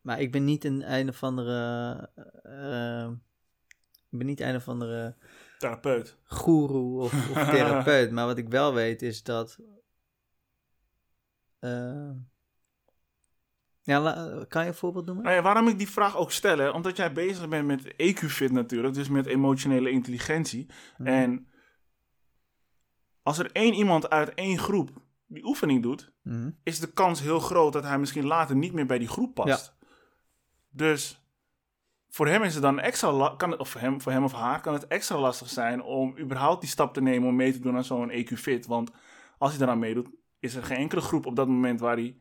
Maar 0.00 0.20
ik 0.20 0.32
ben 0.32 0.44
niet 0.44 0.64
een 0.64 0.92
een 0.92 1.08
of 1.08 1.22
andere, 1.22 1.96
eh, 2.42 3.10
ik 4.10 4.18
ben 4.18 4.26
niet 4.26 4.40
een 4.40 4.56
of 4.56 4.68
andere 4.68 5.14
Therapeut. 5.58 6.16
goeroe 6.24 7.02
of, 7.02 7.12
of 7.30 7.48
therapeut. 7.50 8.10
maar 8.10 8.26
wat 8.26 8.38
ik 8.38 8.48
wel 8.48 8.74
weet 8.74 9.02
is 9.02 9.22
dat. 9.22 9.58
eh, 11.58 12.10
ja, 13.88 14.44
kan 14.48 14.62
je 14.62 14.68
een 14.68 14.74
voorbeeld 14.74 15.06
noemen? 15.06 15.24
Nou 15.24 15.36
ja, 15.36 15.42
waarom 15.42 15.68
ik 15.68 15.78
die 15.78 15.90
vraag 15.90 16.16
ook 16.16 16.30
stel, 16.32 16.58
hè? 16.58 16.68
omdat 16.68 16.96
jij 16.96 17.12
bezig 17.12 17.48
bent 17.48 17.66
met 17.66 17.92
EQ-fit 17.92 18.52
natuurlijk, 18.52 18.94
dus 18.94 19.08
met 19.08 19.26
emotionele 19.26 19.90
intelligentie. 19.90 20.66
Mhm. 20.98 21.08
En 21.08 21.48
als 23.22 23.38
er 23.38 23.52
één 23.52 23.74
iemand 23.74 24.10
uit 24.10 24.34
één 24.34 24.58
groep 24.58 24.90
die 25.26 25.44
oefening 25.44 25.82
doet, 25.82 26.12
Mhm. 26.22 26.50
is 26.62 26.80
de 26.80 26.92
kans 26.92 27.20
heel 27.20 27.38
groot 27.40 27.72
dat 27.72 27.82
hij 27.84 27.98
misschien 27.98 28.26
later 28.26 28.56
niet 28.56 28.72
meer 28.72 28.86
bij 28.86 28.98
die 28.98 29.08
groep 29.08 29.34
past. 29.34 29.76
Dus 30.70 31.22
voor 32.08 32.26
hem 32.28 32.42
is 32.42 32.54
het 32.54 32.62
dan 32.62 32.78
extra 32.80 33.34
kan 33.36 33.50
het, 33.50 33.60
of 33.60 33.68
voor 33.68 33.80
hem, 33.80 34.00
voor 34.00 34.12
hem 34.12 34.24
of 34.24 34.32
haar 34.32 34.60
kan 34.60 34.72
het 34.74 34.86
extra 34.86 35.18
lastig 35.18 35.48
zijn 35.48 35.82
om 35.82 36.18
überhaupt 36.18 36.60
die 36.60 36.70
stap 36.70 36.94
te 36.94 37.00
nemen 37.00 37.28
om 37.28 37.36
mee 37.36 37.52
te 37.52 37.60
doen 37.60 37.76
aan 37.76 37.84
zo'n 37.84 38.10
EQ-fit. 38.10 38.66
Want 38.66 38.90
als 39.38 39.50
hij 39.50 39.58
daaraan 39.58 39.78
meedoet, 39.78 40.08
is 40.38 40.54
er 40.54 40.62
geen 40.62 40.76
enkele 40.76 41.00
groep 41.00 41.26
op 41.26 41.36
dat 41.36 41.48
moment 41.48 41.80
waar 41.80 41.96
hij 41.96 42.16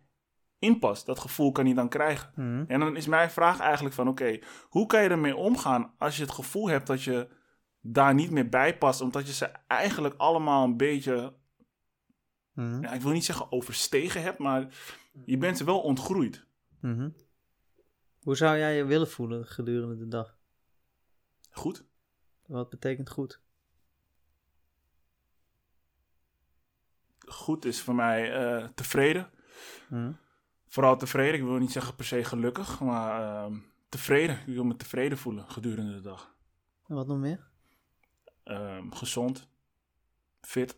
in 0.59 0.79
past. 0.79 1.05
Dat 1.05 1.19
gevoel 1.19 1.51
kan 1.51 1.65
hij 1.65 1.73
dan 1.73 1.89
krijgen. 1.89 2.31
Mhm. 2.35 2.63
En 2.67 2.79
dan 2.79 2.95
is 2.95 3.07
mijn 3.07 3.29
vraag 3.31 3.59
eigenlijk 3.59 3.95
van, 3.95 4.07
oké, 4.07 4.39
hoe 4.69 4.85
kan 4.85 5.03
je 5.03 5.09
ermee 5.09 5.35
omgaan 5.35 5.93
als 5.97 6.15
je 6.17 6.21
het 6.23 6.31
gevoel 6.31 6.67
hebt 6.69 6.87
dat 6.87 7.03
je 7.03 7.27
daar 7.81 8.13
niet 8.13 8.31
meer 8.31 8.49
bij 8.49 8.77
past, 8.77 9.01
omdat 9.01 9.27
je 9.27 9.33
ze 9.33 9.45
eigenlijk 9.67 10.15
allemaal 10.17 10.63
een 10.63 10.77
beetje, 10.77 11.33
Mhm. 12.53 12.81
ja, 12.81 12.91
ik 12.93 13.01
wil 13.01 13.11
niet 13.11 13.25
zeggen 13.25 13.51
overstegen 13.51 14.21
hebt, 14.21 14.37
maar 14.39 14.67
je 15.25 15.37
bent 15.37 15.57
ze 15.57 15.63
wel 15.63 15.79
ontgroeid. 15.81 16.45
Mhm. 16.81 17.09
Hoe 18.21 18.35
zou 18.35 18.57
jij 18.57 18.75
je 18.75 18.85
willen 18.85 19.09
voelen 19.09 19.45
gedurende 19.45 19.97
de 19.97 20.07
dag? 20.07 20.37
Goed? 21.51 21.85
Wat 22.45 22.69
betekent 22.69 23.09
goed? 23.09 23.41
Goed 27.27 27.65
is 27.65 27.81
voor 27.81 27.95
mij 27.95 28.33
eh, 28.33 28.67
tevreden. 28.75 29.29
Mhm. 29.89 30.11
Vooral 30.77 30.97
tevreden, 30.97 31.39
ik 31.39 31.45
wil 31.45 31.57
niet 31.57 31.71
zeggen 31.71 31.95
per 31.95 32.05
se 32.05 32.23
gelukkig, 32.23 32.79
maar 32.79 33.43
ehm, 33.45 33.59
tevreden. 33.89 34.39
Ik 34.39 34.53
wil 34.53 34.63
me 34.63 34.75
tevreden 34.75 35.17
voelen 35.17 35.49
gedurende 35.49 35.93
de 35.93 36.01
dag. 36.01 36.35
En 36.87 36.95
wat 36.95 37.07
nog 37.07 37.17
meer? 37.17 37.47
Ehm, 38.43 38.91
gezond, 38.91 39.47
fit, 40.41 40.77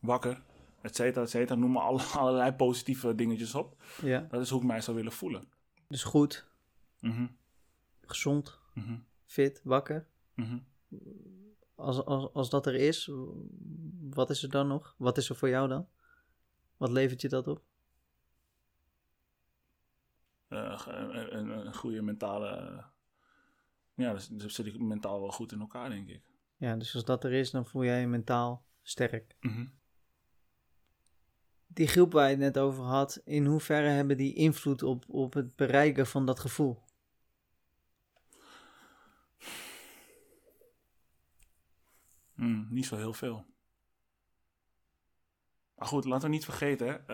wakker, 0.00 0.42
et 0.80 0.96
cetera, 0.96 1.24
et 1.24 1.30
cetera. 1.30 1.58
Noem 1.58 1.70
maar 1.72 1.82
alle, 1.82 2.02
allerlei 2.20 2.52
positieve 2.52 3.14
dingetjes 3.14 3.54
op. 3.54 3.82
Ja, 4.02 4.20
Dat 4.20 4.40
is 4.40 4.50
hoe 4.50 4.60
ik 4.60 4.66
mij 4.66 4.80
zou 4.80 4.96
willen 4.96 5.12
voelen. 5.12 5.48
dus 5.88 6.04
goed, 6.04 6.46
Mhm, 7.00 7.26
gezond, 8.00 8.58
mhm, 8.74 8.98
fit, 9.24 9.60
wakker. 9.64 10.06
mhm. 10.34 10.58
Als, 11.74 12.04
als, 12.04 12.32
als 12.32 12.50
dat 12.50 12.66
er 12.66 12.74
is, 12.74 13.10
wat 14.10 14.30
is 14.30 14.42
er 14.42 14.50
dan 14.50 14.66
nog? 14.66 14.94
Wat 14.98 15.18
is 15.18 15.28
er 15.28 15.36
voor 15.36 15.48
jou 15.48 15.68
dan? 15.68 15.88
Wat 16.76 16.90
levert 16.90 17.20
je 17.20 17.28
dat 17.28 17.48
op? 17.48 17.62
Eh, 20.56 20.86
een, 20.86 21.36
een, 21.36 21.66
een 21.66 21.74
goede 21.74 22.02
mentale... 22.02 22.48
eh, 22.48 22.84
ja, 23.94 24.12
dus, 24.12 24.28
dus 24.28 24.54
zit 24.54 24.66
ik 24.66 24.80
mentaal 24.80 25.20
wel 25.20 25.30
goed 25.30 25.52
in 25.52 25.60
elkaar, 25.60 25.90
denk 25.90 26.08
ik. 26.08 26.22
Ja, 26.56 26.76
dus 26.76 26.94
als 26.94 27.04
dat 27.04 27.24
er 27.24 27.32
is, 27.32 27.50
dan 27.50 27.66
voel 27.66 27.84
jij 27.84 28.00
je 28.00 28.06
mentaal 28.06 28.64
sterk. 28.82 29.36
Mhm. 29.40 29.66
Die 31.66 31.86
groep 31.88 32.12
waar 32.12 32.24
je 32.24 32.30
het 32.30 32.38
net 32.38 32.58
over 32.58 32.84
had, 32.84 33.20
in 33.24 33.46
hoeverre 33.46 33.88
hebben 33.88 34.16
die 34.16 34.34
invloed 34.34 34.82
op, 34.82 35.04
op 35.08 35.32
het 35.32 35.56
bereiken 35.56 36.06
van 36.06 36.26
dat 36.26 36.40
gevoel? 36.40 36.82
Mm, 42.34 42.66
niet 42.70 42.86
zo 42.86 42.96
heel 42.96 43.12
veel. 43.12 43.44
Maar 45.74 45.88
goed, 45.88 46.04
laten 46.04 46.28
we 46.28 46.34
niet 46.34 46.44
vergeten, 46.44 47.04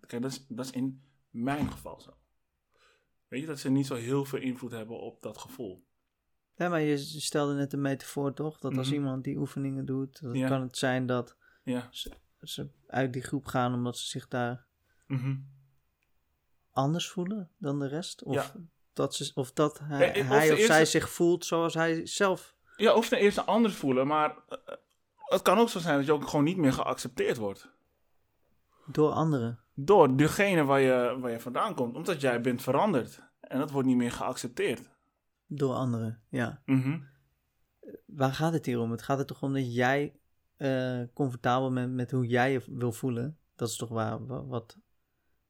kijk, 0.00 0.22
dat 0.22 0.30
is, 0.30 0.46
dat 0.46 0.64
is 0.64 0.70
in 0.70 1.02
mijn 1.30 1.72
geval 1.72 2.00
zo. 2.00 2.16
Weet 3.28 3.40
je, 3.40 3.46
dat 3.46 3.58
ze 3.58 3.70
niet 3.70 3.86
zo 3.86 3.94
heel 3.94 4.24
veel 4.24 4.38
invloed 4.38 4.70
hebben 4.70 5.00
op 5.00 5.22
dat 5.22 5.38
gevoel. 5.38 5.84
Ja, 6.54 6.68
maar 6.68 6.80
je 6.80 6.96
stelde 6.98 7.54
net 7.54 7.72
een 7.72 7.80
metafoor 7.80 8.32
toch? 8.32 8.58
Dat 8.58 8.76
als 8.76 8.86
Mhm. 8.86 8.96
iemand 8.96 9.24
die 9.24 9.36
oefeningen 9.38 9.84
doet, 9.84 10.22
dan 10.22 10.34
Ja. 10.34 10.48
kan 10.48 10.60
het 10.60 10.76
zijn 10.78 11.06
dat 11.06 11.36
Ja. 11.64 11.88
ze 12.40 12.68
uit 12.86 13.12
die 13.12 13.22
groep 13.22 13.46
gaan 13.46 13.74
omdat 13.74 13.98
ze 13.98 14.06
zich 14.06 14.28
daar 14.28 14.66
Mhm. 15.06 15.36
anders 16.70 17.08
voelen 17.08 17.50
dan 17.58 17.78
de 17.78 17.86
rest? 17.88 18.22
Of 18.22 18.34
Ja. 18.34 18.52
dat, 18.92 19.14
ze, 19.14 19.30
of 19.34 19.52
dat 19.52 19.78
hij, 19.78 20.20
of 20.20 20.26
hij 20.26 20.56
zij 20.66 20.84
zich 20.84 21.10
voelt 21.10 21.44
zoals 21.44 21.74
hij 21.74 22.06
zelf. 22.06 22.54
Ja, 22.76 22.94
of 22.94 23.08
ten 23.08 23.18
eerste 23.18 23.42
anders 23.44 23.74
voelen, 23.74 24.06
maar 24.06 24.36
eh, 24.48 24.58
het 25.16 25.42
kan 25.42 25.58
ook 25.58 25.68
zo 25.68 25.78
zijn 25.78 25.96
dat 25.96 26.06
je 26.06 26.12
ook 26.12 26.28
gewoon 26.28 26.44
niet 26.44 26.56
meer 26.56 26.72
geaccepteerd 26.72 27.36
wordt. 27.36 27.70
Door 28.86 29.10
anderen. 29.10 29.58
Door 29.74 30.16
degene 30.16 30.64
waar 30.64 30.80
je, 30.80 31.16
waar 31.20 31.30
je 31.30 31.40
vandaan 31.40 31.74
komt, 31.74 31.96
omdat 31.96 32.20
jij 32.20 32.40
bent 32.40 32.62
veranderd. 32.62 33.22
En 33.40 33.58
dat 33.58 33.70
wordt 33.70 33.88
niet 33.88 33.96
meer 33.96 34.12
geaccepteerd. 34.12 34.90
Door 35.46 35.74
anderen, 35.74 36.22
ja. 36.28 36.62
Mhm. 36.64 36.98
Waar 38.06 38.32
gaat 38.32 38.52
het 38.52 38.66
hier 38.66 38.78
om? 38.80 38.90
Het 38.90 39.02
gaat 39.02 39.18
er 39.18 39.26
toch 39.26 39.42
om 39.42 39.52
dat 39.52 39.74
jij 39.74 40.20
eh, 40.56 41.00
comfortabel 41.14 41.72
bent 41.72 41.92
met 41.92 42.10
hoe 42.10 42.26
jij 42.26 42.52
je 42.52 42.62
wil 42.66 42.92
voelen. 42.92 43.38
Dat 43.56 43.68
is 43.68 43.76
toch 43.76 43.88
waar, 43.88 44.26
wa- 44.26 44.44
wat... 44.44 44.78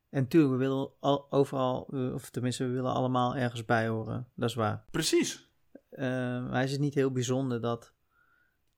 En 0.09 0.23
natuurlijk, 0.23 0.53
we 0.53 0.59
willen 0.59 0.91
al, 1.01 1.33
overal, 1.33 1.81
of 2.15 2.31
tenminste, 2.31 2.65
we 2.65 2.71
willen 2.71 2.93
allemaal 2.93 3.37
ergens 3.37 3.65
bij 3.65 3.89
horen. 3.89 4.29
Dat 4.35 4.49
is 4.49 4.55
waar. 4.55 4.85
Precies. 4.91 5.51
Eh, 5.91 6.07
maar 6.49 6.63
is 6.63 6.71
het 6.73 6.81
niet 6.81 6.95
heel 6.95 7.11
bijzonder 7.11 7.61
dat, 7.61 7.93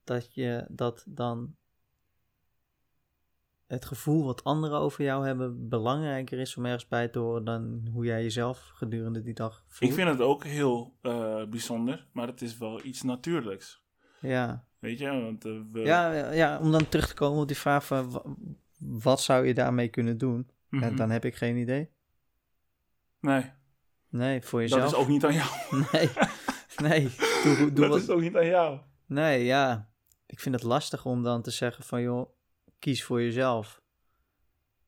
dat 0.05 0.35
je 0.35 0.67
dat 0.69 1.05
dan 1.09 1.57
het 3.69 3.85
gevoel 3.85 4.25
wat 4.25 4.45
anderen 4.45 4.79
over 4.79 5.05
jou 5.05 5.27
hebben 5.27 5.69
belangrijker 5.69 6.39
is 6.39 6.57
om 6.57 6.65
ergens 6.65 6.89
bij 6.89 7.09
te 7.09 7.19
horen 7.19 7.45
dan 7.45 7.89
hoe 7.93 8.05
jij 8.05 8.23
jezelf 8.23 8.71
gedurende 8.75 9.23
die 9.23 9.35
dag 9.35 9.65
voelt? 9.69 9.91
Ik 9.91 9.97
vind 9.97 10.09
het 10.11 10.21
ook 10.21 10.45
heel 10.45 10.97
eh, 11.03 11.45
bijzonder, 11.45 12.07
maar 12.13 12.27
het 12.27 12.43
is 12.43 12.59
wel 12.59 12.85
iets 12.85 13.03
natuurlijks. 13.03 13.83
Ja. 14.21 14.65
Weet 14.79 14.99
je, 14.99 15.07
want 15.23 15.45
eh, 15.45 15.53
we... 15.73 15.81
Ja, 15.81 16.33
ja, 16.33 16.59
om 16.59 16.73
dan 16.73 16.89
terug 16.89 17.09
te 17.09 17.15
komen 17.15 17.41
op 17.43 17.49
die 17.49 17.57
vraag 17.57 17.87
van 17.87 18.11
wa- 18.11 18.23
wat 18.79 19.21
zou 19.21 19.47
je 19.47 19.55
daarmee 19.55 19.89
kunnen 19.89 20.19
doen? 20.19 20.51
Mhm. 20.69 20.97
Dan 20.97 21.11
heb 21.11 21.25
ik 21.25 21.35
geen 21.35 21.57
idee. 21.57 21.91
Nee, 23.21 23.51
Nee, 24.11 24.43
voor 24.43 24.61
jezelf. 24.61 24.81
dat 24.83 24.91
is 24.93 24.97
ook 24.99 25.09
niet 25.09 25.25
aan 25.25 25.35
jou. 25.35 25.49
Nee, 25.93 26.09
nee. 26.77 27.09
Doe, 27.45 27.57
doe 27.57 27.71
dat 27.73 27.89
wat... 27.89 27.99
is 28.01 28.09
ook 28.09 28.21
niet 28.21 28.37
aan 28.37 28.47
jou. 28.47 28.81
Nee, 29.07 29.45
ja. 29.45 29.91
Ik 30.27 30.41
vind 30.41 30.55
het 30.55 30.65
lastig 30.65 31.05
om 31.07 31.23
dan 31.23 31.43
te 31.43 31.51
zeggen 31.51 31.85
van 31.85 32.03
joh, 32.03 32.31
kies 32.79 33.05
voor 33.05 33.23
jezelf. 33.23 33.83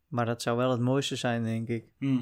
Maar 0.08 0.26
dat 0.26 0.42
zou 0.42 0.56
wel 0.56 0.70
het 0.70 0.80
mooiste 0.80 1.16
zijn, 1.16 1.42
denk 1.42 1.68
ik. 1.68 1.88
Hm. 1.98 2.20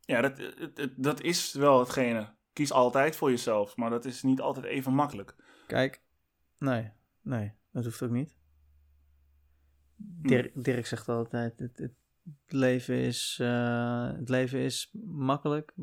Ja, 0.00 0.20
dat, 0.20 0.38
het- 0.38 0.76
het- 0.78 0.92
dat 0.96 1.20
is 1.22 1.52
wel 1.52 1.78
hetgene. 1.78 2.34
Kies 2.52 2.72
altijd 2.72 3.16
voor 3.16 3.30
jezelf, 3.30 3.76
maar 3.76 3.90
dat 3.90 4.04
is 4.04 4.22
niet 4.22 4.40
altijd 4.40 4.66
even 4.66 4.92
makkelijk. 4.92 5.34
Kijk, 5.66 6.00
nee, 6.58 6.90
nee, 7.22 7.52
dat 7.70 7.84
hoeft 7.84 8.02
ook 8.02 8.10
niet. 8.10 8.36
Dirk, 9.96 10.64
Dirk 10.64 10.86
zegt 10.86 11.08
altijd, 11.08 11.58
het, 11.58 11.78
het 11.78 11.92
leven 12.46 12.96
is, 12.96 13.38
eh, 13.40 14.12
het 14.12 14.28
leven 14.28 14.58
is 14.58 14.90
makkelijk. 15.06 15.74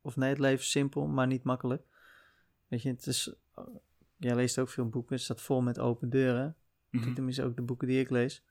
Of 0.00 0.16
nee, 0.16 0.28
het 0.28 0.38
leven 0.38 0.58
is 0.64 0.70
simpel, 0.70 1.06
maar 1.06 1.26
niet 1.26 1.42
makkelijk. 1.42 1.82
Weet 2.68 2.82
je, 2.82 2.88
het 2.88 3.06
is, 3.06 3.34
jij 4.16 4.34
leest 4.34 4.58
ook 4.58 4.68
veel 4.68 4.88
boeken, 4.88 5.14
het 5.14 5.24
staat 5.24 5.40
vol 5.40 5.60
met 5.62 5.78
open 5.78 6.10
deuren. 6.10 6.56
Mhm. 6.90 7.14
Tenminste 7.14 7.44
ook 7.44 7.56
de 7.56 7.62
boeken 7.62 7.88
die 7.88 8.00
ik 8.00 8.10
lees. 8.10 8.44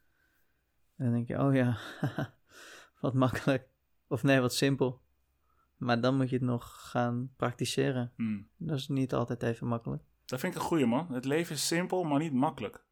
En 0.98 1.06
dan 1.06 1.14
denk 1.14 1.28
je, 1.28 1.40
oh 1.40 1.54
ja, 1.54 1.78
wat 3.02 3.14
makkelijk. 3.14 3.68
Of 4.08 4.24
nee, 4.24 4.40
wat 4.40 4.54
simpel. 4.54 5.02
Maar 5.78 6.02
dan 6.02 6.18
moet 6.18 6.30
je 6.30 6.36
het 6.36 6.46
nog 6.46 6.90
gaan 6.90 7.34
praktiseren. 7.36 8.12
Hmm. 8.16 8.48
Dat 8.58 8.78
is 8.78 8.88
niet 8.88 9.14
altijd 9.14 9.44
even 9.44 9.68
makkelijk. 9.68 10.04
Dat 10.26 10.40
vind 10.40 10.56
ik 10.56 10.60
een 10.62 10.66
goeie, 10.66 10.86
man. 10.86 11.14
Het 11.14 11.26
leven 11.26 11.56
is 11.56 11.68
simpel, 11.68 12.04
maar 12.04 12.20
niet 12.20 12.34
makkelijk. 12.34 12.84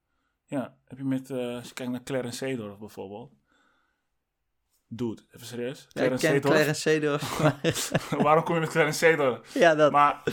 Ja, 0.46 0.78
heb 0.86 0.98
je 0.98 1.04
met, 1.04 1.30
eh, 1.30 1.56
als 1.56 1.68
je 1.68 1.74
kijkt 1.74 1.92
naar 1.92 2.04
Clarence 2.04 2.38
Seedorf 2.38 2.78
bijvoorbeeld. 2.78 3.34
Dude, 4.88 5.22
even 5.32 5.48
serieus. 5.48 5.88
Ja, 5.90 6.04
ik 6.04 6.20
Clarence 6.20 6.28
ken 6.28 6.76
Seedorf. 6.82 7.36
Clarence 7.36 7.82
Seedorf. 7.82 8.10
Waarom 8.24 8.44
kom 8.44 8.56
je 8.56 8.60
met 8.62 8.70
Clarence 8.70 8.98
Seedorf? 8.98 9.54
ja, 9.64 9.76
dat. 9.76 9.92
Maar 9.92 10.24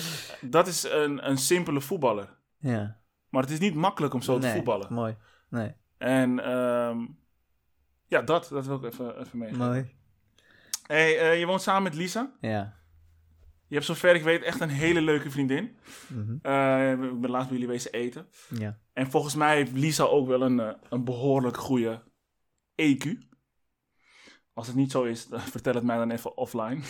dat 0.41 0.67
is 0.67 0.83
een, 0.83 1.29
een 1.29 1.39
simpele 1.39 1.81
voetballer. 1.81 2.37
ja. 2.59 2.99
Maar 3.31 3.43
het 3.43 3.51
is 3.51 3.59
niet 3.59 3.75
makkelijk 3.75 4.15
om 4.15 4.23
zo 4.23 4.39
te 4.39 4.47
Nee, 4.47 4.55
voetballen. 4.55 4.93
Mooi. 4.93 5.17
Nee, 5.49 5.73
En 5.99 6.39
ehm, 6.45 7.07
ja, 8.07 8.23
dat, 8.23 8.49
dat 8.51 8.67
wil 8.67 8.77
ik 8.77 8.85
even, 8.85 9.21
even 9.21 9.39
meegeven. 9.39 9.67
mooi. 9.67 9.95
Hey, 10.87 11.19
eh, 11.19 11.39
je 11.39 11.47
woont 11.47 11.63
samen 11.63 11.83
met 11.83 11.95
Lisa. 11.95 12.33
Ja. 12.41 12.79
Je 13.67 13.75
hebt 13.75 13.87
zover 13.87 14.15
ik 14.15 14.23
weet 14.23 14.43
echt 14.43 14.61
een 14.61 14.69
hele 14.69 15.01
leuke 15.01 15.31
vriendin. 15.31 15.77
Mhm. 16.09 16.37
Eh, 16.43 16.91
ik 16.93 17.21
ben 17.21 17.31
laatst 17.31 17.49
bij 17.49 17.59
jullie 17.59 17.73
wezen 17.73 17.93
eten. 17.93 18.29
Ja. 18.49 18.79
En 18.93 19.11
volgens 19.11 19.35
mij 19.35 19.57
heeft 19.57 19.73
Lisa 19.73 20.05
ook 20.05 20.27
wel 20.27 20.43
een, 20.43 20.61
eh, 20.61 20.73
een 20.89 21.05
behoorlijk 21.05 21.57
goede 21.57 22.03
EQ. 22.75 23.19
Als 24.53 24.67
het 24.67 24.77
niet 24.77 24.91
zo 24.91 25.03
is, 25.05 25.29
vertel 25.55 25.75
het 25.75 25.85
mij 25.85 25.97
dan 25.97 26.11
even 26.11 26.37
offline. 26.37 26.81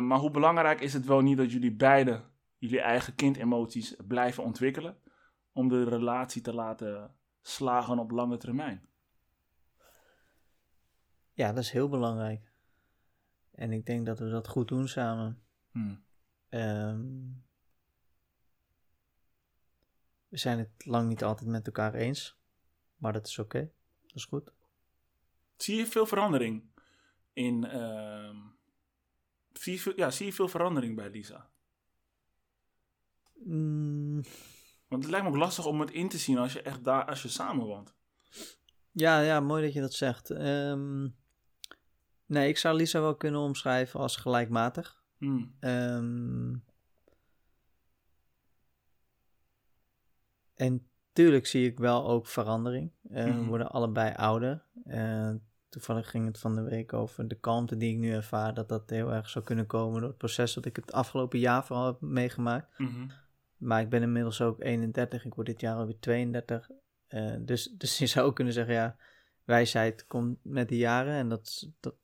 Maar 0.00 0.18
hoe 0.18 0.30
belangrijk 0.30 0.80
is 0.80 0.92
het 0.92 1.06
wel 1.06 1.20
niet 1.20 1.36
dat 1.36 1.52
jullie 1.52 1.72
beiden 1.72 2.24
jullie 2.58 2.80
eigen 2.80 3.14
kindemoties 3.14 3.96
blijven 4.06 4.44
ontwikkelen 4.44 4.98
om 5.52 5.68
de 5.68 5.84
relatie 5.84 6.42
te 6.42 6.54
laten 6.54 7.16
slagen 7.42 7.98
op 7.98 8.10
lange 8.10 8.36
termijn? 8.36 8.88
ja, 11.38 11.52
dat 11.52 11.64
is 11.64 11.70
heel 11.70 11.88
belangrijk. 11.88 12.52
En 13.50 13.72
ik 13.72 13.86
denk 13.86 14.06
dat 14.06 14.18
we 14.18 14.30
dat 14.30 14.48
goed 14.48 14.68
doen 14.68 14.88
samen. 14.88 15.42
Hmm. 15.70 16.04
Ehm, 16.48 17.06
we 20.28 20.38
zijn 20.38 20.58
het 20.58 20.84
lang 20.84 21.08
niet 21.08 21.24
altijd 21.24 21.48
met 21.48 21.66
elkaar 21.66 21.94
eens. 21.94 22.38
Maar 22.96 23.12
dat 23.12 23.26
is 23.26 23.38
oké. 23.38 23.70
Dat 24.00 24.16
is 24.16 24.24
goed. 24.24 24.52
Zie 25.56 25.76
je 25.76 25.86
veel 25.86 26.06
verandering 26.06 26.70
in. 27.32 27.64
ehm, 27.64 28.36
zie, 29.52 29.80
je 29.84 29.92
ja, 29.96 30.10
zie 30.10 30.26
je 30.26 30.32
veel 30.32 30.48
verandering 30.48 30.96
bij 30.96 31.10
Lisa? 31.10 31.50
Mm, 33.44 34.22
Want 34.88 35.02
het 35.02 35.10
lijkt 35.12 35.26
me 35.26 35.32
ook 35.32 35.38
lastig 35.38 35.66
om 35.66 35.80
het 35.80 35.90
in 35.90 36.08
te 36.08 36.18
zien 36.18 36.38
als 36.38 36.52
je 36.52 36.62
echt 36.62 36.84
daar, 36.84 37.04
als 37.04 37.22
je 37.22 37.28
samen 37.28 37.64
woont. 37.66 37.94
ja, 38.92 39.20
ja, 39.20 39.40
mooi 39.40 39.62
dat 39.64 39.72
je 39.72 39.80
dat 39.80 39.92
zegt. 39.94 40.30
Ehm, 40.30 41.08
nee, 42.26 42.48
ik 42.48 42.58
zou 42.58 42.76
Lisa 42.76 43.00
wel 43.00 43.16
kunnen 43.16 43.40
omschrijven 43.40 44.00
als 44.00 44.16
gelijkmatig. 44.16 45.02
Hmm. 45.18 45.56
Ehm, 45.60 46.54
en 50.54 50.86
tuurlijk 51.12 51.46
zie 51.46 51.66
ik 51.70 51.78
wel 51.78 52.08
ook 52.08 52.26
verandering. 52.26 52.92
Eh, 53.10 53.24
We 53.24 53.30
Mhm. 53.30 53.46
worden 53.46 53.70
allebei 53.70 54.14
ouder. 54.14 54.64
Eh, 54.84 55.30
toevallig 55.68 56.10
ging 56.10 56.26
het 56.26 56.38
van 56.38 56.54
de 56.54 56.62
week 56.62 56.92
over 56.92 57.28
de 57.28 57.34
kalmte 57.38 57.76
die 57.76 57.92
ik 57.92 57.98
nu 57.98 58.12
ervaar. 58.12 58.54
Dat 58.54 58.68
dat 58.68 58.90
heel 58.90 59.12
erg 59.12 59.28
zou 59.28 59.44
kunnen 59.44 59.66
komen 59.66 60.00
door 60.00 60.08
het 60.08 60.18
proces 60.18 60.54
dat 60.54 60.64
ik 60.64 60.76
het 60.76 60.92
afgelopen 60.92 61.38
jaar 61.38 61.64
vooral 61.66 61.86
heb 61.86 62.00
meegemaakt. 62.00 62.78
Mhm. 62.78 63.08
Maar 63.58 63.80
ik 63.80 63.88
ben 63.88 64.02
inmiddels 64.02 64.40
ook 64.40 64.60
31. 64.62 65.24
Ik 65.24 65.34
word 65.34 65.46
dit 65.46 65.60
jaar 65.60 65.76
alweer 65.76 65.98
32. 65.98 66.70
Eh, 67.06 67.36
dus, 67.40 67.64
dus 67.78 67.98
je 67.98 68.06
zou 68.06 68.26
ook 68.26 68.34
kunnen 68.34 68.54
zeggen, 68.54 68.74
ja, 68.74 68.96
wijsheid 69.44 70.06
komt 70.06 70.38
met 70.42 70.68
de 70.68 70.76
jaren. 70.76 71.14
En 71.14 71.28
dat, 71.28 71.68
dat 71.80 71.94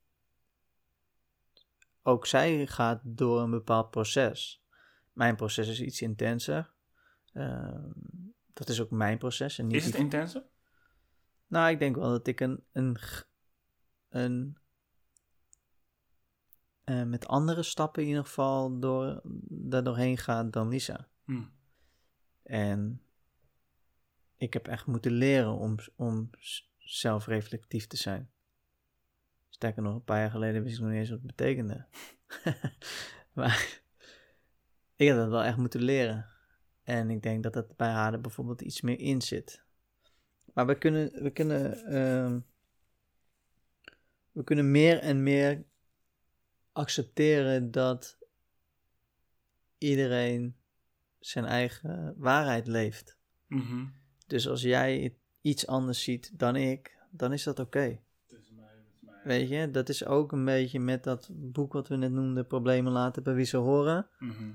ook 2.03 2.27
zij 2.27 2.67
gaat 2.67 3.01
door 3.05 3.41
een 3.41 3.51
bepaald 3.51 3.91
proces. 3.91 4.63
Mijn 5.13 5.37
proces 5.37 5.69
is 5.69 5.81
iets 5.81 6.03
intenser. 6.03 6.73
Ehm, 7.33 7.91
dat 8.53 8.69
is 8.69 8.81
ook 8.81 8.91
mijn 8.91 9.19
proces. 9.19 9.59
En 9.59 9.67
niet 9.67 9.77
Is 9.77 9.85
het 9.85 9.95
intenser? 9.95 10.45
nou, 11.47 11.71
ik 11.71 11.79
denk 11.79 11.97
wel 11.97 12.11
dat 12.11 12.27
ik 12.27 12.41
een, 12.41 12.65
een, 12.73 12.97
een 14.09 14.59
eh, 16.85 17.03
met 17.03 17.27
andere 17.27 17.63
stappen 17.63 18.03
in 18.03 18.09
ieder 18.09 18.25
geval 18.25 18.79
door, 18.79 19.21
daar 19.49 19.85
doorheen 19.85 20.19
ga 20.19 20.45
dan 20.45 20.69
Lisa. 20.69 21.09
Hmm. 21.25 21.53
En 22.43 23.03
ik 24.37 24.53
heb 24.53 24.69
echt 24.69 24.87
moeten 24.87 25.13
leren 25.13 25.53
om, 25.53 25.77
om 25.97 26.31
zelfreflectief 26.79 27.87
te 27.87 27.97
zijn. 27.97 28.31
Sterker 29.49 29.83
nog, 29.83 29.95
een 29.95 30.05
paar 30.05 30.21
jaar 30.21 30.31
geleden 30.31 30.63
wist 30.63 30.75
ik 30.75 30.81
nog 30.81 30.91
niet 30.91 30.99
eens 30.99 31.11
wat 31.11 31.19
het 31.19 31.37
betekende. 31.37 31.87
maar 33.33 33.83
ik 34.97 35.07
heb 35.07 35.17
dat 35.17 35.29
wel 35.29 35.43
echt 35.43 35.57
moeten 35.57 35.83
leren. 35.83 36.27
En 36.83 37.11
ik 37.11 37.23
denk 37.23 37.43
dat 37.43 37.53
dat 37.53 37.77
bij 37.77 37.91
haar 37.91 38.13
er 38.13 38.21
bijvoorbeeld 38.21 38.61
iets 38.61 38.81
meer 38.81 38.99
in 38.99 39.23
zit. 39.23 39.65
Maar 40.53 40.67
we 40.67 40.79
kunnen, 40.79 41.23
we 41.23 41.31
kunnen, 41.31 41.85
ehm, 41.85 42.41
we 44.33 44.45
kunnen 44.45 44.71
meer 44.71 44.99
en 44.99 45.23
meer 45.23 45.65
accepteren 46.73 47.71
dat 47.71 48.19
iedereen 49.79 50.57
zijn 51.27 51.45
eigen 51.45 52.15
waarheid 52.17 52.67
leeft. 52.67 53.19
Mhm. 53.47 53.87
Dus 54.27 54.49
als 54.49 54.63
jij 54.63 55.17
iets 55.41 55.67
anders 55.67 56.03
ziet 56.03 56.39
dan 56.39 56.57
ik, 56.57 56.99
dan 57.11 57.33
is 57.33 57.43
dat 57.43 57.59
oké. 57.59 58.01
Weet 59.25 59.49
je, 59.49 59.71
dat 59.71 59.89
is 59.89 60.05
ook 60.05 60.33
een 60.33 60.45
beetje 60.45 60.81
met 60.81 61.05
dat 61.05 61.29
boek 61.33 61.73
wat 61.73 61.89
we 61.89 61.97
net 61.97 62.13
noemden, 62.13 62.47
Problemen 62.47 62.93
laten 62.93 63.23
bij 63.23 63.35
wie 63.35 63.45
ze 63.45 63.57
horen. 63.57 64.09
Mhm. 64.19 64.53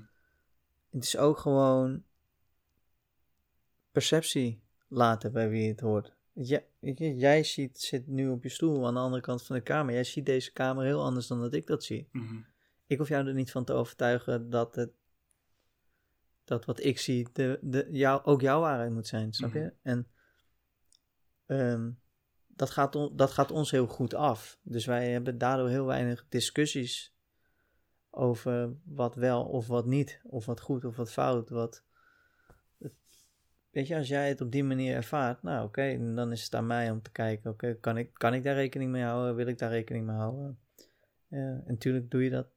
Het 0.90 1.04
is 1.04 1.16
ook 1.16 1.38
gewoon 1.38 2.02
perceptie 3.92 4.62
laten 4.88 5.32
bij 5.32 5.48
wie 5.48 5.68
het 5.68 5.80
hoort. 5.80 6.14
Ja, 6.32 6.60
je, 6.78 7.16
jij 7.16 7.44
ziet, 7.44 7.80
zit 7.80 8.06
nu 8.06 8.28
op 8.28 8.42
je 8.42 8.48
stoel 8.48 8.86
aan 8.86 8.94
de 8.94 9.00
andere 9.00 9.22
kant 9.22 9.42
van 9.42 9.56
de 9.56 9.62
kamer. 9.62 9.94
Jij 9.94 10.04
ziet 10.04 10.26
deze 10.26 10.52
kamer 10.52 10.84
heel 10.84 11.02
anders 11.02 11.26
dan 11.26 11.40
dat 11.40 11.54
ik 11.54 11.66
dat 11.66 11.84
zie. 11.84 12.08
Mhm. 12.12 12.40
Ik 12.86 12.98
hoef 12.98 13.08
jou 13.08 13.26
er 13.26 13.34
niet 13.34 13.50
van 13.50 13.64
te 13.64 13.72
overtuigen 13.72 14.50
dat, 14.50 14.74
het, 14.74 14.90
dat 16.50 16.64
wat 16.64 16.84
ik 16.84 16.98
zie 16.98 17.28
de, 17.32 17.58
de, 17.62 17.88
jou, 17.90 18.24
ook 18.24 18.40
jouw 18.40 18.60
waarheid 18.60 18.92
moet 18.92 19.06
zijn, 19.06 19.32
snap 19.32 19.52
je? 19.52 19.60
Mhm. 19.60 19.70
En 19.82 20.06
ehm, 21.46 21.90
dat, 22.46 22.70
gaat 22.70 22.94
on, 22.94 23.16
dat 23.16 23.30
gaat 23.30 23.50
ons 23.50 23.70
heel 23.70 23.86
goed 23.86 24.14
af. 24.14 24.58
Dus 24.62 24.86
wij 24.86 25.10
hebben 25.10 25.38
daardoor 25.38 25.68
heel 25.68 25.86
weinig 25.86 26.26
discussies 26.28 27.16
over 28.10 28.74
wat 28.84 29.14
wel 29.14 29.44
of 29.44 29.66
wat 29.66 29.86
niet, 29.86 30.20
of 30.24 30.46
wat 30.46 30.60
goed 30.60 30.84
of 30.84 30.96
wat 30.96 31.12
fout. 31.12 31.48
Wat, 31.48 31.84
weet 33.70 33.86
je, 33.86 33.96
als 33.96 34.08
jij 34.08 34.28
het 34.28 34.40
op 34.40 34.52
die 34.52 34.64
manier 34.64 34.94
ervaart, 34.94 35.42
nou 35.42 35.66
oké, 35.66 36.14
dan 36.14 36.32
is 36.32 36.44
het 36.44 36.54
aan 36.54 36.66
mij 36.66 36.90
om 36.90 37.02
te 37.02 37.12
kijken, 37.12 37.50
oké, 37.50 37.74
kan, 37.74 37.96
ik, 37.96 38.14
kan 38.14 38.34
ik 38.34 38.42
daar 38.42 38.54
rekening 38.54 38.90
mee 38.90 39.04
houden? 39.04 39.34
Wil 39.34 39.46
ik 39.46 39.58
daar 39.58 39.70
rekening 39.70 40.06
mee 40.06 40.16
houden? 40.16 40.58
Ja, 41.26 41.38
en 41.38 41.64
natuurlijk 41.66 42.10
doe 42.10 42.24
je 42.24 42.30
dat 42.30 42.48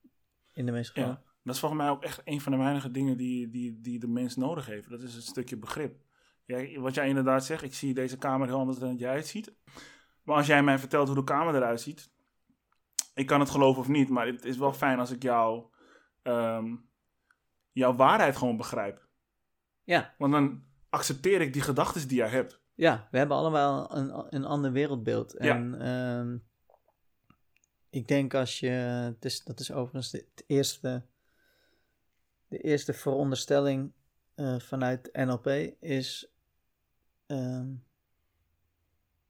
in 0.53 0.65
de 0.65 0.71
meeste 0.71 0.93
gevallen. 0.93 1.21
Ja, 1.25 1.32
dat 1.43 1.53
is 1.53 1.59
volgens 1.59 1.81
mij 1.81 1.89
ook 1.89 2.03
echt 2.03 2.21
een 2.23 2.41
van 2.41 2.51
de 2.51 2.57
weinige 2.57 2.91
dingen 2.91 3.17
die, 3.17 3.49
die, 3.49 3.81
die 3.81 3.99
de 3.99 4.07
mens 4.07 4.35
nodig 4.35 4.65
heeft. 4.65 4.89
Dat 4.89 5.01
is 5.01 5.15
een 5.15 5.21
stukje 5.21 5.57
begrip. 5.57 6.03
Jij, 6.45 6.79
wat 6.79 6.93
jij 6.93 7.07
inderdaad 7.07 7.45
zegt, 7.45 7.63
ik 7.63 7.73
zie 7.73 7.93
deze 7.93 8.17
kamer 8.17 8.47
heel 8.47 8.57
anders 8.59 8.77
dan 8.77 8.89
dat 8.89 8.99
jij 8.99 9.15
het 9.15 9.27
ziet. 9.27 9.53
Maar 10.23 10.35
als 10.35 10.47
jij 10.47 10.63
mij 10.63 10.79
vertelt 10.79 11.07
hoe 11.07 11.15
de 11.15 11.23
kamer 11.23 11.55
eruit 11.55 11.81
ziet, 11.81 12.11
ik 13.13 13.25
kan 13.25 13.39
het 13.39 13.49
geloven 13.49 13.81
of 13.81 13.87
niet, 13.87 14.09
maar 14.09 14.27
het 14.27 14.45
is 14.45 14.57
wel 14.57 14.73
fijn 14.73 14.99
als 14.99 15.11
ik 15.11 15.23
jou, 15.23 15.65
ehm, 16.21 16.75
jouw 17.71 17.95
waarheid 17.95 18.35
gewoon 18.37 18.57
begrijp. 18.57 19.07
Ja, 19.83 20.13
Want 20.17 20.31
dan 20.31 20.63
accepteer 20.89 21.41
ik 21.41 21.53
die 21.53 21.61
gedachten 21.61 22.07
die 22.07 22.17
jij 22.17 22.29
hebt. 22.29 22.61
ja, 22.75 23.07
we 23.11 23.17
hebben 23.17 23.37
allemaal 23.37 23.95
een, 23.95 24.25
een 24.29 24.45
ander 24.45 24.71
wereldbeeld. 24.71 25.35
Ja. 25.39 25.55
En 25.55 25.81
ehm, 25.81 26.37
ik 27.89 28.07
denk 28.07 28.33
als 28.33 28.59
je, 28.59 28.69
het 28.69 29.25
is, 29.25 29.43
dat 29.43 29.59
is 29.59 29.71
overigens 29.71 30.11
het 30.11 30.43
eerste, 30.47 31.05
de 32.53 32.59
eerste 32.59 32.93
veronderstelling 32.93 33.91
eh, 34.35 34.59
vanuit 34.59 35.09
NLP 35.13 35.47
is, 35.79 36.31
ehm, 37.25 37.67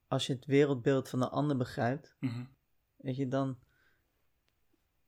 als 0.07 0.27
je 0.27 0.33
het 0.33 0.45
wereldbeeld 0.45 1.09
van 1.09 1.19
de 1.19 1.29
ander 1.29 1.57
begrijpt, 1.57 2.15
Mhm. 2.19 2.43
weet 2.95 3.15
je, 3.15 3.27
dan, 3.27 3.57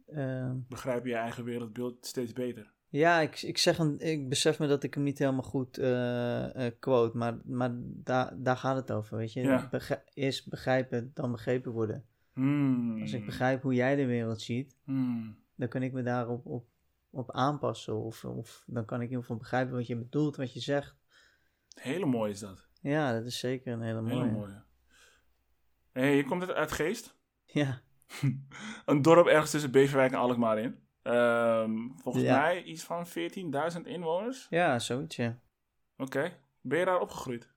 ehm, 0.05 0.57
Begrijp 0.70 1.03
je 1.03 1.09
je 1.09 1.16
eigen 1.16 1.43
wereldbeeld 1.43 2.05
steeds 2.05 2.34
beter. 2.34 2.74
Ja, 2.89 3.20
ik, 3.20 3.41
ik, 3.41 3.57
zeg 3.57 3.78
een, 3.78 3.99
ik 3.99 4.30
besef 4.30 4.59
me 4.59 4.68
dat 4.68 4.84
ik 4.84 4.93
hem 4.93 5.03
niet 5.03 5.20
helemaal 5.20 5.43
goed 5.43 5.78
eh, 5.78 6.66
quote, 6.80 7.18
maar, 7.18 7.39
maar 7.45 7.72
daar, 7.84 8.34
daar 8.43 8.57
gaat 8.57 8.76
het 8.76 8.91
over, 8.91 9.18
weet 9.18 9.34
je. 9.34 9.41
Ja. 9.41 9.68
Begri- 9.72 10.01
eerst 10.13 10.49
begrijpen, 10.49 11.11
dan 11.13 11.32
begrepen 11.32 11.72
worden. 11.72 12.05
Hmm. 12.34 13.01
Als 13.01 13.13
ik 13.13 13.26
begrijp 13.26 13.61
hoe 13.61 13.74
jij 13.74 13.95
de 13.95 14.05
wereld 14.05 14.41
ziet, 14.41 14.76
Hmm. 14.84 15.38
dan 15.55 15.68
kan 15.68 15.84
ik 15.84 15.93
me 15.93 16.03
daarop 16.03 16.45
op, 16.45 16.68
op 17.16 17.32
aanpassen. 17.32 17.95
Of, 18.03 18.26
of 18.26 18.63
dan 18.68 18.86
kan 18.86 18.97
ik 18.97 19.03
in 19.03 19.09
ieder 19.09 19.22
geval 19.22 19.38
begrijpen 19.38 19.76
wat 19.76 19.88
je 19.88 19.95
bedoelt, 19.97 20.36
wat 20.36 20.53
je 20.53 20.59
zegt. 20.59 20.95
Hele 21.76 22.05
mooi 22.05 22.32
is 22.32 22.39
dat. 22.39 22.68
Ja, 22.82 23.13
dat 23.13 23.26
is 23.26 23.39
zeker 23.39 23.74
een 23.74 23.82
hele 23.82 24.01
mooie. 24.01 24.16
Hele 24.16 24.32
mooie. 24.32 24.63
Hey, 25.91 26.16
je 26.16 26.24
komt 26.26 26.41
uit, 26.41 26.51
uit 26.51 26.72
Geest. 26.72 27.18
Ja, 27.45 27.82
een 28.86 29.01
dorp 29.01 29.28
ergens 29.28 29.51
tussen 29.51 29.72
Beverwijk 29.72 30.11
en 30.11 30.18
Alkmaar 30.18 30.59
in. 30.59 30.80
Ehm, 31.01 31.78
volgens 31.97 32.24
Ja. 32.24 32.39
mij 32.39 32.63
iets 32.63 32.84
van 32.84 33.07
14.000 33.07 33.82
inwoners. 33.84 34.47
Ja, 34.49 34.80
zoiets, 34.80 35.16
ja. 35.16 35.39
Oké. 35.97 36.38
Ben 36.61 36.80
je 36.80 36.86
daar 36.86 36.99
opgegroeid? 36.99 37.53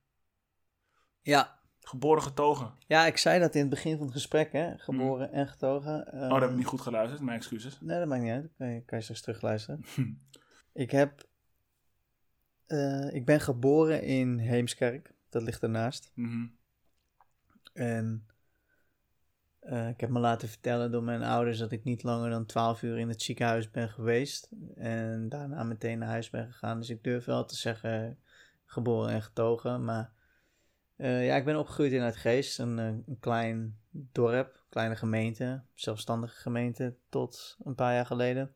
Ja. 1.21 1.58
Geboren 1.89 2.23
getogen? 2.23 2.73
Ja, 2.87 3.07
ik 3.07 3.17
zei 3.17 3.41
dat 3.41 3.55
in 3.55 3.61
het 3.61 3.71
begin 3.71 3.97
van 3.97 4.07
het 4.07 4.15
gesprek, 4.15 4.53
hè. 4.53 4.79
Geboren 4.79 5.33
en 5.33 5.49
getogen. 5.49 6.07
Oh, 6.07 6.21
dat 6.21 6.31
heb 6.31 6.43
ik 6.43 6.49
Ehm, 6.49 6.57
niet 6.57 6.67
goed 6.67 6.81
geluisterd. 6.81 7.21
Mijn 7.23 7.37
excuses. 7.37 7.81
Nee, 7.81 7.99
dat 7.99 8.09
maakt 8.09 8.23
niet 8.23 8.33
uit. 8.33 8.51
Kan 8.59 8.69
je, 8.69 8.85
kan 8.85 8.99
je 8.99 9.05
straks 9.05 9.21
terugluisteren. 9.23 9.85
ik 10.73 10.91
heb... 10.91 11.29
eh, 12.67 13.15
ik 13.15 13.25
ben 13.25 13.41
geboren 13.41 14.03
in 14.03 14.39
Heemskerk. 14.39 15.13
Dat 15.29 15.43
ligt 15.43 15.63
ernaast. 15.63 16.11
Mhm. 16.15 16.47
En 17.73 18.27
eh, 19.59 19.89
ik 19.89 20.01
heb 20.01 20.11
me 20.11 20.19
laten 20.21 20.49
vertellen 20.49 20.91
door 20.91 21.03
mijn 21.03 21.23
ouders 21.23 21.59
dat 21.59 21.73
ik 21.73 21.85
niet 21.85 22.03
langer 22.03 22.31
dan 22.31 22.47
12 22.47 22.83
uur 22.83 22.99
in 22.99 23.09
het 23.09 23.23
ziekenhuis 23.23 23.71
ben 23.71 23.89
geweest. 23.89 24.51
En 24.75 25.29
daarna 25.29 25.63
meteen 25.63 25.99
naar 25.99 26.09
huis 26.09 26.31
ben 26.31 26.53
gegaan. 26.53 26.79
Dus 26.79 26.91
ik 26.91 27.05
durf 27.05 27.25
wel 27.25 27.45
te 27.45 27.57
zeggen 27.57 28.19
geboren 28.65 29.11
en 29.11 29.23
getogen. 29.23 29.85
Maar 29.85 30.17
eh, 30.99 31.27
ja, 31.27 31.37
ik 31.37 31.45
ben 31.45 31.57
opgegroeid 31.59 31.93
in 31.93 32.01
Uitgeest. 32.03 32.59
Een, 32.59 32.79
eh, 32.79 32.85
een 32.87 33.17
klein 33.21 33.79
dorp, 33.91 34.63
kleine 34.69 34.97
gemeente, 34.97 35.63
zelfstandige 35.75 36.35
gemeente 36.41 36.97
tot 37.09 37.57
een 37.65 37.75
paar 37.75 37.95
jaar 37.95 38.07
geleden. 38.07 38.55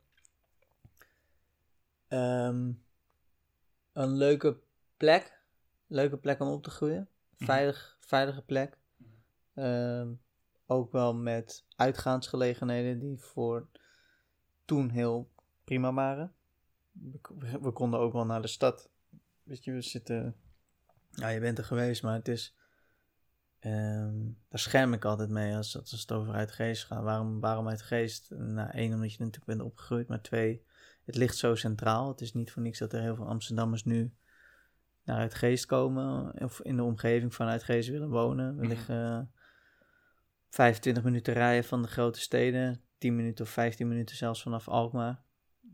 Ehm, 2.09 2.73
een 3.93 4.17
leuke 4.17 4.61
plek. 4.97 5.41
Leuke 5.87 6.17
plek 6.17 6.41
om 6.41 6.49
op 6.49 6.63
te 6.63 6.71
groeien. 6.71 7.09
Veilig, 7.37 7.97
veilige 8.01 8.43
plek. 8.43 8.79
Ehm, 9.55 10.13
ook 10.67 10.93
wel 10.93 11.15
met 11.15 11.65
uitgaansgelegenheden 11.77 12.99
die 12.99 13.19
voor 13.19 13.69
toen 14.65 14.89
heel 14.91 15.31
prima 15.65 15.93
waren. 15.93 16.35
We, 16.93 17.19
we- 17.39 17.61
we 17.61 17.71
konden 17.73 18.01
ook 18.01 18.13
wel 18.13 18.27
naar 18.27 18.43
de 18.43 18.49
stad. 18.49 18.91
Weet 19.43 19.65
je, 19.65 19.73
we 19.73 19.83
zitten. 19.83 20.37
Ja, 21.15 21.29
je 21.29 21.41
bent 21.41 21.59
er 21.59 21.65
geweest, 21.65 22.03
maar 22.03 22.15
het 22.15 22.29
is. 22.29 22.57
ehm, 23.59 24.17
daar 24.49 24.59
scherm 24.59 24.93
ik 24.93 25.05
altijd 25.05 25.29
mee 25.31 25.57
als, 25.57 25.79
als 25.79 25.91
het 25.91 26.13
over 26.13 26.35
uitgeest 26.35 26.85
gaat. 26.85 27.03
Waarom, 27.03 27.41
waarom 27.41 27.69
uitgeest? 27.69 28.31
Nou, 28.31 28.71
één, 28.71 28.93
omdat 28.95 29.13
je 29.13 29.19
natuurlijk 29.19 29.47
bent 29.47 29.61
opgegroeid. 29.61 30.09
Maar 30.09 30.23
twee, 30.23 30.65
het 31.05 31.17
ligt 31.17 31.37
zo 31.37 31.55
centraal. 31.55 32.09
Het 32.09 32.21
is 32.21 32.33
niet 32.33 32.53
voor 32.53 32.63
niks 32.63 32.79
dat 32.79 32.93
er 32.93 33.01
heel 33.01 33.15
veel 33.15 33.27
Amsterdammers 33.29 33.85
nu 33.85 34.15
naar 35.05 35.17
Uitgeest 35.19 35.67
komen. 35.67 36.41
Of 36.43 36.61
in 36.61 36.77
de 36.77 36.83
omgeving 36.83 37.35
van 37.35 37.47
Uitgeest 37.49 37.89
willen 37.89 38.09
wonen. 38.11 38.55
We 38.57 38.61
Mhm. 38.61 38.69
liggen 38.69 39.05
eh, 39.07 39.21
25 40.49 41.03
minuten 41.05 41.35
rijden 41.35 41.65
van 41.65 41.83
de 41.83 41.89
grote 41.89 42.21
steden. 42.21 42.83
10 42.99 43.17
minuten 43.17 43.45
of 43.45 43.51
15 43.51 43.89
minuten 43.89 44.17
zelfs 44.17 44.43
vanaf 44.43 44.69
Alkmaar. 44.69 45.23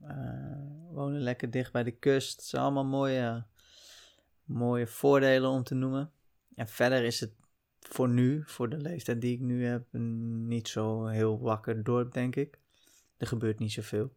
Eh, 0.02 0.56
wonen 0.90 1.20
lekker 1.20 1.50
dicht 1.50 1.72
bij 1.72 1.82
de 1.84 1.90
kust. 1.98 2.36
Het 2.36 2.44
zijn 2.44 2.62
allemaal 2.62 2.84
mooie, 2.84 3.44
mooie 4.48 4.86
voordelen 4.86 5.50
om 5.50 5.62
te 5.62 5.74
noemen. 5.74 6.12
En 6.54 6.68
verder 6.68 7.04
is 7.04 7.20
het 7.20 7.32
voor 7.80 8.08
nu, 8.08 8.42
voor 8.46 8.68
de 8.68 8.76
leeftijd 8.76 9.20
die 9.20 9.34
ik 9.34 9.40
nu 9.40 9.66
heb, 9.66 9.92
niet 9.92 10.68
zo 10.68 11.06
heel 11.06 11.40
wakker 11.40 11.84
dorp, 11.84 12.12
denk 12.12 12.36
ik. 12.36 12.58
Er 13.16 13.26
gebeurt 13.26 13.58
niet 13.58 13.72
zoveel. 13.72 14.16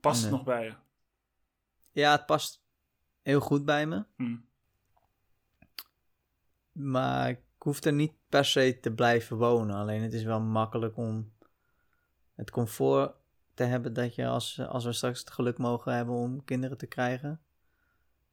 Past 0.00 0.22
het 0.22 0.30
nog 0.30 0.44
bij 0.44 0.64
je? 0.64 0.74
Ja, 1.92 2.12
het 2.12 2.26
past 2.26 2.62
heel 3.22 3.40
goed 3.40 3.64
bij 3.64 3.86
me. 3.86 4.04
Hm. 4.16 4.36
Maar 6.72 7.28
ik 7.28 7.40
hoef 7.58 7.84
er 7.84 7.92
niet 7.92 8.12
per 8.28 8.44
se 8.44 8.78
te 8.80 8.92
blijven 8.92 9.36
wonen. 9.36 9.76
Alleen 9.76 10.02
het 10.02 10.12
is 10.12 10.22
wel 10.22 10.40
makkelijk 10.40 10.96
om 10.96 11.32
het 12.34 12.50
comfort 12.50 13.14
te 13.54 13.64
hebben 13.64 13.92
dat 13.92 14.14
je 14.14 14.26
als, 14.26 14.60
als 14.60 14.84
we 14.84 14.92
straks 14.92 15.20
het 15.20 15.30
geluk 15.30 15.58
mogen 15.58 15.94
hebben 15.94 16.14
om 16.14 16.44
kinderen 16.44 16.78
te 16.78 16.86
krijgen. 16.86 17.40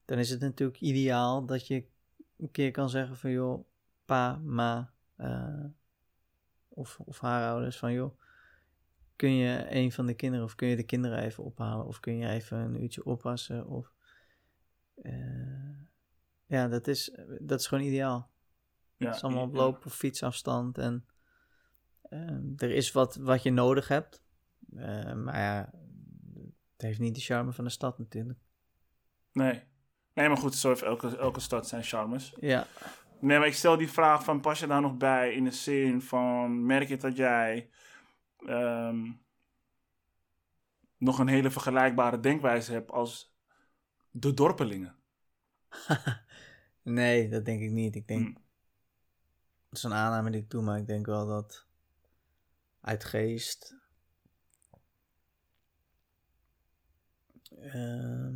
Dan 0.08 0.18
is 0.18 0.30
het 0.30 0.40
natuurlijk 0.40 0.80
ideaal 0.82 1.46
dat 1.46 1.68
je 1.68 1.86
een 2.38 2.52
keer 2.52 2.72
kan 2.72 2.90
zeggen 2.90 3.18
van 3.18 3.32
joh, 3.32 3.68
pa, 4.06 4.38
ma 4.38 4.94
eh, 5.16 5.66
of, 6.68 7.00
of 7.00 7.20
haar 7.20 7.50
ouders 7.50 7.78
van 7.78 7.94
joh, 7.94 8.20
kun 9.16 9.32
je 9.32 9.66
een 9.70 9.92
van 9.92 10.06
de 10.06 10.14
kinderen 10.14 10.46
of 10.46 10.56
kun 10.56 10.68
je 10.68 10.76
de 10.76 10.84
kinderen 10.84 11.18
even 11.20 11.44
ophalen 11.44 11.86
of 11.86 12.00
kun 12.00 12.18
je 12.18 12.28
even 12.28 12.58
een 12.58 12.82
uurtje 12.82 13.06
oppassen 13.06 13.68
of 13.68 13.94
eh, 14.96 15.80
ja, 16.46 16.68
dat 16.68 16.88
is, 16.88 17.18
dat 17.40 17.60
is 17.60 17.68
gewoon 17.68 17.84
ideaal. 17.84 18.32
Ja, 18.96 19.06
Het 19.06 19.16
is 19.16 19.24
allemaal 19.24 19.44
op 19.44 19.54
loop- 19.54 19.86
of 19.86 19.96
fietsafstand. 19.96 20.78
En 20.78 21.06
ehm, 22.02 22.54
er 22.56 22.72
is 22.72 22.92
wat, 22.92 23.16
wat 23.16 23.44
je 23.44 23.52
nodig 23.52 23.88
hebt. 23.88 24.24
Eh, 24.76 25.14
maar 25.14 25.38
ja, 25.40 25.70
het 26.72 26.82
heeft 26.82 27.00
niet 27.00 27.16
de 27.16 27.22
charme 27.22 27.52
van 27.52 27.64
de 27.64 27.70
stad 27.70 27.98
natuurlijk. 27.98 28.40
Nee. 29.32 29.64
Nee, 30.18 30.28
maar 30.28 30.38
goed, 30.38 30.56
zo 30.56 30.70
heeft 30.70 30.82
elke, 30.82 31.18
elke 31.18 31.40
stad 31.40 31.68
zijn 31.68 31.84
charmes. 31.84 32.34
Ja, 32.40 32.68
Nee, 33.20 33.38
maar 33.38 33.48
ik 33.48 33.54
stel 33.54 33.78
die 33.78 33.90
vraag 33.90 34.24
van, 34.24 34.42
pas 34.42 34.60
je 34.60 34.68
daar 34.68 34.82
nog 34.82 34.98
bij 34.98 35.34
in 35.34 35.44
de 35.44 35.52
zin 35.52 36.02
van, 36.02 36.66
merk 36.66 36.88
je 36.88 36.98
dat 36.98 37.18
jij 37.18 37.70
ehm, 38.46 39.12
nog 40.98 41.20
een 41.20 41.28
hele 41.28 41.52
vergelijkbare 41.52 42.20
denkwijze 42.20 42.72
hebt 42.72 42.92
als 42.92 43.36
de 44.12 44.34
dorpelingen? 44.34 44.96
nee, 46.82 47.30
dat 47.30 47.46
denk 47.46 47.62
ik 47.62 47.72
niet. 47.72 47.96
Ik 47.96 48.08
denk, 48.08 48.34
dat 49.70 49.78
is 49.78 49.84
een 49.84 49.94
aanname 49.94 50.32
die 50.32 50.42
ik 50.42 50.50
doe, 50.50 50.62
maar 50.62 50.78
ik 50.78 50.88
denk 50.88 51.06
wel 51.06 51.28
dat 51.28 51.66
uit 52.82 53.04
geest. 53.04 53.76
ehm, 57.60 58.36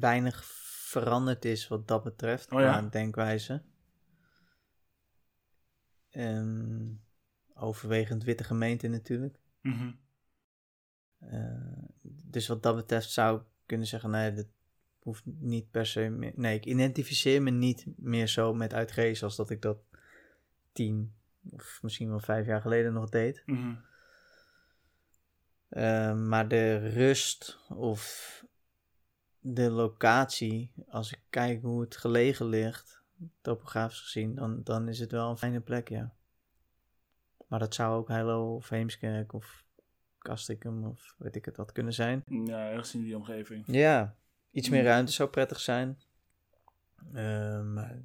weinig 0.00 0.44
veranderd 0.44 1.44
is 1.44 1.68
wat 1.68 1.88
dat 1.88 2.02
betreft, 2.02 2.52
Oh 2.52 2.60
ja? 2.60 2.78
qua 2.78 2.88
denkwijze. 2.88 3.62
Ehm, 6.10 6.92
overwegend 7.54 8.24
witte 8.24 8.44
gemeente 8.44 8.88
natuurlijk. 8.88 9.38
Mhm. 9.60 9.92
Eh, 11.18 11.82
dus 12.02 12.48
wat 12.48 12.62
dat 12.62 12.76
betreft 12.76 13.10
zou 13.10 13.38
ik 13.40 13.44
kunnen 13.66 13.86
zeggen, 13.86 14.10
nee, 14.10 14.32
dat 14.32 14.46
hoeft 14.98 15.22
niet 15.24 15.70
per 15.70 15.86
se 15.86 16.08
meer. 16.08 16.32
Nee, 16.34 16.56
ik 16.56 16.64
identificeer 16.64 17.42
me 17.42 17.50
niet 17.50 17.86
meer 17.96 18.26
zo 18.26 18.54
met 18.54 18.74
uitgeest 18.74 19.22
als 19.22 19.36
dat 19.36 19.50
ik 19.50 19.62
dat 19.62 19.78
tien 20.72 21.14
of 21.50 21.78
misschien 21.82 22.08
wel 22.08 22.20
vijf 22.20 22.46
jaar 22.46 22.60
geleden 22.60 22.92
nog 22.92 23.08
deed. 23.08 23.42
Mhm. 23.46 23.74
Eh, 25.68 26.14
maar 26.14 26.48
de 26.48 26.76
rust 26.88 27.58
of 27.68 28.44
de 29.46 29.70
locatie, 29.70 30.72
als 30.88 31.12
ik 31.12 31.20
kijk 31.30 31.62
hoe 31.62 31.80
het 31.80 31.96
gelegen 31.96 32.46
ligt, 32.46 33.02
topografisch 33.40 34.00
gezien, 34.00 34.34
dan, 34.34 34.62
dan 34.62 34.88
is 34.88 34.98
het 34.98 35.10
wel 35.10 35.30
een 35.30 35.36
fijne 35.38 35.60
plek, 35.60 35.88
ja. 35.88 36.14
Maar 37.46 37.58
dat 37.58 37.74
zou 37.74 37.96
ook 37.96 38.08
Heilo 38.08 38.54
of 38.54 38.68
Heemskerk 38.68 39.32
of 39.32 39.64
Kastrikum 40.18 40.84
of 40.84 41.14
weet 41.18 41.36
ik 41.36 41.44
het 41.44 41.56
wat 41.56 41.72
kunnen 41.72 41.92
zijn. 41.92 42.22
Ja, 42.26 42.70
ergens 42.70 42.94
in 42.94 43.02
die 43.02 43.16
omgeving. 43.16 43.64
Ja, 43.66 44.16
iets 44.50 44.68
meer 44.68 44.80
Mm. 44.80 44.86
ruimte 44.86 45.12
zou 45.12 45.28
prettig 45.28 45.60
zijn. 45.60 45.98
Eh, 47.12 47.62
maar, 47.62 48.02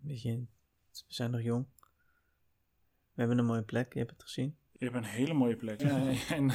weet 0.00 0.22
je, 0.22 0.36
we 0.90 1.04
zijn 1.06 1.30
nog 1.30 1.40
jong. 1.42 1.66
We 3.12 3.20
hebben 3.20 3.38
een 3.38 3.44
mooie 3.44 3.62
plek, 3.62 3.92
je 3.92 3.98
hebt 3.98 4.10
het 4.10 4.22
gezien. 4.22 4.56
Je 4.82 4.90
hebt 4.90 5.04
een 5.04 5.10
hele 5.10 5.32
mooie 5.32 5.56
plek. 5.56 5.80
Ja, 5.80 6.02
en 6.36 6.50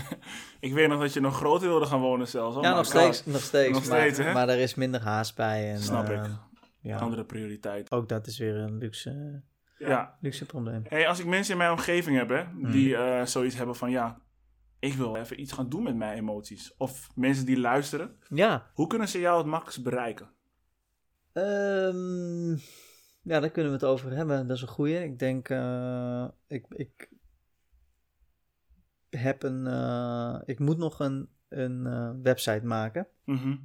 ik 0.60 0.74
weet 0.74 0.88
nog 0.88 1.00
dat 1.00 1.14
je 1.14 1.20
nog 1.20 1.36
groter 1.36 1.68
wilde 1.68 1.86
gaan 1.86 2.00
wonen 2.00 2.28
zelfs. 2.28 2.56
Oh 2.56 2.64
ja, 2.64 2.76
nog 2.76 2.86
steeds, 2.86 3.26
nog 3.26 3.42
steeds. 3.42 3.74
Nog 3.74 3.88
maar, 3.88 4.00
steeds, 4.00 4.18
hè? 4.18 4.34
maar 4.34 4.50
er 4.50 4.60
is 4.60 4.76
minder 4.76 5.02
haast 5.02 5.36
bij. 5.36 5.72
En, 5.72 5.80
Snap 5.80 6.10
eh, 6.10 6.24
ik. 6.24 6.30
Ja, 6.82 6.98
Andere 6.98 7.26
prioriteit. 7.26 7.92
ook 7.92 8.10
dat 8.10 8.28
is 8.28 8.38
weer 8.38 8.56
een 8.56 8.78
luxe, 8.78 9.42
Ja. 9.78 10.18
luxe 10.22 10.46
probleem. 10.46 10.84
Hey, 10.88 11.08
als 11.08 11.20
ik 11.20 11.26
mensen 11.26 11.52
in 11.52 11.58
mijn 11.58 11.72
omgeving 11.72 12.18
heb, 12.18 12.30
hè, 12.30 12.72
die 12.72 12.96
eh, 12.96 13.26
zoiets 13.26 13.56
hebben 13.56 13.76
van, 13.76 13.92
ja, 13.92 14.22
ik 14.80 14.94
wil 14.94 15.16
even 15.16 15.42
iets 15.42 15.52
gaan 15.52 15.70
doen 15.70 15.84
met 15.84 15.96
mijn 15.96 16.18
emoties. 16.18 16.74
Of 16.78 17.10
mensen 17.16 17.46
die 17.46 17.60
luisteren. 17.60 18.16
Ja, 18.30 18.72
Hoe 18.74 18.88
kunnen 18.88 19.08
ze 19.08 19.20
jou 19.20 19.38
het 19.38 19.48
makkelijkst 19.48 19.84
bereiken? 19.84 20.30
Ehm, 21.34 22.52
ja, 23.22 23.40
daar 23.40 23.50
kunnen 23.52 23.72
we 23.72 23.78
het 23.78 23.88
over 23.88 24.12
hebben. 24.12 24.48
Dat 24.48 24.56
is 24.56 24.62
een 24.62 24.68
goeie. 24.68 25.04
Ik 25.04 25.20
denk, 25.20 25.50
eh, 25.50 26.28
ik, 26.48 26.66
ik 26.70 27.16
heb 29.10 29.44
een, 29.44 29.68
eh, 29.68 30.42
ik 30.46 30.60
moet 30.60 30.78
nog 30.78 31.00
een, 31.00 31.30
een 31.50 31.86
eh, 31.86 32.12
website 32.24 32.66
maken. 32.66 33.08
Mhm, 33.26 33.56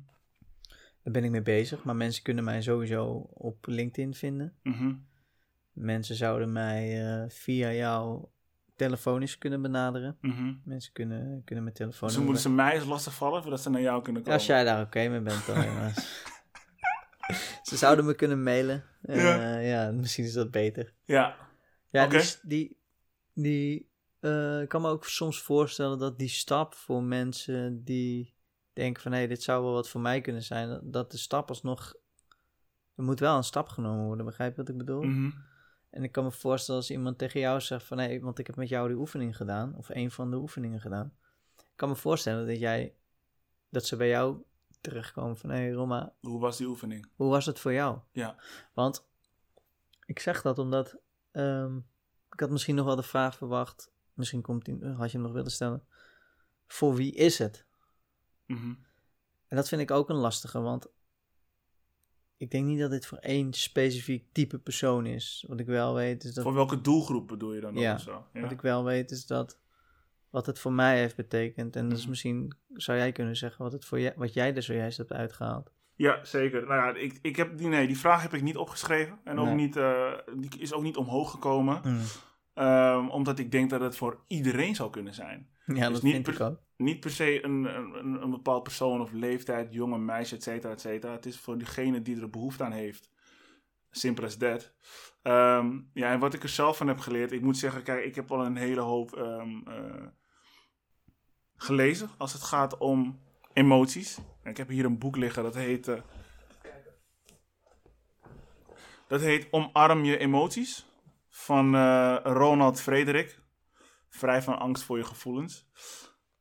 Daar 1.03 1.12
ben 1.12 1.24
ik 1.24 1.30
mee 1.30 1.43
bezig. 1.43 1.84
Maar 1.84 1.97
mensen 1.97 2.22
kunnen 2.22 2.45
mij 2.45 2.62
sowieso 2.62 3.07
op 3.34 3.66
LinkedIn 3.66 4.14
vinden. 4.14 4.55
mhm. 4.62 4.95
Mensen 5.72 6.14
zouden 6.16 6.53
mij 6.53 7.05
eh, 7.07 7.28
via 7.28 7.72
jou 7.72 8.24
telefonisch 8.76 9.38
kunnen 9.38 9.62
benaderen. 9.62 10.16
mhm. 10.20 10.55
Mensen 10.64 10.93
kunnen, 10.93 11.43
kunnen 11.45 11.64
mijn 11.64 11.76
telefoon. 11.76 12.09
Dus 12.09 12.18
moeten 12.18 12.43
ze 12.43 12.51
mij 12.51 12.74
eens 12.74 12.84
lastig 12.84 13.14
vallen 13.14 13.43
voordat 13.43 13.61
ze 13.61 13.70
naar 13.70 13.80
jou 13.80 14.03
kunnen 14.03 14.22
komen. 14.22 14.38
Als 14.38 14.47
jij 14.47 14.64
daar 14.64 14.82
oké 14.82 15.09
mee 15.09 15.20
bent, 15.20 15.47
dan. 15.47 15.64
Ze 17.62 17.76
zouden 17.76 18.05
me 18.05 18.14
kunnen 18.14 18.43
mailen. 18.43 18.84
Ja. 19.03 19.59
ja. 19.59 19.90
misschien 19.90 20.24
is 20.24 20.32
dat 20.32 20.51
beter. 20.51 20.93
Ja, 21.05 21.36
Ja, 21.90 22.07
die, 22.07 22.22
die, 22.43 22.78
die, 23.32 23.90
eh, 24.22 24.60
ik 24.60 24.68
kan 24.68 24.80
me 24.82 24.88
ook 24.88 25.04
soms 25.04 25.40
voorstellen 25.42 25.98
dat 25.98 26.18
die 26.18 26.28
stap 26.28 26.74
voor 26.74 27.02
mensen 27.02 27.84
die 27.84 28.34
denken 28.72 29.02
van 29.02 29.12
hé, 29.12 29.26
dit 29.26 29.42
zou 29.42 29.64
wel 29.64 29.72
wat 29.72 29.88
voor 29.88 30.00
mij 30.00 30.20
kunnen 30.20 30.42
zijn, 30.42 30.80
dat- 30.90 31.10
de 31.10 31.16
stap 31.18 31.48
alsnog, 31.48 31.94
er 32.94 33.02
moet 33.04 33.20
wel 33.20 33.36
een 33.36 33.44
stap 33.44 33.68
genomen 33.68 34.04
worden, 34.04 34.24
begrijp 34.26 34.50
je 34.50 34.60
wat 34.60 34.68
ik 34.70 34.76
bedoel? 34.78 35.02
Mhm. 35.02 35.30
En 35.90 36.02
ik 36.02 36.12
kan 36.12 36.24
me 36.24 36.30
voorstellen 36.32 36.80
als 36.80 36.90
iemand 36.90 37.18
tegen 37.18 37.40
jou 37.40 37.60
zegt 37.60 37.84
van 37.84 37.98
hé, 37.98 38.20
want 38.20 38.38
ik 38.38 38.46
heb 38.46 38.56
met 38.56 38.68
jou 38.68 38.88
die 38.88 38.96
oefening 38.96 39.36
gedaan, 39.36 39.74
of 39.76 39.88
een 39.88 40.10
van 40.10 40.30
de 40.30 40.36
oefeningen 40.36 40.80
gedaan. 40.80 41.12
Ik 41.56 41.64
kan 41.78 41.88
me 41.88 41.96
voorstellen 41.96 42.46
dat 42.46 42.58
jij, 42.58 42.94
dat 43.68 43.86
ze 43.86 43.96
bij 43.96 44.08
jou 44.08 44.42
terechtkomen 44.80 45.36
van 45.36 45.50
hé 45.50 45.72
Roma, 45.72 46.14
Hoe 46.20 46.40
was 46.40 46.56
die 46.56 46.66
oefening? 46.66 47.08
hoe 47.16 47.28
was 47.30 47.46
het 47.46 47.58
voor 47.58 47.72
jou? 47.72 47.98
Ja. 48.12 48.36
Want 48.74 49.06
ik 50.06 50.18
zeg 50.18 50.42
dat 50.42 50.58
omdat 50.58 50.96
ehm, 51.30 51.76
ik 52.30 52.40
had 52.40 52.50
misschien 52.50 52.74
nog 52.74 52.86
wel 52.86 52.96
de 52.96 53.02
vraag 53.02 53.36
verwacht, 53.36 53.91
misschien 54.14 54.42
komt 54.42 54.64
die, 54.64 54.84
had 54.84 55.10
je 55.10 55.16
hem 55.16 55.26
nog 55.26 55.32
willen 55.36 55.50
stellen. 55.50 55.82
Voor 56.66 56.94
wie 56.94 57.12
is 57.14 57.38
het? 57.38 57.66
Mhm. 58.46 58.74
En 59.48 59.56
dat 59.56 59.68
vind 59.68 59.80
ik 59.82 59.90
ook 59.90 60.08
een 60.08 60.16
lastige, 60.16 60.60
want 60.60 60.86
ik 62.36 62.50
denk 62.50 62.66
niet 62.66 62.80
dat 62.80 62.90
dit 62.90 63.06
voor 63.06 63.18
één 63.18 63.52
specifiek 63.52 64.26
type 64.32 64.58
persoon 64.58 65.06
is. 65.06 65.44
Wat 65.48 65.60
ik 65.60 65.66
wel 65.66 65.94
weet 65.94 66.24
is 66.24 66.34
dat, 66.34 66.44
Voor 66.44 66.54
welke 66.54 66.80
doelgroep 66.80 67.28
bedoel 67.28 67.52
je 67.54 67.60
dan 67.60 67.74
Ja. 67.74 67.98
zo? 67.98 68.26
Ja. 68.32 68.40
wat 68.40 68.50
ik 68.50 68.60
wel 68.60 68.84
weet 68.84 69.10
is 69.10 69.26
dat 69.26 69.58
wat 70.30 70.46
het 70.46 70.58
voor 70.58 70.72
mij 70.72 70.98
heeft 70.98 71.16
betekend. 71.16 71.76
En 71.76 71.88
dus 71.88 72.06
misschien 72.06 72.52
zou 72.72 72.98
jij 72.98 73.12
kunnen 73.12 73.36
zeggen 73.36 73.62
wat, 73.62 73.72
het 73.72 73.84
voor 73.84 74.00
jij, 74.00 74.12
wat 74.16 74.32
jij 74.34 74.54
er 74.54 74.62
zojuist 74.62 74.96
hebt 74.98 75.12
uitgehaald. 75.12 75.72
Ja, 75.94 76.24
zeker. 76.24 76.66
Nou 76.66 76.74
ja, 76.74 77.00
ik, 77.00 77.18
ik 77.22 77.36
heb 77.36 77.58
die, 77.58 77.68
nee, 77.68 77.86
die 77.86 77.98
vraag 77.98 78.22
heb 78.22 78.34
ik 78.34 78.42
niet 78.42 78.56
opgeschreven. 78.56 79.20
En 79.24 79.38
ook 79.38 79.46
Nee. 79.46 79.54
niet, 79.54 79.76
eh, 79.76 80.12
die 80.36 80.58
is 80.60 80.72
ook 80.72 80.82
niet 80.82 80.96
omhoog 80.96 81.30
gekomen. 81.30 81.80
Mm. 81.84 82.00
Ehm, 82.55 83.09
omdat 83.09 83.38
ik 83.38 83.50
denk 83.50 83.70
dat 83.70 83.80
het 83.80 83.96
voor 83.96 84.24
iedereen 84.26 84.74
zou 84.74 84.90
kunnen 84.90 85.14
zijn. 85.14 85.48
Ja, 85.66 85.74
Dus 85.88 85.92
dat 85.92 86.03
niet 86.03 86.22
per- 86.22 86.32
ik 86.34 86.40
ook. 86.40 86.61
Niet 86.76 87.00
per 87.00 87.11
se 87.11 87.44
een, 87.44 87.64
een, 87.64 88.22
een 88.22 88.30
bepaald 88.30 88.62
persoon 88.62 89.00
of 89.00 89.12
leeftijd, 89.12 89.72
jonge 89.72 89.98
meisje, 89.98 90.34
et 90.34 90.42
cetera, 90.42 90.72
et 90.72 90.80
cetera. 90.80 91.12
Het 91.12 91.26
is 91.26 91.38
voor 91.38 91.59
diegene 91.59 92.03
die 92.03 92.20
er 92.20 92.30
behoefte 92.30 92.64
aan 92.64 92.72
heeft. 92.72 93.11
Simpel 93.90 94.24
as 94.24 94.36
that. 94.36 94.72
Ehm, 95.22 95.78
ja, 95.92 96.12
en 96.12 96.18
wat 96.18 96.34
ik 96.34 96.42
er 96.42 96.48
zelf 96.48 96.76
van 96.76 96.88
heb 96.88 96.98
geleerd, 96.98 97.32
ik 97.32 97.42
moet 97.42 97.57
zeggen, 97.57 97.82
kijk, 97.82 98.05
ik 98.05 98.14
heb 98.14 98.30
al 98.32 98.44
een 98.44 98.57
hele 98.57 98.80
hoop 98.80 99.16
ehm, 99.16 99.68
eh, 99.68 100.07
gelezen 101.57 102.09
als 102.18 102.32
het 102.32 102.42
gaat 102.42 102.78
om 102.78 103.20
emoties. 103.53 104.18
En 104.42 104.50
ik 104.50 104.57
heb 104.57 104.68
hier 104.68 104.84
een 104.84 104.98
boek 104.98 105.16
liggen, 105.16 105.42
dat 105.42 105.55
heet... 105.55 105.88
eh, 105.88 106.00
dat 109.09 109.20
heet 109.20 109.48
Omarm 109.50 110.05
je 110.05 110.18
emoties 110.18 110.86
van 111.43 111.74
eh, 111.74 112.16
Ronald 112.22 112.80
Frederik. 112.80 113.40
Vrij 114.09 114.43
van 114.43 114.59
angst 114.59 114.82
voor 114.82 114.99
je 114.99 115.05
gevoelens. 115.05 115.68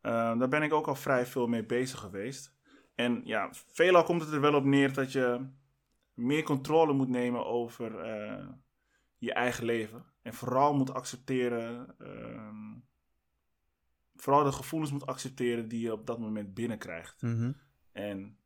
Eh, 0.02 0.38
daar 0.40 0.48
ben 0.48 0.64
ik 0.64 0.74
ook 0.74 0.88
al 0.88 0.96
vrij 0.96 1.26
veel 1.26 1.48
mee 1.48 1.66
bezig 1.66 2.00
geweest. 2.00 2.56
En 2.96 3.22
ja, 3.24 3.50
veelal 3.52 4.04
komt 4.04 4.22
het 4.22 4.32
er 4.32 4.42
wel 4.42 4.54
op 4.54 4.64
neer 4.64 4.94
dat 4.94 5.12
je 5.12 5.50
meer 6.14 6.44
controle 6.44 6.94
moet 6.94 7.10
nemen 7.10 7.46
over 7.46 8.00
eh, 8.00 8.48
je 9.18 9.34
eigen 9.34 9.66
leven. 9.66 10.06
En 10.22 10.34
vooral 10.34 10.74
moet 10.74 10.94
accepteren, 10.94 11.96
ehm, 12.00 12.80
vooral 14.16 14.44
de 14.44 14.52
gevoelens 14.52 14.92
moet 14.92 15.06
accepteren 15.06 15.68
die 15.68 15.82
je 15.82 15.92
op 15.92 16.06
dat 16.08 16.20
moment 16.20 16.54
binnenkrijgt. 16.54 17.22
Mhm. 17.22 17.52
En 17.92 18.38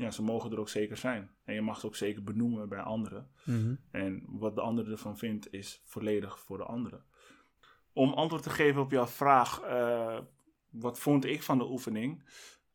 ja, 0.00 0.10
ze 0.10 0.22
mogen 0.22 0.52
er 0.52 0.58
ook 0.58 0.68
zeker 0.68 0.96
zijn. 0.96 1.30
En 1.44 1.54
je 1.54 1.60
mag 1.60 1.76
het 1.76 1.84
ook 1.84 1.96
zeker 1.96 2.22
benoemen 2.22 2.68
bij 2.68 2.80
anderen. 2.80 3.30
Mhm. 3.44 3.74
En 3.90 4.24
wat 4.26 4.54
de 4.54 4.60
ander 4.60 4.90
ervan 4.90 5.18
vindt, 5.18 5.52
is 5.52 5.82
volledig 5.84 6.38
voor 6.38 6.56
de 6.56 6.64
andere. 6.64 7.02
Om 7.92 8.12
antwoord 8.12 8.42
te 8.42 8.50
geven 8.50 8.82
op 8.82 8.90
jouw 8.90 9.06
vraag, 9.06 9.60
eh, 9.60 10.18
wat 10.70 10.98
vond 10.98 11.24
ik 11.24 11.42
van 11.42 11.58
de 11.58 11.70
oefening? 11.70 12.24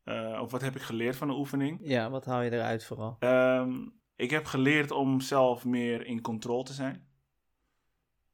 Eh, 0.02 0.38
of 0.42 0.50
wat 0.50 0.60
heb 0.60 0.74
ik 0.76 0.82
geleerd 0.82 1.16
van 1.16 1.28
de 1.28 1.34
oefening? 1.34 1.80
Ja, 1.82 2.10
wat 2.10 2.24
haal 2.24 2.42
je 2.42 2.50
eruit 2.50 2.84
vooral? 2.84 3.16
Ehm, 3.18 3.88
ik 4.16 4.30
heb 4.30 4.44
geleerd 4.44 4.90
om 4.90 5.20
zelf 5.20 5.64
meer 5.64 6.06
in 6.06 6.20
controle 6.20 6.64
te 6.64 6.72
zijn. 6.72 7.08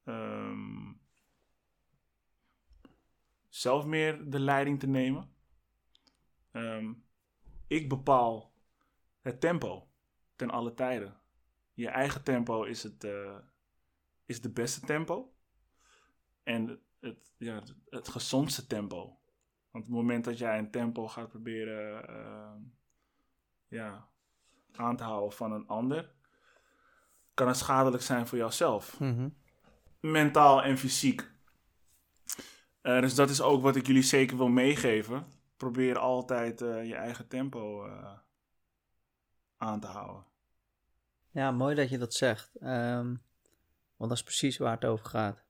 Ehm, 0.04 0.92
zelf 3.48 3.86
meer 3.86 4.30
de 4.30 4.40
leiding 4.40 4.80
te 4.80 4.86
nemen. 4.86 5.30
Ehm, 6.50 6.92
ik 7.66 7.88
bepaal 7.88 8.51
het 9.22 9.40
tempo 9.40 9.88
ten 10.36 10.50
alle 10.50 10.74
tijden. 10.74 11.20
Je 11.74 11.88
eigen 11.88 12.22
tempo 12.22 12.62
is 12.62 12.82
het, 12.82 13.04
eh, 13.04 13.36
is 14.26 14.40
de 14.40 14.50
beste 14.50 14.80
tempo. 14.80 15.34
En 16.42 16.80
het, 17.00 17.32
ja, 17.36 17.62
het, 17.88 18.08
gezondste 18.08 18.66
tempo. 18.66 18.96
Want 19.70 19.84
op 19.84 19.90
het 19.90 20.00
moment 20.00 20.24
dat 20.24 20.38
jij 20.38 20.58
een 20.58 20.70
tempo 20.70 21.08
gaat 21.08 21.28
proberen 21.28 22.08
ehm, 22.08 22.60
ja, 23.68 24.08
aan 24.72 24.96
te 24.96 25.04
houden 25.04 25.32
van 25.32 25.52
een 25.52 25.66
ander, 25.66 26.12
kan 27.34 27.48
het 27.48 27.56
schadelijk 27.56 28.02
zijn 28.02 28.26
voor 28.26 28.38
jouzelf. 28.38 29.00
Mhm. 29.00 29.28
Mentaal 30.00 30.62
en 30.62 30.78
fysiek. 30.78 31.30
Eh, 32.80 33.00
dus 33.00 33.14
dat 33.14 33.30
is 33.30 33.40
ook 33.40 33.62
wat 33.62 33.76
ik 33.76 33.86
jullie 33.86 34.02
zeker 34.02 34.36
wil 34.36 34.48
meegeven. 34.48 35.26
Probeer 35.56 35.98
altijd 35.98 36.60
eh, 36.60 36.86
je 36.86 36.94
eigen 36.94 37.28
tempo 37.28 37.86
eh, 37.86 38.12
aan 39.62 39.80
te 39.80 39.86
houden. 39.86 40.24
Ja, 41.30 41.50
mooi 41.50 41.74
dat 41.74 41.88
je 41.88 41.98
dat 41.98 42.14
zegt. 42.14 42.56
Ehm, 42.56 43.06
want 43.96 44.10
dat 44.10 44.12
is 44.12 44.22
precies 44.22 44.58
waar 44.58 44.74
het 44.74 44.84
over 44.84 45.06
gaat. 45.06 45.44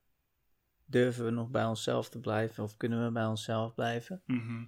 Durven 0.85 1.25
we 1.25 1.31
nog 1.31 1.51
bij 1.51 1.65
onszelf 1.65 2.09
te 2.09 2.21
blijven 2.21 2.65
of 2.65 2.77
kunnen 2.77 3.05
we 3.05 3.13
bij 3.13 3.27
onszelf 3.27 3.75
blijven? 3.75 4.23
Mhm. 4.27 4.65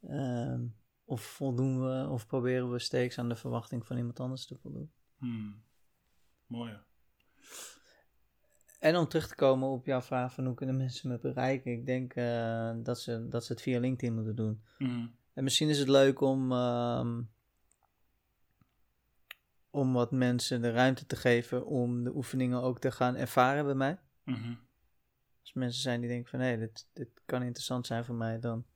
Ehm, 0.00 0.66
of 1.04 1.22
voldoen 1.22 1.80
we 1.80 2.08
of 2.08 2.26
proberen 2.26 2.72
we 2.72 2.78
steeds 2.78 3.18
aan 3.18 3.28
de 3.28 3.36
verwachting 3.36 3.86
van 3.86 3.96
iemand 3.96 4.20
anders 4.20 4.46
te 4.46 4.56
voldoen? 4.56 4.92
Hmm. 5.18 5.62
Mooi. 6.46 6.78
En 8.78 8.96
om 8.96 9.08
terug 9.08 9.28
te 9.28 9.34
komen 9.34 9.68
op 9.68 9.86
jouw 9.86 10.00
vraag 10.00 10.34
van 10.34 10.44
hoe 10.46 10.54
kunnen 10.54 10.76
mensen 10.76 11.10
me 11.10 11.18
bereiken? 11.18 11.72
Ik 11.72 11.86
denk 11.86 12.14
eh, 12.14 12.72
dat, 12.76 13.00
ze, 13.00 13.28
dat 13.28 13.44
ze 13.44 13.52
het 13.52 13.62
via 13.62 13.80
LinkedIn 13.80 14.14
moeten 14.14 14.36
doen. 14.36 14.62
Mhm. 14.78 15.06
En 15.32 15.44
misschien 15.44 15.68
is 15.68 15.78
het 15.78 15.88
leuk 15.88 16.20
om, 16.20 16.52
ehm, 16.52 17.22
om 19.76 19.92
wat 19.92 20.10
mensen 20.10 20.62
de 20.62 20.70
ruimte 20.70 21.06
te 21.06 21.16
geven 21.16 21.66
om 21.66 22.04
de 22.04 22.14
oefeningen 22.14 22.62
ook 22.62 22.78
te 22.78 22.90
gaan 22.90 23.16
ervaren 23.16 23.64
bij 23.64 23.74
mij. 23.74 23.98
Mhm. 24.24 24.54
Als 25.40 25.52
mensen 25.52 25.82
zijn 25.82 26.00
die 26.00 26.08
denken 26.08 26.30
van 26.30 26.40
hé, 26.40 26.58
dit, 26.58 26.88
dit 26.92 27.08
kan 27.24 27.42
interessant 27.42 27.86
zijn 27.86 28.04
voor 28.04 28.14
mij, 28.14 28.38
dan 28.38 28.66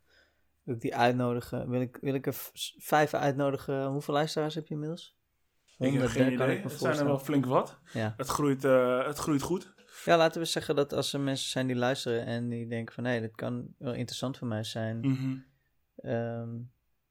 wil 0.63 0.75
ik 0.75 0.81
die 0.81 0.97
uitnodigen. 0.97 1.71
Wil 1.71 1.81
ik, 1.81 1.99
wil 2.01 2.15
ik 2.15 2.27
er 2.27 2.35
vijf 2.79 3.15
uitnodigen? 3.15 3.87
Hoeveel 3.87 4.15
luisteraars 4.15 4.55
heb 4.55 4.67
je 4.67 4.75
inmiddels? 4.75 5.19
Ik 5.65 5.77
heb 5.79 5.89
Honderden, 5.89 6.11
geen 6.11 6.37
kan 6.37 6.47
idee. 6.47 6.57
ik 6.57 6.65
me 6.65 6.71
Het 6.71 6.79
zijn 6.79 6.99
er 6.99 7.05
wel 7.05 7.19
flink 7.19 7.47
wat. 7.47 7.79
Ja. 7.93 8.15
Het 8.17 8.29
groeit, 8.29 8.65
eh, 8.65 9.07
het 9.07 9.19
groeit 9.19 9.43
goed. 9.43 9.75
ja, 10.05 10.17
laten 10.17 10.41
we 10.41 10.47
zeggen 10.47 10.77
dat 10.77 10.93
als 10.93 11.13
er 11.13 11.21
mensen 11.21 11.51
zijn 11.51 11.67
die 11.67 11.77
luisteren 11.77 12.27
en 12.27 12.49
die 12.49 12.69
denken 12.69 12.95
van 12.95 13.05
hé, 13.05 13.21
dit 13.21 13.35
kan 13.35 13.75
wel 13.79 13.95
interessant 13.95 14.39
voor 14.39 14.49
mij 14.49 14.65
zijn. 14.65 15.01
Mhm. 15.01 15.37
Ehm, 15.97 16.57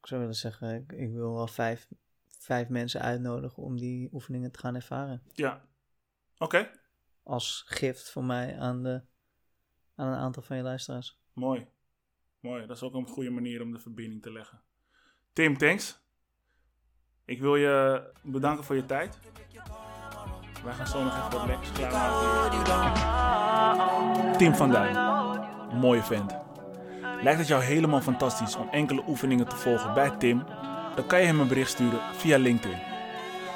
ik 0.00 0.06
zou 0.06 0.20
willen 0.20 0.36
zeggen, 0.36 0.74
ik, 0.74 0.92
ik 0.92 1.12
wil 1.12 1.34
wel 1.34 1.46
vijf, 1.46 1.88
vijf 2.42 2.68
mensen 2.68 3.00
uitnodigen 3.00 3.62
om 3.62 3.78
die 3.78 4.08
oefeningen 4.12 4.52
te 4.52 4.58
gaan 4.58 4.74
ervaren. 4.74 5.22
Ja. 5.32 5.68
Oké. 6.38 6.70
Als 7.22 7.64
gift 7.66 8.10
voor 8.10 8.24
mij 8.24 8.58
aan, 8.58 8.82
de, 8.82 9.02
aan 9.94 10.08
een 10.08 10.18
aantal 10.18 10.42
van 10.42 10.56
je 10.56 10.62
luisteraars. 10.62 11.18
Mooi. 11.32 11.66
Mooi. 12.40 12.66
Dat 12.66 12.76
is 12.76 12.82
ook 12.82 12.94
een 12.94 13.06
goede 13.06 13.30
manier 13.30 13.62
om 13.62 13.72
de 13.72 13.78
verbinding 13.78 14.22
te 14.22 14.32
leggen. 14.32 14.62
Tim, 15.32 15.56
thanks. 15.56 16.00
Ik 17.24 17.40
wil 17.40 17.56
je 17.56 18.04
bedanken 18.22 18.64
voor 18.64 18.76
je 18.76 18.86
tijd. 18.86 19.18
Wij 20.64 20.72
gaan 20.72 20.86
zo 20.86 21.02
nog 21.02 21.16
even 21.16 21.30
wat 21.30 21.46
lekkers 21.46 21.72
klaarmaken. 21.72 22.58
Tim 24.38 24.54
van 24.54 24.70
Duin. 24.70 24.94
Mooie 25.80 26.02
vent. 26.02 26.36
Lijkt 27.22 27.38
het 27.38 27.48
jou 27.48 27.62
helemaal 27.62 28.00
fantastisch 28.00 28.56
om 28.56 28.68
enkele 28.68 29.02
oefeningen 29.06 29.48
te 29.48 29.56
volgen 29.56 29.94
bij 29.94 30.10
Tim? 30.10 30.44
Dan 30.94 31.06
kan 31.06 31.20
je 31.20 31.26
hem 31.26 31.40
een 31.40 31.48
bericht 31.48 31.70
sturen 31.70 32.00
via 32.16 32.38
LinkedIn. 32.38 32.78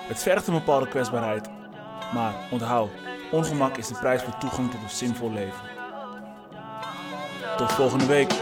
Het 0.06 0.22
vergt 0.22 0.46
een 0.46 0.54
bepaalde 0.54 0.88
kwetsbaarheid. 0.88 1.48
Maar 2.14 2.34
onthoud, 2.50 2.90
ongemak 3.30 3.76
is 3.76 3.88
de 3.88 3.94
prijs 3.94 4.22
voor 4.22 4.38
toegang 4.38 4.70
tot 4.70 4.82
een 4.82 4.90
zinvol 4.90 5.32
leven. 5.32 5.60
Tot 7.56 7.72
volgende 7.72 8.06
week. 8.06 8.32